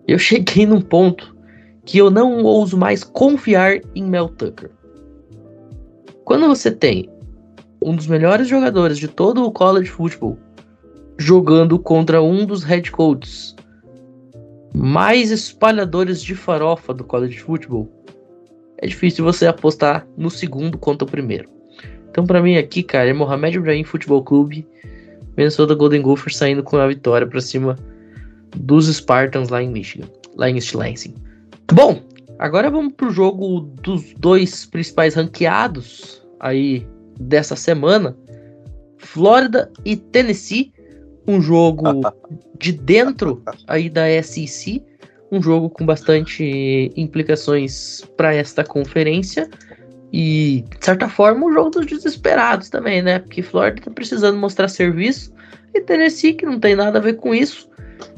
Eu 0.06 0.18
cheguei 0.18 0.66
num 0.66 0.80
ponto 0.80 1.34
que 1.84 1.96
eu 1.96 2.10
não 2.10 2.42
ouso 2.42 2.76
mais 2.76 3.04
confiar 3.04 3.80
em 3.94 4.02
Mel 4.02 4.28
Tucker. 4.28 4.72
Quando 6.24 6.48
você 6.48 6.72
tem 6.72 7.08
um 7.80 7.94
dos 7.94 8.08
melhores 8.08 8.48
jogadores 8.48 8.98
de 8.98 9.06
todo 9.06 9.44
o 9.44 9.52
college 9.52 9.88
football 9.88 10.36
jogando 11.16 11.78
contra 11.78 12.20
um 12.20 12.44
dos 12.44 12.64
head 12.64 12.90
coaches 12.90 13.54
mais 14.74 15.30
espalhadores 15.30 16.20
de 16.20 16.34
farofa 16.34 16.92
do 16.92 17.04
college 17.04 17.38
football, 17.38 17.88
é 18.78 18.88
difícil 18.88 19.24
você 19.24 19.46
apostar 19.46 20.04
no 20.16 20.30
segundo 20.30 20.76
contra 20.76 21.06
o 21.06 21.10
primeiro. 21.10 21.48
Então, 22.10 22.26
para 22.26 22.42
mim 22.42 22.56
aqui, 22.56 22.82
cara, 22.82 23.08
é 23.08 23.12
Mohamed 23.12 23.56
Ibrahim 23.56 23.84
Futebol 23.84 24.22
Clube, 24.22 24.66
Minnesota 25.36 25.74
Golden 25.74 26.02
Gophers 26.02 26.36
saindo 26.36 26.62
com 26.62 26.76
a 26.76 26.88
vitória 26.88 27.26
para 27.26 27.40
cima 27.40 27.76
dos 28.56 28.86
Spartans 28.86 29.48
lá 29.48 29.62
em 29.62 29.70
Michigan, 29.70 30.08
lá 30.36 30.48
em 30.48 30.54
East 30.56 30.74
Lansing. 30.74 31.14
Bom, 31.72 32.00
agora 32.38 32.70
vamos 32.70 32.94
pro 32.94 33.10
jogo 33.10 33.60
dos 33.82 34.14
dois 34.18 34.66
principais 34.66 35.14
ranqueados 35.14 36.22
aí 36.40 36.86
dessa 37.18 37.56
semana, 37.56 38.16
Flórida 38.98 39.70
e 39.84 39.96
Tennessee 39.96 40.72
um 41.26 41.40
jogo 41.40 41.82
de 42.58 42.72
dentro 42.72 43.42
aí 43.66 43.90
da 43.90 44.04
SEC, 44.22 44.82
um 45.30 45.42
jogo 45.42 45.68
com 45.68 45.84
bastante 45.84 46.92
implicações 46.96 48.02
para 48.16 48.34
esta 48.34 48.62
conferência 48.62 49.50
e 50.18 50.64
de 50.78 50.82
certa 50.82 51.10
forma 51.10 51.44
um 51.44 51.52
jogo 51.52 51.68
dos 51.68 51.84
desesperados 51.84 52.70
também, 52.70 53.02
né? 53.02 53.18
Porque 53.18 53.42
Florida 53.42 53.82
tá 53.82 53.90
precisando 53.90 54.38
mostrar 54.38 54.66
serviço 54.66 55.30
e 55.74 55.80
Tennessee 55.82 56.32
que 56.32 56.46
não 56.46 56.58
tem 56.58 56.74
nada 56.74 56.98
a 56.98 57.02
ver 57.02 57.18
com 57.18 57.34
isso, 57.34 57.68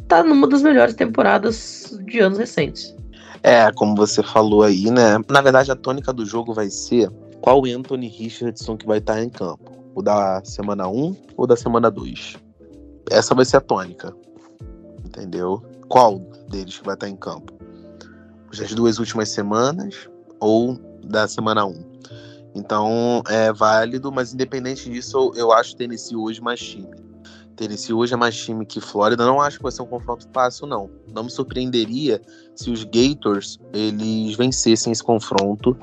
tá 0.07 0.23
numa 0.23 0.47
das 0.47 0.63
melhores 0.63 0.95
temporadas 0.95 1.99
de 2.07 2.21
anos 2.21 2.39
recentes. 2.39 2.95
É, 3.43 3.73
como 3.73 3.97
você 3.97 4.23
falou 4.23 4.63
aí, 4.63 4.89
né? 4.93 5.19
Na 5.29 5.41
verdade 5.41 5.73
a 5.73 5.77
tônica 5.77 6.13
do 6.13 6.25
jogo 6.25 6.55
vai 6.55 6.71
ser 6.71 7.11
qual 7.41 7.65
Anthony 7.65 8.07
Richardson 8.07 8.77
que 8.77 8.87
vai 8.87 8.99
estar 8.99 9.21
em 9.21 9.29
campo. 9.29 9.73
O 9.93 10.01
da 10.01 10.41
semana 10.45 10.87
1 10.87 11.17
ou 11.37 11.49
da 11.49 11.57
semana 11.57 11.91
2? 11.91 12.37
essa 13.11 13.35
vai 13.35 13.45
ser 13.45 13.57
a 13.57 13.61
tônica. 13.61 14.15
entendeu? 15.05 15.61
Qual 15.89 16.21
deles 16.49 16.79
que 16.79 16.85
vai 16.85 16.95
estar 16.95 17.09
em 17.09 17.17
campo? 17.17 17.53
Das 18.57 18.73
duas 18.73 19.01
últimas 19.01 19.31
semanas 19.31 20.09
ou 20.39 20.79
da 21.03 21.27
semana 21.27 21.67
1? 21.67 21.88
Então 22.55 23.23
é 23.29 23.53
válido, 23.53 24.11
mas 24.11 24.33
independente 24.33 24.91
disso, 24.91 25.33
eu, 25.37 25.53
acho 25.53 25.77
Tennessee 25.77 26.17
hoje 26.17 26.41
mais 26.41 26.61
time. 26.61 26.89
Tennessee 27.57 27.93
hoje 27.93 28.15
é 28.15 28.17
mais 28.17 28.37
time 28.37 28.65
que 28.65 28.81
Flórida. 28.81 29.25
Não 29.27 29.41
acho 29.41 29.57
que 29.57 29.63
vai 29.63 29.73
ser 29.73 29.83
um 29.83 29.87
confronto 29.87 30.29
fácil, 30.33 30.67
não. 30.67 30.89
Não 31.13 31.25
me 31.25 31.31
surpreenderia 31.31 32.21
se 32.55 32.71
os 32.71 32.85
Gators 32.85 33.59
eles 33.73 34.37
vencessem 34.37 34.93
esse 34.93 35.03
confronto. 35.03 35.77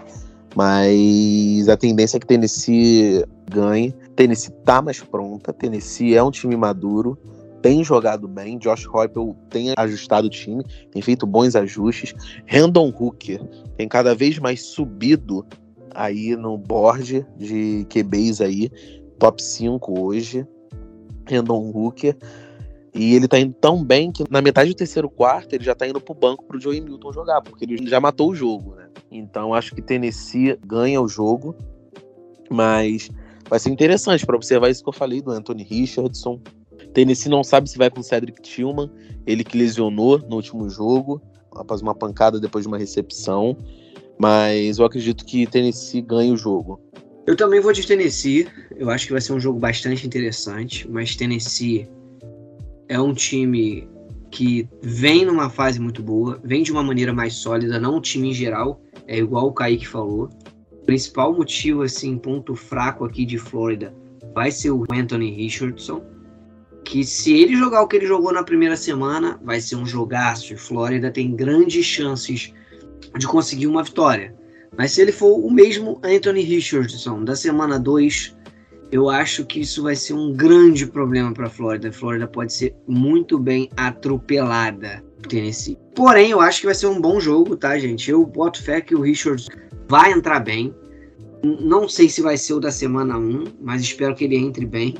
Mas 0.55 1.67
a 1.67 1.75
tendência 1.75 2.15
é 2.15 2.19
que 2.19 2.25
Tennessee 2.25 3.25
ganhe. 3.51 3.91
Tennessee 4.15 4.53
tá 4.63 4.81
mais 4.81 5.01
pronta. 5.01 5.51
Tennessee 5.51 6.15
é 6.15 6.23
um 6.23 6.31
time 6.31 6.55
maduro. 6.55 7.17
Tem 7.61 7.83
jogado 7.83 8.25
bem. 8.25 8.57
Josh 8.57 8.85
Heupel 8.85 9.35
tem 9.49 9.73
ajustado 9.77 10.27
o 10.27 10.29
time. 10.29 10.63
Tem 10.91 11.01
feito 11.01 11.27
bons 11.27 11.57
ajustes. 11.57 12.13
Randall 12.47 12.87
Hooker 12.97 13.43
tem 13.75 13.89
cada 13.89 14.15
vez 14.15 14.39
mais 14.39 14.63
subido 14.63 15.45
aí 15.95 16.35
no 16.35 16.57
board 16.57 17.25
de 17.37 17.85
QBs 17.89 18.41
aí. 18.41 18.69
Top 19.17 19.41
5 19.41 19.99
hoje. 19.99 20.45
Randall 21.27 21.75
Hooker. 21.75 22.15
E 22.93 23.13
ele 23.13 23.27
tá 23.27 23.37
indo 23.37 23.53
tão 23.53 23.83
bem 23.83 24.11
que 24.11 24.23
na 24.29 24.41
metade 24.41 24.69
do 24.69 24.75
terceiro 24.75 25.09
quarto 25.09 25.53
ele 25.53 25.63
já 25.63 25.75
tá 25.75 25.85
indo 25.85 25.99
pro 25.99 26.13
banco 26.13 26.45
pro 26.45 26.59
Joey 26.59 26.79
Milton 26.79 27.11
jogar, 27.11 27.41
porque 27.41 27.65
ele 27.65 27.89
já 27.89 27.99
matou 27.99 28.29
o 28.29 28.35
jogo, 28.35 28.75
né? 28.75 28.87
Então 29.11 29.53
acho 29.53 29.75
que 29.75 29.81
Tennessee 29.81 30.57
ganha 30.65 31.01
o 31.01 31.07
jogo, 31.07 31.53
mas 32.49 33.09
vai 33.49 33.59
ser 33.59 33.69
interessante 33.69 34.25
para 34.25 34.37
observar 34.37 34.69
isso 34.69 34.81
que 34.81 34.87
eu 34.87 34.93
falei 34.93 35.21
do 35.21 35.31
Anthony 35.31 35.63
Richardson. 35.63 36.39
Tennessee 36.93 37.29
não 37.29 37.43
sabe 37.43 37.69
se 37.69 37.77
vai 37.77 37.89
com 37.89 38.01
Cedric 38.01 38.41
Tillman, 38.41 38.89
ele 39.27 39.43
que 39.43 39.57
lesionou 39.57 40.17
no 40.19 40.37
último 40.37 40.69
jogo, 40.69 41.21
após 41.53 41.81
uma 41.81 41.93
pancada 41.93 42.39
depois 42.39 42.63
de 42.63 42.69
uma 42.69 42.77
recepção, 42.77 43.57
mas 44.19 44.77
eu 44.77 44.85
acredito 44.85 45.25
que 45.25 45.47
Tennessee 45.47 46.01
ganha 46.01 46.33
o 46.33 46.37
jogo. 46.37 46.81
Eu 47.25 47.35
também 47.35 47.59
vou 47.59 47.73
de 47.73 47.85
Tennessee. 47.85 48.47
Eu 48.75 48.89
acho 48.89 49.07
que 49.07 49.11
vai 49.11 49.21
ser 49.21 49.33
um 49.33 49.39
jogo 49.39 49.59
bastante 49.59 50.05
interessante, 50.05 50.89
mas 50.89 51.15
Tennessee 51.15 51.89
é 52.87 52.99
um 52.99 53.13
time 53.13 53.89
que 54.29 54.67
vem 54.81 55.25
numa 55.25 55.49
fase 55.49 55.79
muito 55.79 56.03
boa, 56.03 56.39
vem 56.43 56.61
de 56.61 56.71
uma 56.71 56.83
maneira 56.83 57.13
mais 57.13 57.33
sólida, 57.35 57.79
não 57.79 57.97
o 57.97 58.01
time 58.01 58.29
em 58.29 58.33
geral, 58.33 58.81
é 59.07 59.17
igual 59.17 59.47
o 59.47 59.53
Kaique 59.53 59.87
falou. 59.87 60.29
O 60.71 60.85
principal 60.85 61.33
motivo, 61.33 61.83
assim, 61.83 62.17
ponto 62.17 62.53
fraco 62.53 63.05
aqui 63.05 63.25
de 63.25 63.37
Flórida 63.37 63.93
vai 64.33 64.51
ser 64.51 64.71
o 64.71 64.85
Anthony 64.91 65.31
Richardson, 65.31 66.03
que 66.83 67.03
se 67.03 67.33
ele 67.33 67.55
jogar 67.55 67.81
o 67.81 67.87
que 67.87 67.95
ele 67.95 68.05
jogou 68.05 68.31
na 68.31 68.43
primeira 68.43 68.75
semana, 68.75 69.39
vai 69.43 69.59
ser 69.59 69.77
um 69.77 69.85
jogaço 69.85 70.53
e 70.53 70.57
Flórida 70.57 71.09
tem 71.09 71.35
grandes 71.35 71.85
chances 71.85 72.53
de 73.17 73.27
conseguir 73.27 73.67
uma 73.67 73.83
vitória. 73.83 74.35
Mas 74.77 74.91
se 74.91 75.01
ele 75.01 75.11
for 75.11 75.39
o 75.39 75.49
mesmo 75.49 75.99
Anthony 76.03 76.41
Richardson 76.41 77.23
da 77.23 77.35
semana 77.35 77.79
2, 77.79 78.35
eu 78.91 79.09
acho 79.09 79.45
que 79.45 79.61
isso 79.61 79.83
vai 79.83 79.95
ser 79.95 80.13
um 80.13 80.33
grande 80.33 80.85
problema 80.85 81.33
para 81.33 81.47
a 81.47 81.49
Flórida. 81.49 81.89
A 81.89 81.93
Flórida 81.93 82.27
pode 82.27 82.53
ser 82.53 82.75
muito 82.87 83.39
bem 83.39 83.69
atropelada 83.77 85.03
Tennessee. 85.27 85.77
Porém, 85.95 86.31
eu 86.31 86.41
acho 86.41 86.59
que 86.59 86.65
vai 86.65 86.75
ser 86.75 86.87
um 86.87 87.01
bom 87.01 87.19
jogo, 87.19 87.55
tá, 87.55 87.77
gente? 87.79 88.09
Eu 88.09 88.25
boto 88.25 88.61
fé 88.61 88.81
que 88.81 88.95
o 88.95 89.01
Richards 89.01 89.47
vai 89.87 90.11
entrar 90.11 90.39
bem. 90.39 90.73
Não 91.43 91.87
sei 91.87 92.09
se 92.09 92.21
vai 92.21 92.37
ser 92.37 92.53
o 92.53 92.59
da 92.59 92.71
semana 92.71 93.17
1, 93.17 93.43
mas 93.61 93.81
espero 93.81 94.15
que 94.15 94.23
ele 94.23 94.35
entre 94.35 94.65
bem. 94.65 94.95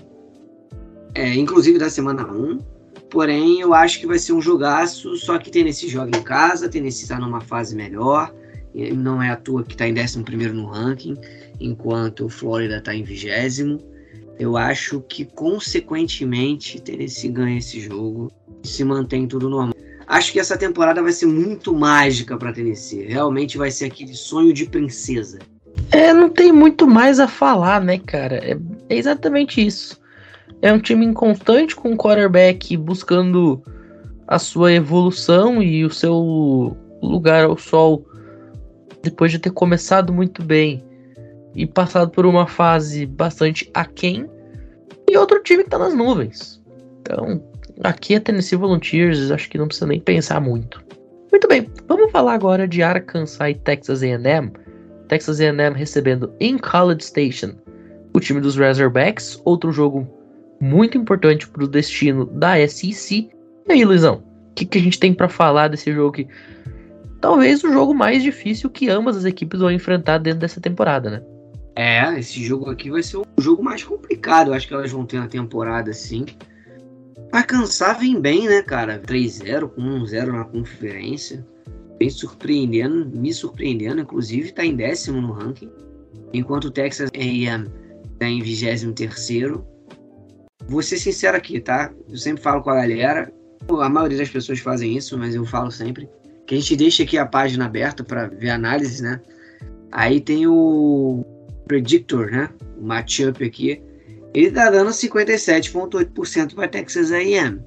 É, 1.13 1.34
inclusive 1.34 1.78
da 1.78 1.89
semana 1.89 2.26
1. 2.32 2.59
Porém, 3.09 3.61
eu 3.61 3.73
acho 3.73 3.99
que 3.99 4.07
vai 4.07 4.19
ser 4.19 4.33
um 4.33 4.41
jogaço. 4.41 5.15
Só 5.17 5.37
que 5.37 5.51
Tennessee 5.51 5.89
joga 5.89 6.17
em 6.17 6.23
casa, 6.23 6.69
Tennessee 6.69 7.03
está 7.03 7.19
numa 7.19 7.41
fase 7.41 7.75
melhor. 7.75 8.33
Não 8.93 9.21
é 9.21 9.29
à 9.29 9.35
toa 9.35 9.63
que 9.63 9.73
está 9.73 9.87
em 9.87 9.97
11 9.97 10.23
no 10.53 10.65
ranking 10.65 11.15
enquanto 11.59 12.25
o 12.25 12.29
Flórida 12.29 12.77
está 12.77 12.93
em 12.93 13.03
vigésimo. 13.03 13.79
Eu 14.37 14.57
acho 14.57 14.99
que, 15.01 15.23
consequentemente, 15.23 16.81
Tennessee 16.81 17.31
ganha 17.31 17.57
esse 17.57 17.79
jogo 17.79 18.31
e 18.61 18.67
se 18.67 18.83
mantém 18.83 19.27
tudo 19.27 19.49
normal. 19.49 19.73
Acho 20.07 20.33
que 20.33 20.39
essa 20.39 20.57
temporada 20.57 21.01
vai 21.01 21.13
ser 21.13 21.25
muito 21.25 21.73
mágica 21.73 22.37
para 22.37 22.51
Tennessee. 22.51 23.05
Realmente 23.05 23.57
vai 23.57 23.71
ser 23.71 23.85
aquele 23.85 24.13
sonho 24.13 24.53
de 24.53 24.65
princesa. 24.65 25.39
É, 25.91 26.13
não 26.13 26.29
tem 26.29 26.51
muito 26.51 26.85
mais 26.85 27.19
a 27.19 27.27
falar, 27.27 27.81
né, 27.81 27.97
cara? 27.97 28.35
É, 28.35 28.57
é 28.89 28.97
exatamente 28.97 29.65
isso. 29.65 29.99
É 30.61 30.71
um 30.71 30.79
time 30.79 31.05
inconstante 31.05 31.75
com 31.75 31.93
o 31.93 31.97
quarterback 31.97 32.75
buscando 32.77 33.61
a 34.27 34.39
sua 34.39 34.73
evolução 34.73 35.61
e 35.61 35.85
o 35.85 35.89
seu 35.89 36.75
lugar 37.01 37.45
ao 37.45 37.57
sol 37.57 38.05
depois 39.03 39.31
de 39.31 39.39
ter 39.39 39.51
começado 39.51 40.11
muito 40.11 40.43
bem 40.43 40.83
e 41.55 41.65
passado 41.65 42.11
por 42.11 42.25
uma 42.25 42.47
fase 42.47 43.05
bastante 43.05 43.69
aquém, 43.73 44.29
e 45.09 45.17
outro 45.17 45.41
time 45.41 45.63
que 45.63 45.69
tá 45.69 45.77
nas 45.79 45.93
nuvens. 45.93 46.61
Então, 47.01 47.41
aqui 47.83 48.15
é 48.15 48.19
Tennessee 48.19 48.57
Volunteers, 48.57 49.31
acho 49.31 49.49
que 49.49 49.57
não 49.57 49.67
precisa 49.67 49.87
nem 49.87 49.99
pensar 49.99 50.41
muito. 50.41 50.83
Muito 51.31 51.47
bem, 51.47 51.69
vamos 51.87 52.11
falar 52.11 52.33
agora 52.33 52.67
de 52.67 52.83
Arkansas 52.83 53.39
e 53.49 53.53
Texas 53.53 54.03
A&M. 54.03 54.51
Texas 55.07 55.39
A&M 55.39 55.77
recebendo 55.77 56.33
em 56.39 56.57
College 56.57 57.03
Station 57.03 57.53
o 58.13 58.19
time 58.19 58.41
dos 58.41 58.57
Razorbacks, 58.57 59.39
outro 59.45 59.71
jogo 59.71 60.07
muito 60.59 60.97
importante 60.97 61.47
para 61.47 61.63
o 61.63 61.67
destino 61.67 62.25
da 62.25 62.55
SEC. 62.67 63.29
E 63.67 63.71
aí, 63.71 63.85
Luizão, 63.85 64.23
o 64.51 64.53
que, 64.53 64.65
que 64.65 64.77
a 64.77 64.81
gente 64.81 64.99
tem 64.99 65.13
para 65.13 65.27
falar 65.27 65.67
desse 65.67 65.93
jogo 65.93 66.11
que 66.11 66.27
talvez 67.19 67.63
o 67.63 67.71
jogo 67.71 67.93
mais 67.93 68.23
difícil 68.23 68.69
que 68.69 68.89
ambas 68.89 69.17
as 69.17 69.25
equipes 69.25 69.59
vão 69.59 69.71
enfrentar 69.71 70.19
dentro 70.19 70.39
dessa 70.39 70.61
temporada, 70.61 71.09
né? 71.09 71.23
É, 71.75 72.17
esse 72.17 72.41
jogo 72.43 72.69
aqui 72.69 72.89
vai 72.89 73.03
ser 73.03 73.17
o 73.17 73.25
jogo 73.37 73.61
mais 73.61 73.83
complicado, 73.83 74.53
acho 74.53 74.67
que 74.67 74.73
elas 74.73 74.91
vão 74.91 75.05
ter 75.05 75.19
na 75.19 75.27
temporada, 75.27 75.91
sim. 75.91 76.25
Vai 77.31 77.43
cansar, 77.43 77.99
vem 77.99 78.19
bem, 78.19 78.47
né, 78.47 78.61
cara? 78.61 78.99
3-0 78.99 79.69
com 79.69 79.81
1-0 79.81 80.27
na 80.27 80.45
conferência. 80.45 81.45
Bem 81.99 82.09
surpreendendo, 82.09 83.09
me 83.13 83.33
surpreendendo, 83.33 84.01
inclusive 84.01 84.53
tá 84.53 84.65
em 84.65 84.75
décimo 84.75 85.19
no 85.19 85.33
ranking. 85.33 85.69
Enquanto 86.33 86.65
o 86.65 86.71
Texas 86.71 87.09
A&M 87.13 87.69
tá 88.19 88.27
em 88.27 88.41
23 88.41 88.85
Vou 90.68 90.82
ser 90.82 90.97
sincero 90.97 91.38
aqui, 91.38 91.59
tá? 91.59 91.91
Eu 92.09 92.18
sempre 92.18 92.41
falo 92.41 92.61
com 92.61 92.70
a 92.70 92.76
galera, 92.76 93.32
a 93.70 93.89
maioria 93.89 94.18
das 94.18 94.30
pessoas 94.30 94.59
fazem 94.59 94.97
isso, 94.97 95.18
mas 95.18 95.36
eu 95.36 95.45
falo 95.45 95.72
sempre 95.72 96.09
que 96.45 96.55
a 96.55 96.57
gente 96.57 96.76
deixa 96.76 97.03
aqui 97.03 97.18
a 97.18 97.26
página 97.26 97.66
aberta 97.66 98.03
para 98.03 98.28
ver 98.28 98.49
análise, 98.49 99.01
né? 99.01 99.22
Aí 99.91 100.20
tem 100.20 100.47
o 100.47 101.24
Predictor, 101.68 102.32
né? 102.32 102.49
O 102.78 102.86
matchup 102.86 103.43
aqui. 103.43 103.82
Ele 104.34 104.51
tá 104.51 104.70
dando 104.70 104.91
57,8% 104.91 106.53
para 106.53 106.68
Texas 106.68 107.11
A&M. 107.11 107.61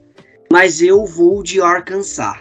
Mas 0.52 0.82
eu 0.82 1.04
vou 1.04 1.42
de 1.42 1.60
Arkansas. 1.60 2.36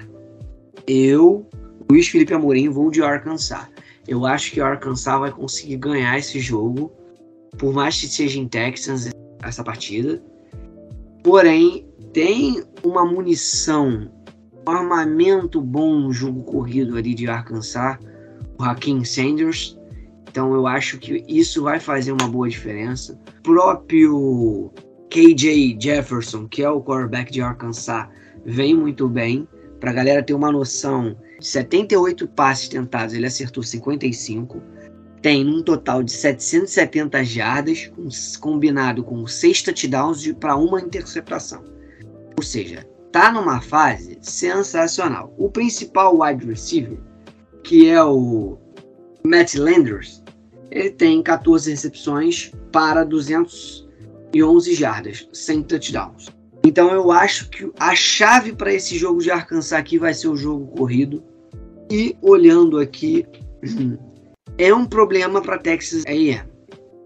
Eu, 0.85 1.47
Luiz 1.89 2.07
Felipe 2.07 2.33
Amorim, 2.33 2.69
vou 2.69 2.91
de 2.91 3.01
Arkansas. 3.01 3.67
Eu 4.07 4.25
acho 4.25 4.51
que 4.51 4.61
o 4.61 4.65
Arkansas 4.65 5.19
vai 5.19 5.31
conseguir 5.31 5.77
ganhar 5.77 6.17
esse 6.17 6.39
jogo. 6.39 6.91
Por 7.57 7.73
mais 7.73 7.99
que 7.99 8.07
seja 8.07 8.39
em 8.39 8.47
Texas 8.47 9.09
essa 9.41 9.63
partida. 9.63 10.21
Porém, 11.23 11.87
tem 12.13 12.63
uma 12.83 13.05
munição, 13.05 14.09
um 14.67 14.71
armamento 14.71 15.61
bom 15.61 15.99
no 15.99 16.13
jogo 16.13 16.43
corrido 16.43 16.97
ali 16.97 17.13
de 17.13 17.27
Arkansas. 17.27 17.97
O 18.59 18.63
Hakim 18.63 19.03
Sanders 19.03 19.77
então 20.37 20.53
eu 20.53 20.67
acho 20.67 20.99
que 20.99 21.23
isso 21.27 21.63
vai 21.63 21.79
fazer 21.79 22.11
uma 22.11 22.27
boa 22.27 22.47
diferença. 22.47 23.19
O 23.39 23.41
próprio 23.41 24.71
KJ 25.09 25.79
Jefferson, 25.81 26.47
que 26.47 26.61
é 26.61 26.69
o 26.69 26.79
quarterback 26.79 27.31
de 27.31 27.41
Arkansas, 27.41 28.07
vem 28.45 28.75
muito 28.75 29.09
bem. 29.09 29.47
Para 29.79 29.89
a 29.89 29.93
galera 29.95 30.21
ter 30.21 30.35
uma 30.35 30.51
noção, 30.51 31.17
de 31.39 31.47
78 31.47 32.27
passes 32.27 32.67
tentados, 32.67 33.15
ele 33.15 33.25
acertou 33.25 33.63
55. 33.63 34.61
Tem 35.21 35.47
um 35.47 35.63
total 35.63 36.03
de 36.03 36.11
770 36.11 37.23
jardas, 37.23 37.91
combinado 38.39 39.03
com 39.03 39.25
6 39.25 39.63
touchdowns 39.63 40.31
para 40.33 40.55
uma 40.55 40.79
interceptação. 40.79 41.63
Ou 42.37 42.43
seja, 42.43 42.87
tá 43.11 43.31
numa 43.31 43.59
fase 43.59 44.17
sensacional. 44.21 45.33
O 45.37 45.49
principal 45.49 46.19
wide 46.21 46.45
receiver, 46.45 46.99
que 47.63 47.87
é 47.87 48.03
o 48.03 48.57
Matt 49.25 49.55
Landers, 49.55 50.23
ele 50.69 50.91
tem 50.91 51.23
14 51.23 51.71
recepções 51.71 52.51
para 52.71 53.03
211 53.03 54.75
jardas, 54.75 55.27
sem 55.33 55.63
touchdowns. 55.63 56.29
Então 56.63 56.91
eu 56.91 57.11
acho 57.11 57.49
que 57.49 57.71
a 57.79 57.95
chave 57.95 58.53
para 58.53 58.73
esse 58.73 58.97
jogo 58.97 59.21
de 59.21 59.31
Arkansas 59.31 59.73
aqui 59.73 59.97
vai 59.97 60.13
ser 60.13 60.27
o 60.27 60.37
jogo 60.37 60.67
corrido. 60.67 61.23
E 61.89 62.15
olhando 62.21 62.77
aqui, 62.77 63.25
é 64.57 64.73
um 64.73 64.85
problema 64.85 65.41
para 65.41 65.57
Texas 65.57 66.03
A&M. 66.05 66.41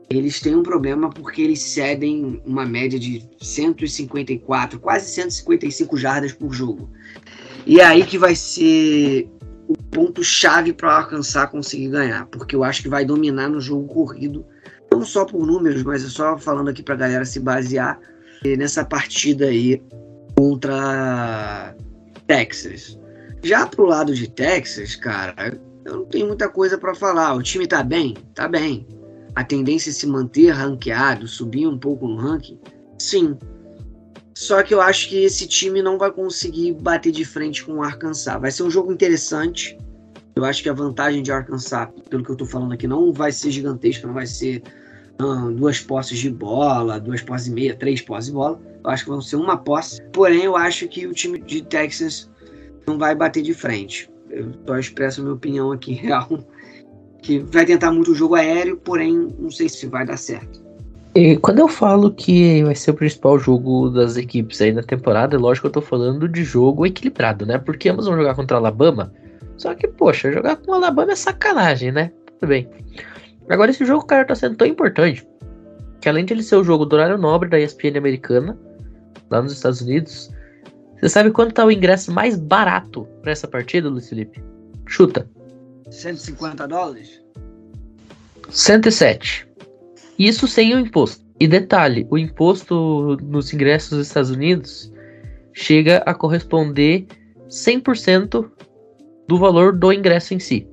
eles 0.10 0.40
têm 0.40 0.56
um 0.56 0.64
problema 0.64 1.10
porque 1.10 1.42
eles 1.42 1.62
cedem 1.62 2.42
uma 2.46 2.66
média 2.66 3.00
de 3.00 3.28
154, 3.42 4.80
quase 4.80 5.10
155 5.12 5.98
jardas 5.98 6.32
por 6.32 6.52
jogo. 6.54 6.90
E 7.66 7.80
é 7.80 7.86
aí 7.86 8.06
que 8.06 8.18
vai 8.18 8.36
ser 8.36 9.30
o 9.68 9.74
ponto 9.74 10.24
chave 10.24 10.74
para 10.74 10.98
alcançar 10.98 11.48
conseguir 11.48 11.90
ganhar, 11.90 12.26
porque 12.28 12.56
eu 12.56 12.64
acho 12.64 12.82
que 12.82 12.90
vai 12.90 13.06
dominar 13.06 13.50
no 13.50 13.62
jogo 13.62 13.88
corrido, 13.88 14.46
não 14.92 15.06
só 15.06 15.24
por 15.24 15.46
números, 15.46 15.84
mas 15.84 16.04
é 16.04 16.10
só 16.10 16.38
falando 16.38 16.70
aqui 16.70 16.84
para 16.84 16.96
a 16.96 16.98
galera 16.98 17.26
se 17.26 17.40
basear 17.40 18.00
nessa 18.58 18.84
partida 18.84 19.46
aí 19.46 19.82
contra 20.36 21.76
Texas. 22.28 23.00
Já 23.44 23.66
pro 23.66 23.86
lado 23.86 24.14
de 24.14 24.30
Texas, 24.30 24.96
cara, 24.96 25.60
eu 25.86 25.98
não 25.98 26.06
tenho 26.06 26.28
muita 26.28 26.48
coisa 26.48 26.78
para 26.78 26.94
falar. 26.94 27.34
O 27.34 27.42
time 27.42 27.68
tá 27.68 27.84
bem? 27.84 28.16
Tá 28.36 28.48
bem. 28.48 28.86
A 29.36 29.44
tendência 29.44 29.90
é 29.90 29.94
se 29.94 30.06
manter 30.06 30.52
ranqueado, 30.52 31.28
subir 31.28 31.68
um 31.68 31.78
pouco 31.78 32.08
no 32.08 32.18
ranking? 32.18 32.60
Sim. 32.98 33.38
Só 34.36 34.62
que 34.64 34.74
eu 34.74 34.82
acho 34.82 35.10
que 35.10 35.24
esse 35.24 35.48
time 35.48 35.82
não 35.82 35.98
vai 35.98 36.12
conseguir 36.12 36.74
bater 36.74 37.12
de 37.12 37.26
frente 37.26 37.64
com 37.64 37.74
o 37.74 37.84
Arkansas. 37.84 38.40
Vai 38.40 38.52
ser 38.52 38.64
um 38.64 38.70
jogo 38.70 38.92
interessante. 38.92 39.78
Eu 40.36 40.46
acho 40.46 40.64
que 40.64 40.70
a 40.70 40.74
vantagem 40.74 41.22
de 41.22 41.32
Arkansas, 41.32 41.90
pelo 42.10 42.24
que 42.24 42.32
eu 42.32 42.36
tô 42.36 42.46
falando 42.46 42.74
aqui, 42.74 42.88
não 42.88 43.12
vai 43.12 43.32
ser 43.32 43.52
gigantesca, 43.52 44.08
não 44.08 44.14
vai 44.14 44.26
ser 44.26 44.64
hum, 45.22 45.54
duas 45.54 45.80
posses 45.80 46.20
de 46.20 46.30
bola, 46.30 47.00
duas 47.00 47.22
posses 47.22 47.48
e 47.48 47.52
meia, 47.52 47.76
três 47.76 48.02
posses 48.02 48.28
de 48.28 48.34
bola. 48.34 48.60
Eu 48.84 48.90
acho 48.90 49.04
que 49.04 49.10
vão 49.10 49.22
ser 49.22 49.36
uma 49.36 49.58
posse. 49.58 50.02
Porém, 50.12 50.44
eu 50.44 50.56
acho 50.56 50.88
que 50.88 51.06
o 51.06 51.14
time 51.14 51.40
de 51.40 51.62
Texas 51.62 52.30
não 52.88 52.98
vai 52.98 53.14
bater 53.14 53.44
de 53.44 53.54
frente. 53.54 54.10
Eu 54.32 54.52
só 54.66 54.78
expresso 54.78 55.22
minha 55.22 55.34
opinião 55.34 55.72
aqui 55.72 55.94
real. 56.02 56.28
Que 57.22 57.40
vai 57.40 57.66
tentar 57.66 57.92
muito 57.92 58.12
o 58.12 58.16
jogo 58.16 58.36
aéreo, 58.36 58.78
porém 58.78 59.28
não 59.38 59.52
sei 59.52 59.70
se 59.70 59.86
vai 59.86 60.06
dar 60.06 60.18
certo. 60.18 60.62
E 61.14 61.36
quando 61.38 61.60
eu 61.60 61.68
falo 61.68 62.12
que 62.12 62.64
vai 62.64 62.74
ser 62.74 62.92
o 62.92 62.94
principal 62.94 63.38
jogo 63.38 63.90
das 63.90 64.16
equipes 64.16 64.62
aí 64.62 64.72
na 64.72 64.82
temporada, 64.82 65.36
é 65.36 65.40
lógico 65.40 65.70
que 65.70 65.78
eu 65.78 65.82
tô 65.82 65.88
falando 65.88 66.28
de 66.28 66.44
jogo 66.44 66.86
equilibrado, 66.86 67.46
né? 67.46 67.58
Porque 67.58 67.90
ambos 67.90 68.08
vão 68.08 68.16
jogar 68.16 68.34
contra 68.34 68.58
a 68.58 68.60
Alabama. 68.60 69.14
Só 69.58 69.76
que, 69.76 69.88
poxa, 69.88 70.32
jogar 70.32 70.56
com 70.56 70.74
a 70.74 70.78
Alabama 70.78 71.12
é 71.12 71.16
sacanagem, 71.16 71.92
né? 71.92 72.12
Tudo 72.40 72.50
bem. 72.50 72.68
Agora, 73.50 73.70
esse 73.70 73.86
jogo, 73.86 74.06
cara, 74.06 74.26
tá 74.26 74.34
sendo 74.34 74.56
tão 74.56 74.66
importante 74.66 75.28
que 76.00 76.10
além 76.10 76.26
de 76.26 76.34
ele 76.34 76.44
ser 76.44 76.56
o 76.56 76.64
jogo 76.64 76.86
do 76.86 76.96
horário 76.96 77.18
nobre 77.18 77.50
da 77.50 77.60
ESPN 77.60 77.98
americana, 77.98 78.58
lá 79.30 79.42
nos 79.42 79.52
Estados 79.52 79.82
Unidos, 79.82 80.32
você 81.02 81.10
sabe 81.10 81.32
quanto 81.32 81.56
tá 81.56 81.66
o 81.66 81.72
ingresso 81.72 82.12
mais 82.12 82.38
barato 82.38 83.08
para 83.24 83.32
essa 83.32 83.48
partida, 83.48 83.90
Luiz 83.90 84.08
Felipe? 84.08 84.42
Chuta. 84.86 85.28
150 85.90 86.68
dólares? 86.68 87.22
107. 88.50 89.48
Isso 90.20 90.48
sem 90.48 90.76
o 90.76 90.80
imposto. 90.80 91.26
E 91.40 91.48
detalhe, 91.48 92.06
o 92.12 92.20
imposto 92.20 93.18
nos 93.24 93.52
ingressos 93.52 93.98
dos 93.98 94.08
Estados 94.08 94.30
Unidos 94.30 94.94
chega 95.54 96.04
a 96.06 96.14
corresponder 96.14 97.08
100% 97.50 98.48
do 99.28 99.38
valor 99.40 99.76
do 99.76 99.92
ingresso 99.92 100.36
em 100.36 100.40
si. 100.40 100.68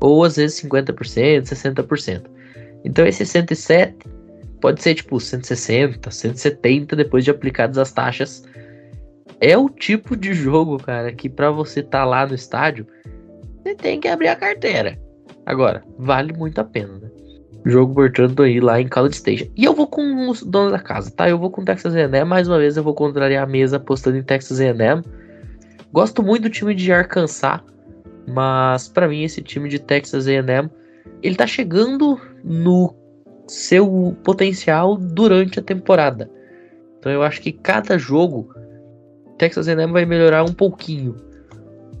Ou 0.00 0.24
às 0.24 0.34
vezes 0.34 0.60
50%, 0.62 1.42
60%. 1.42 2.24
Então 2.84 3.06
esse 3.06 3.24
107 3.24 3.94
pode 4.60 4.82
ser 4.82 4.96
tipo 4.96 5.20
160, 5.20 6.10
170 6.10 6.96
depois 6.96 7.24
de 7.24 7.30
aplicadas 7.30 7.78
as 7.78 7.92
taxas 7.92 8.44
é 9.40 9.56
o 9.56 9.68
tipo 9.68 10.16
de 10.16 10.34
jogo, 10.34 10.78
cara, 10.78 11.12
que 11.12 11.28
para 11.28 11.50
você 11.50 11.82
tá 11.82 12.04
lá 12.04 12.26
no 12.26 12.34
estádio, 12.34 12.86
você 13.62 13.74
tem 13.74 14.00
que 14.00 14.08
abrir 14.08 14.28
a 14.28 14.36
carteira. 14.36 14.98
Agora, 15.46 15.82
vale 15.98 16.32
muito 16.32 16.60
a 16.60 16.64
pena, 16.64 16.98
né? 16.98 17.10
Jogo, 17.64 17.94
portanto, 17.94 18.42
aí 18.42 18.60
lá 18.60 18.80
em 18.80 18.88
College 18.88 19.16
Station. 19.16 19.46
E 19.56 19.64
eu 19.64 19.74
vou 19.74 19.86
com 19.86 20.28
os 20.28 20.42
donos 20.42 20.72
da 20.72 20.78
casa, 20.78 21.10
tá? 21.10 21.28
Eu 21.28 21.38
vou 21.38 21.50
com 21.50 21.64
Texas 21.64 21.94
A&M. 21.94 22.24
Mais 22.24 22.48
uma 22.48 22.58
vez 22.58 22.76
eu 22.76 22.82
vou 22.82 22.94
contrariar 22.94 23.44
a 23.44 23.46
mesa 23.46 23.76
apostando 23.76 24.16
em 24.16 24.22
Texas 24.22 24.60
A&M. 24.60 25.02
Gosto 25.92 26.22
muito 26.22 26.44
do 26.44 26.50
time 26.50 26.74
de 26.74 26.90
Arkansas, 26.92 27.60
mas 28.26 28.88
para 28.88 29.08
mim 29.08 29.24
esse 29.24 29.42
time 29.42 29.68
de 29.68 29.78
Texas 29.78 30.26
A&M, 30.26 30.70
ele 31.22 31.34
tá 31.34 31.46
chegando 31.46 32.18
no 32.42 32.94
seu 33.46 34.16
potencial 34.22 34.96
durante 34.96 35.58
a 35.58 35.62
temporada. 35.62 36.30
Então 36.98 37.10
eu 37.10 37.22
acho 37.22 37.42
que 37.42 37.52
cada 37.52 37.98
jogo 37.98 38.54
Texas 39.40 39.68
A&M 39.68 39.90
vai 39.90 40.04
melhorar 40.04 40.44
um 40.44 40.52
pouquinho. 40.52 41.16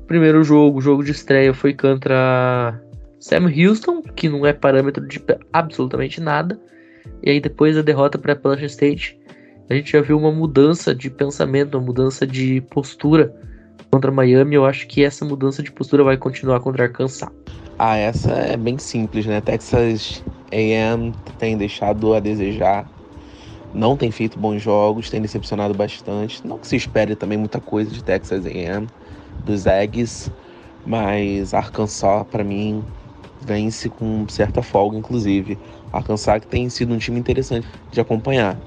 Primeiro 0.06 0.44
jogo, 0.44 0.78
jogo 0.78 1.02
de 1.02 1.12
estreia, 1.12 1.54
foi 1.54 1.72
contra 1.72 2.78
Sam 3.18 3.46
Houston, 3.46 4.02
que 4.02 4.28
não 4.28 4.44
é 4.44 4.52
parâmetro 4.52 5.06
de 5.06 5.24
absolutamente 5.50 6.20
nada. 6.20 6.60
E 7.22 7.30
aí 7.30 7.40
depois 7.40 7.78
a 7.78 7.82
derrota 7.82 8.18
para 8.18 8.34
Appalachian 8.34 8.66
State, 8.66 9.18
a 9.70 9.74
gente 9.74 9.90
já 9.90 10.02
viu 10.02 10.18
uma 10.18 10.30
mudança 10.30 10.94
de 10.94 11.08
pensamento, 11.08 11.78
uma 11.78 11.86
mudança 11.86 12.26
de 12.26 12.60
postura 12.60 13.34
contra 13.90 14.12
Miami. 14.12 14.56
Eu 14.56 14.66
acho 14.66 14.86
que 14.86 15.02
essa 15.02 15.24
mudança 15.24 15.62
de 15.62 15.72
postura 15.72 16.04
vai 16.04 16.18
continuar 16.18 16.60
contra 16.60 16.84
Arkansas. 16.84 17.26
Ah, 17.78 17.96
essa 17.96 18.32
é 18.32 18.56
bem 18.58 18.76
simples, 18.76 19.24
né? 19.24 19.40
Texas 19.40 20.22
A&M 20.52 21.14
tem 21.38 21.56
deixado 21.56 22.12
a 22.12 22.20
desejar 22.20 22.86
não 23.72 23.96
tem 23.96 24.10
feito 24.10 24.38
bons 24.38 24.60
jogos, 24.60 25.10
tem 25.10 25.20
decepcionado 25.20 25.74
bastante. 25.74 26.46
Não 26.46 26.58
que 26.58 26.66
se 26.66 26.76
espere 26.76 27.14
também 27.14 27.38
muita 27.38 27.60
coisa 27.60 27.90
de 27.90 28.02
Texas 28.02 28.44
A&M, 28.44 28.86
dos 29.44 29.66
Eggs, 29.66 30.30
mas 30.84 31.54
Arkansas 31.54 32.26
para 32.30 32.42
mim 32.42 32.84
vence 33.40 33.88
com 33.88 34.26
certa 34.28 34.62
folga, 34.62 34.96
inclusive. 34.96 35.58
Arkansas 35.92 36.40
que 36.40 36.46
tem 36.46 36.68
sido 36.68 36.94
um 36.94 36.98
time 36.98 37.18
interessante 37.18 37.66
de 37.90 38.00
acompanhar. 38.00 38.58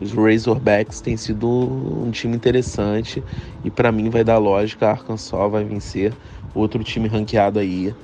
Os 0.00 0.12
Razorbacks 0.12 1.00
têm 1.00 1.16
sido 1.16 1.48
um 1.48 2.10
time 2.10 2.36
interessante 2.36 3.22
e 3.64 3.70
para 3.70 3.90
mim 3.90 4.10
vai 4.10 4.22
dar 4.22 4.38
lógica, 4.38 4.88
Arkansas 4.88 5.50
vai 5.50 5.64
vencer 5.64 6.14
outro 6.54 6.82
time 6.84 7.08
ranqueado 7.08 7.58
aí 7.58 7.94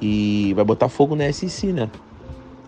e 0.00 0.52
vai 0.54 0.64
botar 0.64 0.88
fogo 0.88 1.14
na 1.14 1.32
SEC, 1.32 1.72
né? 1.72 1.90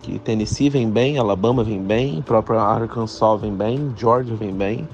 Que 0.03 0.19
Tennessee 0.19 0.69
vem 0.69 0.89
bem, 0.89 1.17
Alabama 1.17 1.63
vem 1.63 1.81
bem, 1.81 2.21
próprio 2.21 2.59
Arkansas 2.59 3.41
vem 3.41 3.55
bem, 3.55 3.93
Georgia 3.97 4.35
vem 4.35 4.53
bem. 4.53 4.87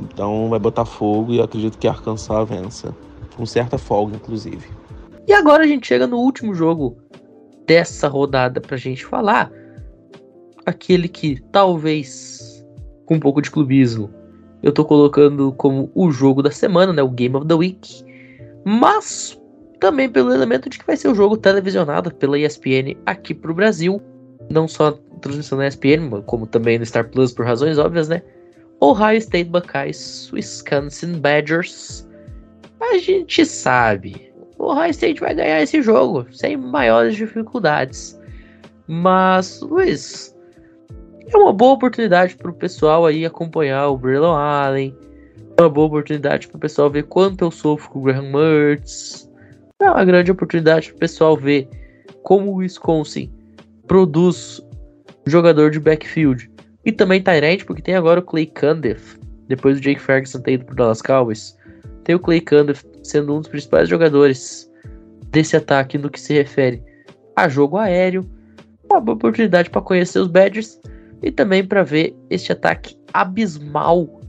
Então 0.00 0.48
vai 0.48 0.58
botar 0.58 0.86
fogo 0.86 1.32
e 1.32 1.36
eu 1.36 1.44
acredito 1.44 1.78
que 1.78 1.86
Arkansas 1.86 2.48
vença. 2.48 2.96
Com 3.36 3.44
certa 3.44 3.78
folga, 3.78 4.16
inclusive. 4.16 4.66
E 5.28 5.32
agora 5.32 5.62
a 5.62 5.66
gente 5.66 5.86
chega 5.86 6.06
no 6.06 6.18
último 6.18 6.54
jogo 6.54 6.96
dessa 7.66 8.08
rodada 8.08 8.60
pra 8.60 8.76
gente 8.76 9.04
falar. 9.04 9.52
Aquele 10.64 11.06
que 11.06 11.40
talvez, 11.52 12.64
com 13.06 13.16
um 13.16 13.20
pouco 13.20 13.42
de 13.42 13.50
clubismo, 13.50 14.10
eu 14.62 14.72
tô 14.72 14.84
colocando 14.84 15.52
como 15.52 15.90
o 15.94 16.10
jogo 16.10 16.42
da 16.42 16.50
semana, 16.50 16.92
né? 16.92 17.02
O 17.02 17.10
Game 17.10 17.36
of 17.36 17.46
the 17.46 17.54
Week. 17.54 18.04
Mas 18.64 19.38
também 19.78 20.08
pelo 20.08 20.32
elemento 20.32 20.68
de 20.68 20.78
que 20.78 20.86
vai 20.86 20.96
ser 20.96 21.08
o 21.08 21.14
jogo 21.14 21.36
televisionado 21.36 22.14
pela 22.14 22.38
ESPN 22.38 22.96
aqui 23.06 23.34
pro 23.34 23.54
Brasil 23.54 24.00
não 24.50 24.66
só 24.66 24.98
transmissão 25.20 25.56
na 25.56 25.68
ESPN, 25.68 26.22
como 26.26 26.46
também 26.46 26.78
no 26.78 26.84
Star 26.84 27.08
Plus 27.08 27.32
por 27.32 27.46
razões 27.46 27.78
óbvias, 27.78 28.08
né? 28.08 28.20
Ohio 28.80 29.18
State 29.18 29.48
Buckeyes, 29.48 30.30
Wisconsin 30.32 31.18
Badgers. 31.18 32.06
A 32.80 32.98
gente 32.98 33.44
sabe, 33.44 34.32
o 34.58 34.64
Ohio 34.64 34.90
State 34.90 35.20
vai 35.20 35.34
ganhar 35.34 35.62
esse 35.62 35.80
jogo 35.82 36.26
sem 36.32 36.56
maiores 36.56 37.14
dificuldades. 37.14 38.18
Mas, 38.88 39.60
Luiz, 39.60 40.34
é 41.28 41.36
uma 41.36 41.52
boa 41.52 41.74
oportunidade 41.74 42.34
para 42.36 42.50
o 42.50 42.54
pessoal 42.54 43.06
aí 43.06 43.24
acompanhar 43.24 43.88
o 43.88 43.98
Braylon 43.98 44.34
Allen. 44.34 44.96
É 45.56 45.62
uma 45.62 45.68
boa 45.68 45.86
oportunidade 45.86 46.48
para 46.48 46.56
o 46.56 46.60
pessoal 46.60 46.90
ver 46.90 47.04
quanto 47.04 47.44
eu 47.44 47.50
sofro 47.50 47.90
com 47.90 47.98
o 48.00 48.02
Graham 48.02 48.32
Mertz. 48.32 49.30
É 49.78 49.90
uma 49.90 50.04
grande 50.04 50.32
oportunidade 50.32 50.88
para 50.88 50.96
o 50.96 51.00
pessoal 51.00 51.36
ver 51.36 51.68
como 52.22 52.50
o 52.50 52.56
Wisconsin 52.56 53.30
produz 53.90 54.64
jogador 55.26 55.72
de 55.72 55.80
backfield. 55.80 56.48
E 56.86 56.92
também 56.92 57.20
Tyrant, 57.20 57.64
porque 57.64 57.82
tem 57.82 57.96
agora 57.96 58.20
o 58.20 58.22
Clay 58.22 58.46
Cundiff, 58.46 59.18
depois 59.48 59.76
do 59.76 59.82
Jake 59.82 60.00
Ferguson 60.00 60.40
ter 60.42 60.52
ido 60.52 60.64
pro 60.64 60.76
Dallas 60.76 61.02
Cowboys. 61.02 61.58
Tem 62.04 62.14
o 62.14 62.20
Clay 62.20 62.40
Cundiff 62.40 62.84
sendo 63.02 63.34
um 63.34 63.40
dos 63.40 63.48
principais 63.48 63.88
jogadores 63.88 64.70
desse 65.32 65.56
ataque 65.56 65.98
no 65.98 66.08
que 66.08 66.20
se 66.20 66.34
refere 66.34 66.80
a 67.34 67.48
jogo 67.48 67.78
aéreo. 67.78 68.24
Uma 68.88 69.00
boa 69.00 69.16
oportunidade 69.16 69.68
para 69.68 69.82
conhecer 69.82 70.20
os 70.20 70.28
Badgers 70.28 70.78
e 71.20 71.32
também 71.32 71.64
para 71.66 71.82
ver 71.82 72.14
este 72.30 72.52
ataque 72.52 72.96
abismal 73.12 74.20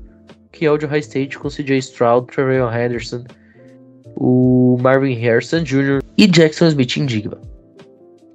que 0.51 0.65
é 0.65 0.71
o 0.71 0.77
de 0.77 0.87
High 0.87 1.01
State 1.01 1.37
com 1.37 1.49
CJ 1.49 1.77
Stroud, 1.77 2.25
Trevor 2.33 2.75
Henderson, 2.75 3.25
o 4.15 4.75
Marvin 4.81 5.13
Harrison 5.13 5.61
Jr. 5.63 6.01
e 6.17 6.25
Jackson 6.25 6.65
Smith 6.67 6.97
em 6.97 7.05
Digba. 7.05 7.50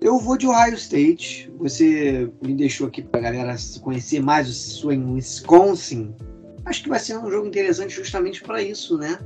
Eu 0.00 0.18
vou 0.18 0.36
de 0.36 0.46
Ohio 0.46 0.74
State. 0.74 1.50
Você 1.58 2.30
me 2.42 2.54
deixou 2.54 2.86
aqui 2.86 3.02
para 3.02 3.20
a 3.20 3.22
galera 3.22 3.56
conhecer 3.80 4.20
mais 4.20 4.48
o 4.48 4.52
seu 4.52 4.92
em 4.92 5.14
Wisconsin. 5.14 6.14
Acho 6.64 6.82
que 6.82 6.88
vai 6.88 6.98
ser 6.98 7.18
um 7.18 7.30
jogo 7.30 7.46
interessante 7.46 7.94
justamente 7.94 8.42
para 8.42 8.62
isso, 8.62 8.98
né? 8.98 9.18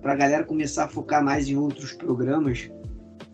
Para 0.00 0.12
a 0.12 0.16
galera 0.16 0.44
começar 0.44 0.84
a 0.84 0.88
focar 0.88 1.24
mais 1.24 1.48
em 1.48 1.56
outros 1.56 1.92
programas 1.92 2.70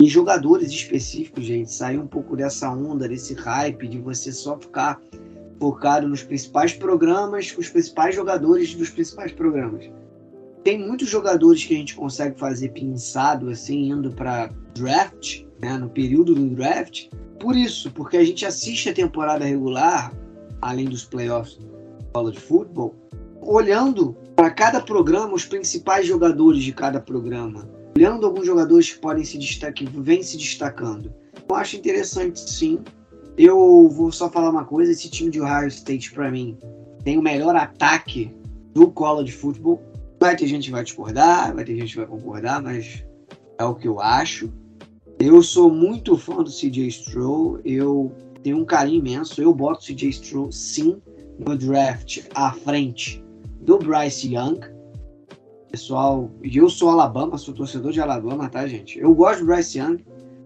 em 0.00 0.06
jogadores 0.06 0.70
específicos, 0.70 1.44
gente. 1.44 1.72
Sair 1.72 1.98
um 1.98 2.06
pouco 2.06 2.36
dessa 2.36 2.70
onda, 2.70 3.08
desse 3.08 3.34
hype 3.34 3.88
de 3.88 3.98
você 3.98 4.32
só 4.32 4.58
ficar 4.58 5.00
focado 5.58 6.08
nos 6.08 6.22
principais 6.22 6.72
programas, 6.72 7.50
com 7.50 7.60
os 7.60 7.68
principais 7.68 8.14
jogadores 8.14 8.74
dos 8.74 8.90
principais 8.90 9.32
programas. 9.32 9.90
Tem 10.62 10.78
muitos 10.78 11.08
jogadores 11.08 11.64
que 11.64 11.74
a 11.74 11.76
gente 11.76 11.96
consegue 11.96 12.38
fazer 12.38 12.68
pinçado, 12.70 13.50
assim, 13.50 13.90
indo 13.90 14.12
para 14.12 14.50
draft, 14.74 15.47
né, 15.60 15.76
no 15.76 15.88
período 15.88 16.34
do 16.34 16.46
draft, 16.50 17.08
por 17.40 17.56
isso, 17.56 17.90
porque 17.92 18.16
a 18.16 18.24
gente 18.24 18.44
assiste 18.44 18.88
a 18.88 18.94
temporada 18.94 19.44
regular, 19.44 20.12
além 20.60 20.86
dos 20.86 21.04
playoffs 21.04 21.54
do 21.54 21.68
college 22.12 22.40
football, 22.40 22.94
olhando 23.40 24.16
para 24.34 24.50
cada 24.50 24.80
programa 24.80 25.34
os 25.34 25.44
principais 25.44 26.06
jogadores 26.06 26.62
de 26.62 26.72
cada 26.72 27.00
programa, 27.00 27.68
olhando 27.96 28.26
alguns 28.26 28.46
jogadores 28.46 28.92
que 28.92 28.98
podem 28.98 29.24
se 29.24 29.38
destacar, 29.38 29.74
que 29.74 29.86
vêm 29.86 30.22
se 30.22 30.36
destacando. 30.36 31.12
Eu 31.48 31.56
acho 31.56 31.76
interessante, 31.76 32.38
sim. 32.38 32.80
Eu 33.36 33.88
vou 33.88 34.10
só 34.10 34.28
falar 34.28 34.50
uma 34.50 34.64
coisa: 34.64 34.92
esse 34.92 35.08
time 35.08 35.30
de 35.30 35.40
Ohio 35.40 35.68
State, 35.68 36.12
para 36.12 36.30
mim, 36.30 36.58
tem 37.04 37.16
o 37.16 37.22
melhor 37.22 37.54
ataque 37.54 38.34
do 38.74 38.90
college 38.90 39.32
football. 39.32 39.80
Vai 40.20 40.36
ter 40.36 40.48
gente 40.48 40.66
que 40.66 40.72
vai 40.72 40.82
discordar, 40.82 41.54
vai 41.54 41.64
ter 41.64 41.76
gente 41.76 41.92
que 41.92 41.98
vai 41.98 42.06
concordar, 42.06 42.60
mas 42.60 43.04
é 43.58 43.64
o 43.64 43.74
que 43.74 43.86
eu 43.86 44.00
acho. 44.00 44.52
Eu 45.20 45.42
sou 45.42 45.68
muito 45.68 46.16
fã 46.16 46.44
do 46.44 46.50
CJ 46.50 46.92
Stroll, 46.92 47.58
eu 47.64 48.12
tenho 48.40 48.58
um 48.58 48.64
carinho 48.64 49.00
imenso. 49.00 49.42
Eu 49.42 49.52
boto 49.52 49.80
o 49.80 49.84
CJ 49.84 50.12
Stroll, 50.12 50.52
sim, 50.52 51.02
no 51.36 51.56
draft 51.56 52.20
à 52.36 52.52
frente 52.52 53.20
do 53.62 53.78
Bryce 53.78 54.32
Young. 54.32 54.60
Pessoal, 55.72 56.30
eu 56.40 56.70
sou 56.70 56.90
Alabama, 56.90 57.36
sou 57.36 57.52
torcedor 57.52 57.90
de 57.90 58.00
Alabama, 58.00 58.48
tá, 58.48 58.64
gente? 58.68 58.96
Eu 58.96 59.12
gosto 59.12 59.40
do 59.40 59.46
Bryce 59.46 59.80
Young, 59.80 60.04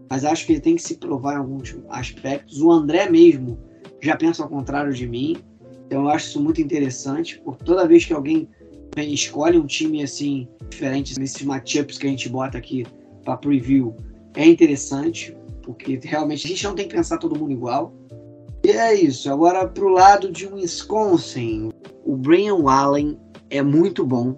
mas 0.08 0.24
acho 0.24 0.46
que 0.46 0.52
ele 0.52 0.60
tem 0.60 0.76
que 0.76 0.82
se 0.82 0.96
provar 0.96 1.34
em 1.34 1.38
alguns 1.38 1.76
aspectos. 1.90 2.62
O 2.62 2.72
André 2.72 3.10
mesmo 3.10 3.58
já 4.00 4.16
pensa 4.16 4.42
ao 4.42 4.48
contrário 4.48 4.94
de 4.94 5.06
mim, 5.06 5.36
então 5.86 6.04
eu 6.04 6.08
acho 6.08 6.28
isso 6.28 6.42
muito 6.42 6.62
interessante. 6.62 7.38
Por 7.40 7.56
toda 7.56 7.86
vez 7.86 8.06
que 8.06 8.14
alguém 8.14 8.48
escolhe 8.96 9.58
um 9.58 9.66
time 9.66 10.02
assim 10.02 10.48
diferente 10.70 11.20
nesses 11.20 11.42
matchups 11.42 11.98
que 11.98 12.06
a 12.06 12.10
gente 12.10 12.30
bota 12.30 12.56
aqui 12.56 12.86
para 13.22 13.36
preview, 13.36 13.94
é 14.34 14.46
interessante, 14.46 15.36
porque 15.62 15.98
realmente 16.02 16.46
a 16.46 16.48
gente 16.48 16.64
não 16.64 16.74
tem 16.74 16.88
que 16.88 16.94
pensar 16.94 17.18
todo 17.18 17.38
mundo 17.38 17.52
igual. 17.52 17.94
E 18.64 18.70
é 18.70 18.94
isso. 18.94 19.30
Agora, 19.30 19.66
pro 19.66 19.88
lado 19.88 20.30
de 20.30 20.46
Wisconsin, 20.46 21.70
o 22.04 22.16
Brian 22.16 22.62
Allen 22.68 23.18
é 23.50 23.62
muito 23.62 24.06
bom. 24.06 24.36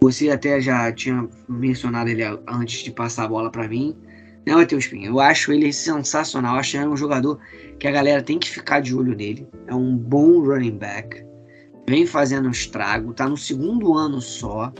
Você 0.00 0.28
até 0.28 0.60
já 0.60 0.92
tinha 0.92 1.28
mencionado 1.48 2.10
ele 2.10 2.22
antes 2.48 2.82
de 2.82 2.90
passar 2.90 3.24
a 3.24 3.28
bola 3.28 3.50
para 3.50 3.68
mim. 3.68 3.96
Não, 4.46 4.58
Matheus 4.58 4.86
Pinho, 4.86 5.06
eu 5.06 5.20
acho 5.20 5.52
ele 5.52 5.72
sensacional. 5.72 6.54
Eu 6.54 6.60
acho 6.60 6.76
ele 6.76 6.88
um 6.88 6.96
jogador 6.96 7.38
que 7.78 7.88
a 7.88 7.92
galera 7.92 8.22
tem 8.22 8.38
que 8.38 8.50
ficar 8.50 8.80
de 8.80 8.94
olho 8.94 9.14
nele. 9.14 9.48
É 9.66 9.74
um 9.74 9.96
bom 9.96 10.40
running 10.40 10.76
back. 10.76 11.24
Vem 11.88 12.06
fazendo 12.06 12.48
um 12.48 12.50
estrago. 12.50 13.14
Tá 13.14 13.28
no 13.28 13.36
segundo 13.36 13.94
ano 13.94 14.20
só. 14.20 14.72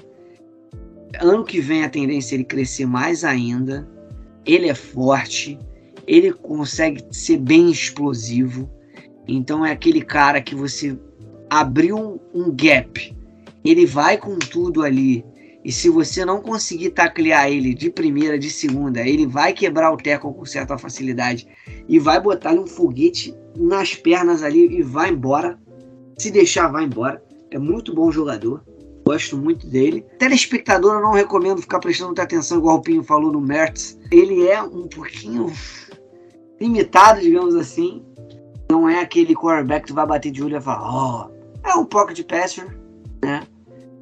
Ano 1.20 1.44
que 1.44 1.60
vem 1.60 1.84
a 1.84 1.88
tendência 1.88 2.34
é 2.34 2.36
ele 2.36 2.44
crescer 2.44 2.86
mais 2.86 3.24
ainda 3.24 3.88
ele 4.46 4.68
é 4.68 4.74
forte, 4.74 5.58
ele 6.06 6.32
consegue 6.32 7.04
ser 7.10 7.38
bem 7.38 7.70
explosivo. 7.70 8.70
Então 9.26 9.64
é 9.64 9.72
aquele 9.72 10.02
cara 10.02 10.40
que 10.40 10.54
você 10.54 10.98
abriu 11.48 12.20
um, 12.34 12.54
gap, 12.54 13.16
ele 13.64 13.86
vai 13.86 14.18
com 14.18 14.38
tudo 14.38 14.82
ali. 14.82 15.24
E 15.64 15.72
se 15.72 15.88
você 15.88 16.26
não 16.26 16.42
conseguir 16.42 16.90
taclear 16.90 17.50
ele 17.50 17.72
de 17.72 17.88
primeira, 17.88 18.38
de 18.38 18.50
segunda, 18.50 19.00
ele 19.00 19.26
vai 19.26 19.54
quebrar 19.54 19.92
o 19.92 19.96
teco 19.96 20.32
com 20.34 20.44
certa 20.44 20.76
facilidade 20.76 21.48
e 21.88 21.98
vai 21.98 22.20
botar 22.20 22.52
um 22.52 22.66
foguete 22.66 23.34
nas 23.56 23.94
pernas 23.94 24.42
ali 24.42 24.78
e 24.78 24.82
vai 24.82 25.10
embora. 25.10 25.58
Se 26.18 26.30
deixar, 26.30 26.68
vai 26.68 26.84
embora. 26.84 27.22
É 27.50 27.58
muito 27.58 27.94
bom 27.94 28.12
jogador. 28.12 28.62
Gosto 29.04 29.36
muito 29.36 29.66
dele. 29.66 30.04
Telespectador, 30.18 30.94
eu 30.94 31.02
não 31.02 31.12
recomendo 31.12 31.60
ficar 31.60 31.78
prestando 31.78 32.08
muita 32.08 32.22
atenção, 32.22 32.58
igual 32.58 32.76
o 32.76 32.82
Pinho 32.82 33.02
falou 33.02 33.30
no 33.30 33.40
Mertz. 33.40 33.98
Ele 34.10 34.46
é 34.46 34.62
um 34.62 34.88
pouquinho 34.88 35.52
limitado, 36.60 37.20
digamos 37.20 37.54
assim. 37.54 38.02
Não 38.70 38.88
é 38.88 39.00
aquele 39.00 39.34
quarterback 39.34 39.82
que 39.82 39.88
tu 39.88 39.94
vai 39.94 40.06
bater 40.06 40.32
de 40.32 40.42
olho 40.42 40.56
e 40.56 40.60
falar, 40.60 40.82
ó, 40.82 41.28
oh. 41.28 41.68
é 41.68 41.74
um 41.74 41.84
pocket 41.84 42.22
passer, 42.26 42.66
né? 43.22 43.42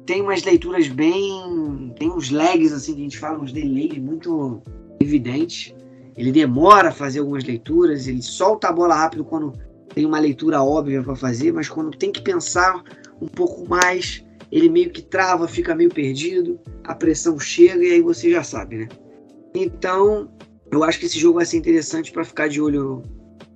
Tem 0.05 0.21
umas 0.21 0.43
leituras 0.43 0.87
bem. 0.87 1.93
Tem 1.99 2.09
uns 2.09 2.29
lags, 2.29 2.71
assim, 2.71 2.93
que 2.93 3.01
a 3.01 3.03
gente 3.03 3.19
fala, 3.19 3.39
uns 3.39 3.51
delays 3.51 3.97
muito 3.97 4.61
evidentes. 5.01 5.73
Ele 6.15 6.31
demora 6.31 6.89
a 6.89 6.91
fazer 6.91 7.19
algumas 7.19 7.43
leituras, 7.43 8.07
ele 8.07 8.21
solta 8.21 8.69
a 8.69 8.71
bola 8.71 8.95
rápido 8.95 9.25
quando 9.25 9.53
tem 9.93 10.05
uma 10.05 10.19
leitura 10.19 10.63
óbvia 10.63 11.01
para 11.03 11.15
fazer, 11.15 11.51
mas 11.51 11.69
quando 11.69 11.95
tem 11.95 12.11
que 12.11 12.21
pensar 12.21 12.83
um 13.21 13.27
pouco 13.27 13.67
mais, 13.67 14.22
ele 14.53 14.69
meio 14.69 14.91
que 14.91 15.01
trava, 15.01 15.47
fica 15.47 15.73
meio 15.73 15.89
perdido, 15.89 16.59
a 16.83 16.93
pressão 16.93 17.39
chega 17.39 17.83
e 17.83 17.93
aí 17.93 18.01
você 18.01 18.29
já 18.29 18.43
sabe, 18.43 18.77
né? 18.77 18.87
Então, 19.55 20.29
eu 20.71 20.83
acho 20.83 20.99
que 20.99 21.07
esse 21.07 21.17
jogo 21.17 21.39
vai 21.39 21.45
ser 21.45 21.57
interessante 21.57 22.11
para 22.11 22.23
ficar 22.23 22.47
de 22.47 22.61
olho 22.61 23.01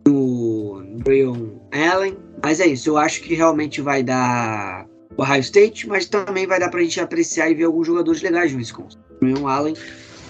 no 0.07 0.81
Brian 1.03 1.51
Allen. 1.71 2.17
Mas 2.43 2.59
é 2.59 2.65
isso, 2.65 2.89
eu 2.89 2.97
acho 2.97 3.21
que 3.21 3.35
realmente 3.35 3.79
vai 3.79 4.01
dar 4.01 4.87
o 5.15 5.21
Ohio 5.21 5.41
State, 5.41 5.87
mas 5.87 6.07
também 6.07 6.47
vai 6.47 6.59
dar 6.59 6.69
para 6.69 6.79
a 6.79 6.83
gente 6.83 6.99
apreciar 6.99 7.51
e 7.51 7.53
ver 7.53 7.65
alguns 7.65 7.85
jogadores 7.85 8.23
legais 8.23 8.51
no 8.51 8.57
Wisconsin. 8.57 8.97
Brian 9.21 9.47
Allen, 9.47 9.75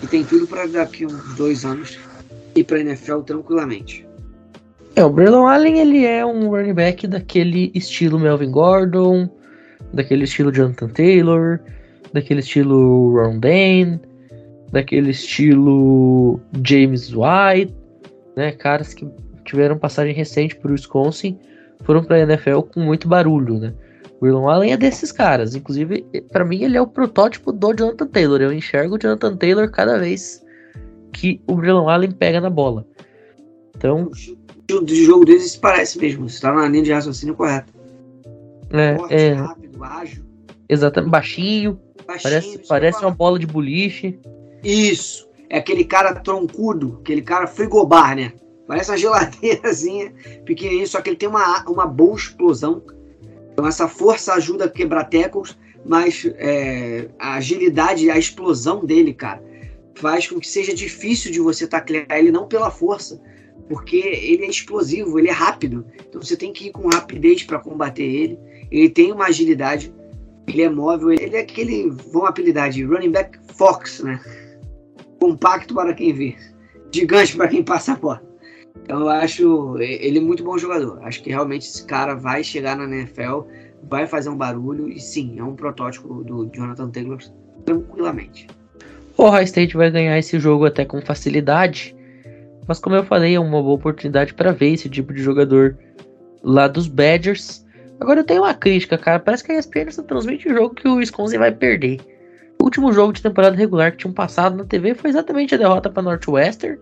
e 0.04 0.08
tem 0.08 0.26
tudo 0.26 0.48
para 0.48 0.68
daqui 0.68 1.06
uns 1.06 1.36
dois 1.36 1.64
anos 1.64 1.98
ir 2.56 2.66
para 2.66 2.78
a 2.78 2.82
NFL 2.82 3.20
tranquilamente. 3.22 4.06
É, 4.98 5.06
o 5.06 5.10
Braylon 5.10 5.48
Allen 5.48 5.80
ele 5.80 6.06
é 6.06 6.26
um 6.26 6.50
running 6.50 6.74
back 6.74 7.08
daquele 7.08 7.72
estilo 7.74 8.20
Melvin 8.20 8.52
Gordon, 8.52 9.30
daquele 9.98 10.24
estilo 10.24 10.52
Jonathan 10.52 10.88
Taylor, 10.90 11.60
daquele 12.14 12.40
estilo 12.40 13.20
Ron 13.20 13.40
Dane, 13.40 14.00
daquele 14.72 15.10
estilo 15.10 16.40
James 16.64 17.12
White, 17.12 17.76
né? 18.36 18.52
Caras 18.52 18.94
que 18.94 19.08
tiveram 19.44 19.78
passagem 19.78 20.14
recente 20.14 20.56
por 20.56 20.72
Wisconsin, 20.72 21.38
foram 21.84 22.04
para 22.04 22.18
a 22.18 22.20
NFL 22.20 22.62
com 22.62 22.80
muito 22.80 23.08
barulho, 23.08 23.60
né? 23.60 23.74
O 24.20 24.50
Allen 24.50 24.72
é 24.72 24.78
desses 24.78 25.12
caras, 25.12 25.54
inclusive 25.56 26.04
para 26.32 26.44
mim 26.44 26.64
ele 26.64 26.76
é 26.76 26.82
o 26.82 26.88
protótipo 26.88 27.52
do 27.52 27.74
Jonathan 27.74 28.08
Taylor. 28.08 28.42
Eu 28.42 28.52
enxergo 28.52 28.96
o 28.96 29.00
Jonathan 29.00 29.36
Taylor 29.36 29.70
cada 29.70 30.00
vez 30.00 30.44
que 31.14 31.42
o 31.48 31.54
Willon 31.54 31.88
Allen 31.88 32.12
pega 32.12 32.42
na 32.42 32.50
bola. 32.50 32.86
Então, 33.76 34.10
o 34.72 34.88
jogo 34.88 35.24
deles 35.24 35.56
parece 35.56 36.00
mesmo, 36.00 36.26
está 36.26 36.52
na 36.52 36.68
linha 36.68 36.84
de 36.84 36.92
raciocínio 36.92 37.36
correta. 37.36 37.77
É, 38.72 38.96
Forte, 38.96 39.14
é... 39.14 39.34
rápido, 39.34 39.84
ágil. 39.84 40.26
Exatamente, 40.70 41.12
baixinho. 41.12 41.80
baixinho 42.06 42.24
parece 42.24 42.68
parece 42.68 43.02
uma 43.02 43.12
bola 43.12 43.40
de 43.40 43.48
boliche. 43.48 44.20
Isso. 44.64 45.28
É 45.50 45.60
aquele 45.60 45.86
cara 45.86 46.14
troncudo, 46.14 47.00
aquele 47.02 47.22
cara 47.22 47.48
frigobar, 47.48 48.16
né? 48.16 48.34
Parece 48.68 48.92
uma 48.92 48.98
geladeirazinha 48.98 50.14
pequenininha, 50.44 50.88
só 50.88 51.02
que 51.02 51.10
ele 51.10 51.18
tem 51.18 51.30
uma, 51.30 51.64
uma 51.70 51.86
boa 51.86 52.16
explosão. 52.16 52.84
Então 53.54 53.66
essa 53.66 53.88
força 53.88 54.34
ajuda 54.34 54.66
a 54.66 54.70
quebrar 54.70 55.06
tecos, 55.06 55.58
mas 55.86 56.30
é, 56.36 57.08
a 57.18 57.36
agilidade, 57.36 58.12
a 58.12 58.18
explosão 58.18 58.86
dele, 58.86 59.14
cara, 59.14 59.42
faz 59.96 60.28
com 60.28 60.40
que 60.40 60.48
seja 60.48 60.74
difícil 60.74 61.32
de 61.32 61.40
você 61.40 61.66
taclear 61.66 62.12
ele 62.12 62.30
não 62.30 62.48
pela 62.48 62.70
força, 62.70 63.20
porque 63.70 63.98
ele 63.98 64.46
é 64.46 64.50
explosivo, 64.50 65.18
ele 65.18 65.30
é 65.30 65.34
rápido. 65.34 65.86
Então 66.08 66.22
você 66.22 66.36
tem 66.36 66.52
que 66.52 66.68
ir 66.68 66.72
com 66.72 66.90
rapidez 66.90 67.44
para 67.44 67.60
combater 67.60 68.04
ele. 68.04 68.38
Ele 68.72 68.90
tem 68.90 69.12
uma 69.12 69.26
agilidade, 69.26 69.94
ele 70.48 70.62
é 70.62 70.70
móvel, 70.70 71.12
ele 71.12 71.36
é 71.36 71.42
aquele, 71.42 71.90
vamos 72.12 72.30
apelidar 72.30 72.70
de 72.70 72.84
running 72.84 73.12
back 73.12 73.38
fox, 73.54 74.02
né? 74.02 74.20
Compacto 75.20 75.74
para 75.74 75.94
quem 75.94 76.14
vê, 76.14 76.36
gigante 76.94 77.36
para 77.36 77.48
quem 77.48 77.64
passa 77.64 77.94
a 77.94 77.96
bola. 77.96 78.22
Então 78.84 79.02
eu 79.02 79.10
acho 79.10 79.78
ele 79.80 80.20
muito 80.20 80.44
bom 80.44 80.58
jogador. 80.58 81.00
Acho 81.04 81.22
que 81.22 81.30
realmente 81.30 81.68
esse 81.68 81.86
cara 81.86 82.16
vai 82.16 82.44
chegar 82.44 82.78
na 82.78 82.86
NFL, 82.86 83.42
vai 83.84 84.08
fazer 84.08 84.30
um 84.30 84.38
barulho 84.38 84.88
e 84.88 85.00
sim, 85.00 85.40
é 85.40 85.44
um 85.44 85.56
protótipo 85.56 86.24
do 86.24 86.50
Jonathan 86.54 86.90
Taylor 86.90 87.18
tranquilamente. 87.66 88.48
O 89.18 89.24
Ohio 89.24 89.44
State 89.44 89.76
vai 89.76 89.90
ganhar 89.90 90.18
esse 90.18 90.40
jogo 90.40 90.66
até 90.66 90.86
com 90.86 91.02
facilidade, 91.02 91.96
mas 92.68 92.80
como 92.80 92.96
eu 92.96 93.04
falei, 93.04 93.36
é 93.36 93.40
uma 93.40 93.62
boa 93.62 93.76
oportunidade 93.76 94.34
para 94.34 94.52
ver 94.52 94.74
esse 94.74 94.88
tipo 94.88 95.14
de 95.14 95.22
jogador 95.22 95.78
lá 96.44 96.68
dos 96.68 96.88
Badgers. 96.88 97.66
Agora 98.00 98.20
eu 98.20 98.24
tenho 98.24 98.44
uma 98.44 98.54
crítica, 98.54 98.98
cara. 98.98 99.20
Parece 99.20 99.44
que 99.44 99.52
a 99.52 99.60
ESPN 99.60 99.92
só 99.92 100.04
transmite 100.04 100.48
o 100.48 100.54
jogo 100.54 100.76
que 100.76 100.88
o 100.88 100.96
Wisconsin 100.96 101.38
vai 101.38 101.52
perder. 101.52 102.00
O 102.60 102.66
último 102.66 102.92
jogo 102.92 103.14
de 103.14 103.22
temporada 103.22 103.56
regular 103.56 103.92
que 103.92 103.98
tinham 103.98 104.14
passado 104.14 104.56
na 104.56 104.66
TV 104.66 104.94
foi 104.94 105.10
exatamente 105.10 105.56
a 105.56 105.58
derrota 105.58 105.90
para 105.90 106.04
Northwestern. 106.04 106.78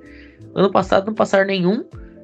Ano 0.53 0.72
passado 0.72 1.07
não 1.07 1.13
passaram 1.13 1.45
nenhum. 1.45 1.84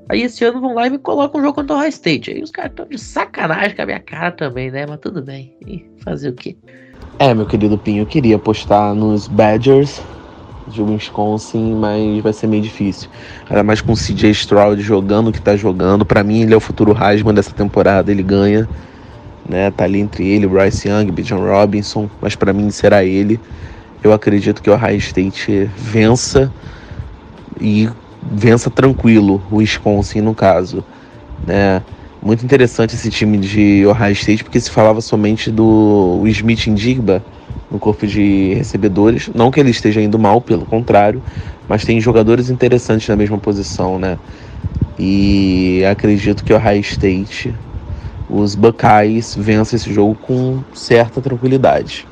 Aí 0.09 0.23
esse 0.23 0.43
ano 0.43 0.59
vão 0.59 0.73
lá 0.73 0.87
e 0.87 0.89
me 0.89 0.97
colocam 0.97 1.39
um 1.39 1.43
jogo 1.43 1.55
contra 1.55 1.75
o 1.75 1.79
Ohio 1.79 1.89
State. 1.89 2.31
Aí 2.31 2.41
os 2.41 2.51
caras 2.51 2.71
estão 2.71 2.85
de 2.85 2.97
sacanagem 2.97 3.75
com 3.75 3.81
a 3.81 3.85
minha 3.85 3.99
cara 3.99 4.31
também, 4.31 4.69
né? 4.71 4.85
Mas 4.87 4.99
tudo 4.99 5.21
bem. 5.21 5.55
E 5.65 5.85
fazer 6.03 6.29
o 6.29 6.33
quê? 6.33 6.57
É, 7.19 7.33
meu 7.33 7.45
querido 7.45 7.77
Pinho, 7.77 8.01
eu 8.01 8.05
queria 8.05 8.35
apostar 8.35 8.93
nos 8.95 9.27
Badgers, 9.27 10.01
de 10.67 10.81
Wisconsin, 10.81 11.75
mas 11.75 12.21
vai 12.21 12.33
ser 12.33 12.47
meio 12.47 12.61
difícil. 12.61 13.09
Ainda 13.49 13.63
mais 13.63 13.81
com 13.81 13.93
o 13.93 13.95
CJ 13.95 14.31
Stroud 14.31 14.81
jogando 14.81 15.29
o 15.29 15.31
que 15.31 15.41
tá 15.41 15.55
jogando. 15.55 16.05
Para 16.05 16.23
mim, 16.23 16.41
ele 16.41 16.53
é 16.53 16.57
o 16.57 16.59
futuro 16.59 16.95
Heisman 16.95 17.33
dessa 17.33 17.51
temporada, 17.51 18.11
ele 18.11 18.23
ganha. 18.23 18.67
Né? 19.47 19.71
Tá 19.71 19.83
ali 19.83 19.99
entre 19.99 20.27
ele, 20.27 20.47
Bryce 20.47 20.87
Young, 20.87 21.11
Bijan 21.11 21.37
Robinson, 21.37 22.09
mas 22.21 22.35
para 22.35 22.53
mim 22.53 22.69
será 22.69 23.03
ele. 23.03 23.39
Eu 24.03 24.13
acredito 24.13 24.61
que 24.61 24.69
o 24.69 24.73
Ohio 24.73 24.97
State 24.97 25.69
vença 25.75 26.51
e 27.59 27.89
vença 28.31 28.69
tranquilo 28.69 29.41
o 29.51 29.57
Wisconsin 29.57 30.21
no 30.21 30.33
caso, 30.33 30.83
né? 31.45 31.81
Muito 32.21 32.45
interessante 32.45 32.93
esse 32.93 33.09
time 33.09 33.37
de 33.37 33.83
Ohio 33.87 34.11
State 34.13 34.43
porque 34.43 34.59
se 34.59 34.69
falava 34.69 35.01
somente 35.01 35.49
do 35.49 36.21
Smith 36.27 36.67
Indigba 36.67 37.23
no 37.71 37.79
corpo 37.79 38.05
de 38.05 38.53
recebedores, 38.55 39.29
não 39.33 39.49
que 39.49 39.59
ele 39.59 39.71
esteja 39.71 40.01
indo 40.01 40.19
mal, 40.19 40.41
pelo 40.41 40.65
contrário, 40.65 41.23
mas 41.67 41.85
tem 41.85 42.01
jogadores 42.01 42.49
interessantes 42.49 43.07
na 43.07 43.15
mesma 43.15 43.37
posição, 43.37 43.97
né? 43.97 44.19
E 44.99 45.83
acredito 45.85 46.43
que 46.43 46.53
o 46.53 46.57
Ohio 46.57 46.81
State, 46.81 47.55
os 48.29 48.55
Buckeyes 48.55 49.35
vençam 49.35 49.77
esse 49.77 49.91
jogo 49.91 50.15
com 50.15 50.61
certa 50.73 51.21
tranquilidade. 51.21 52.07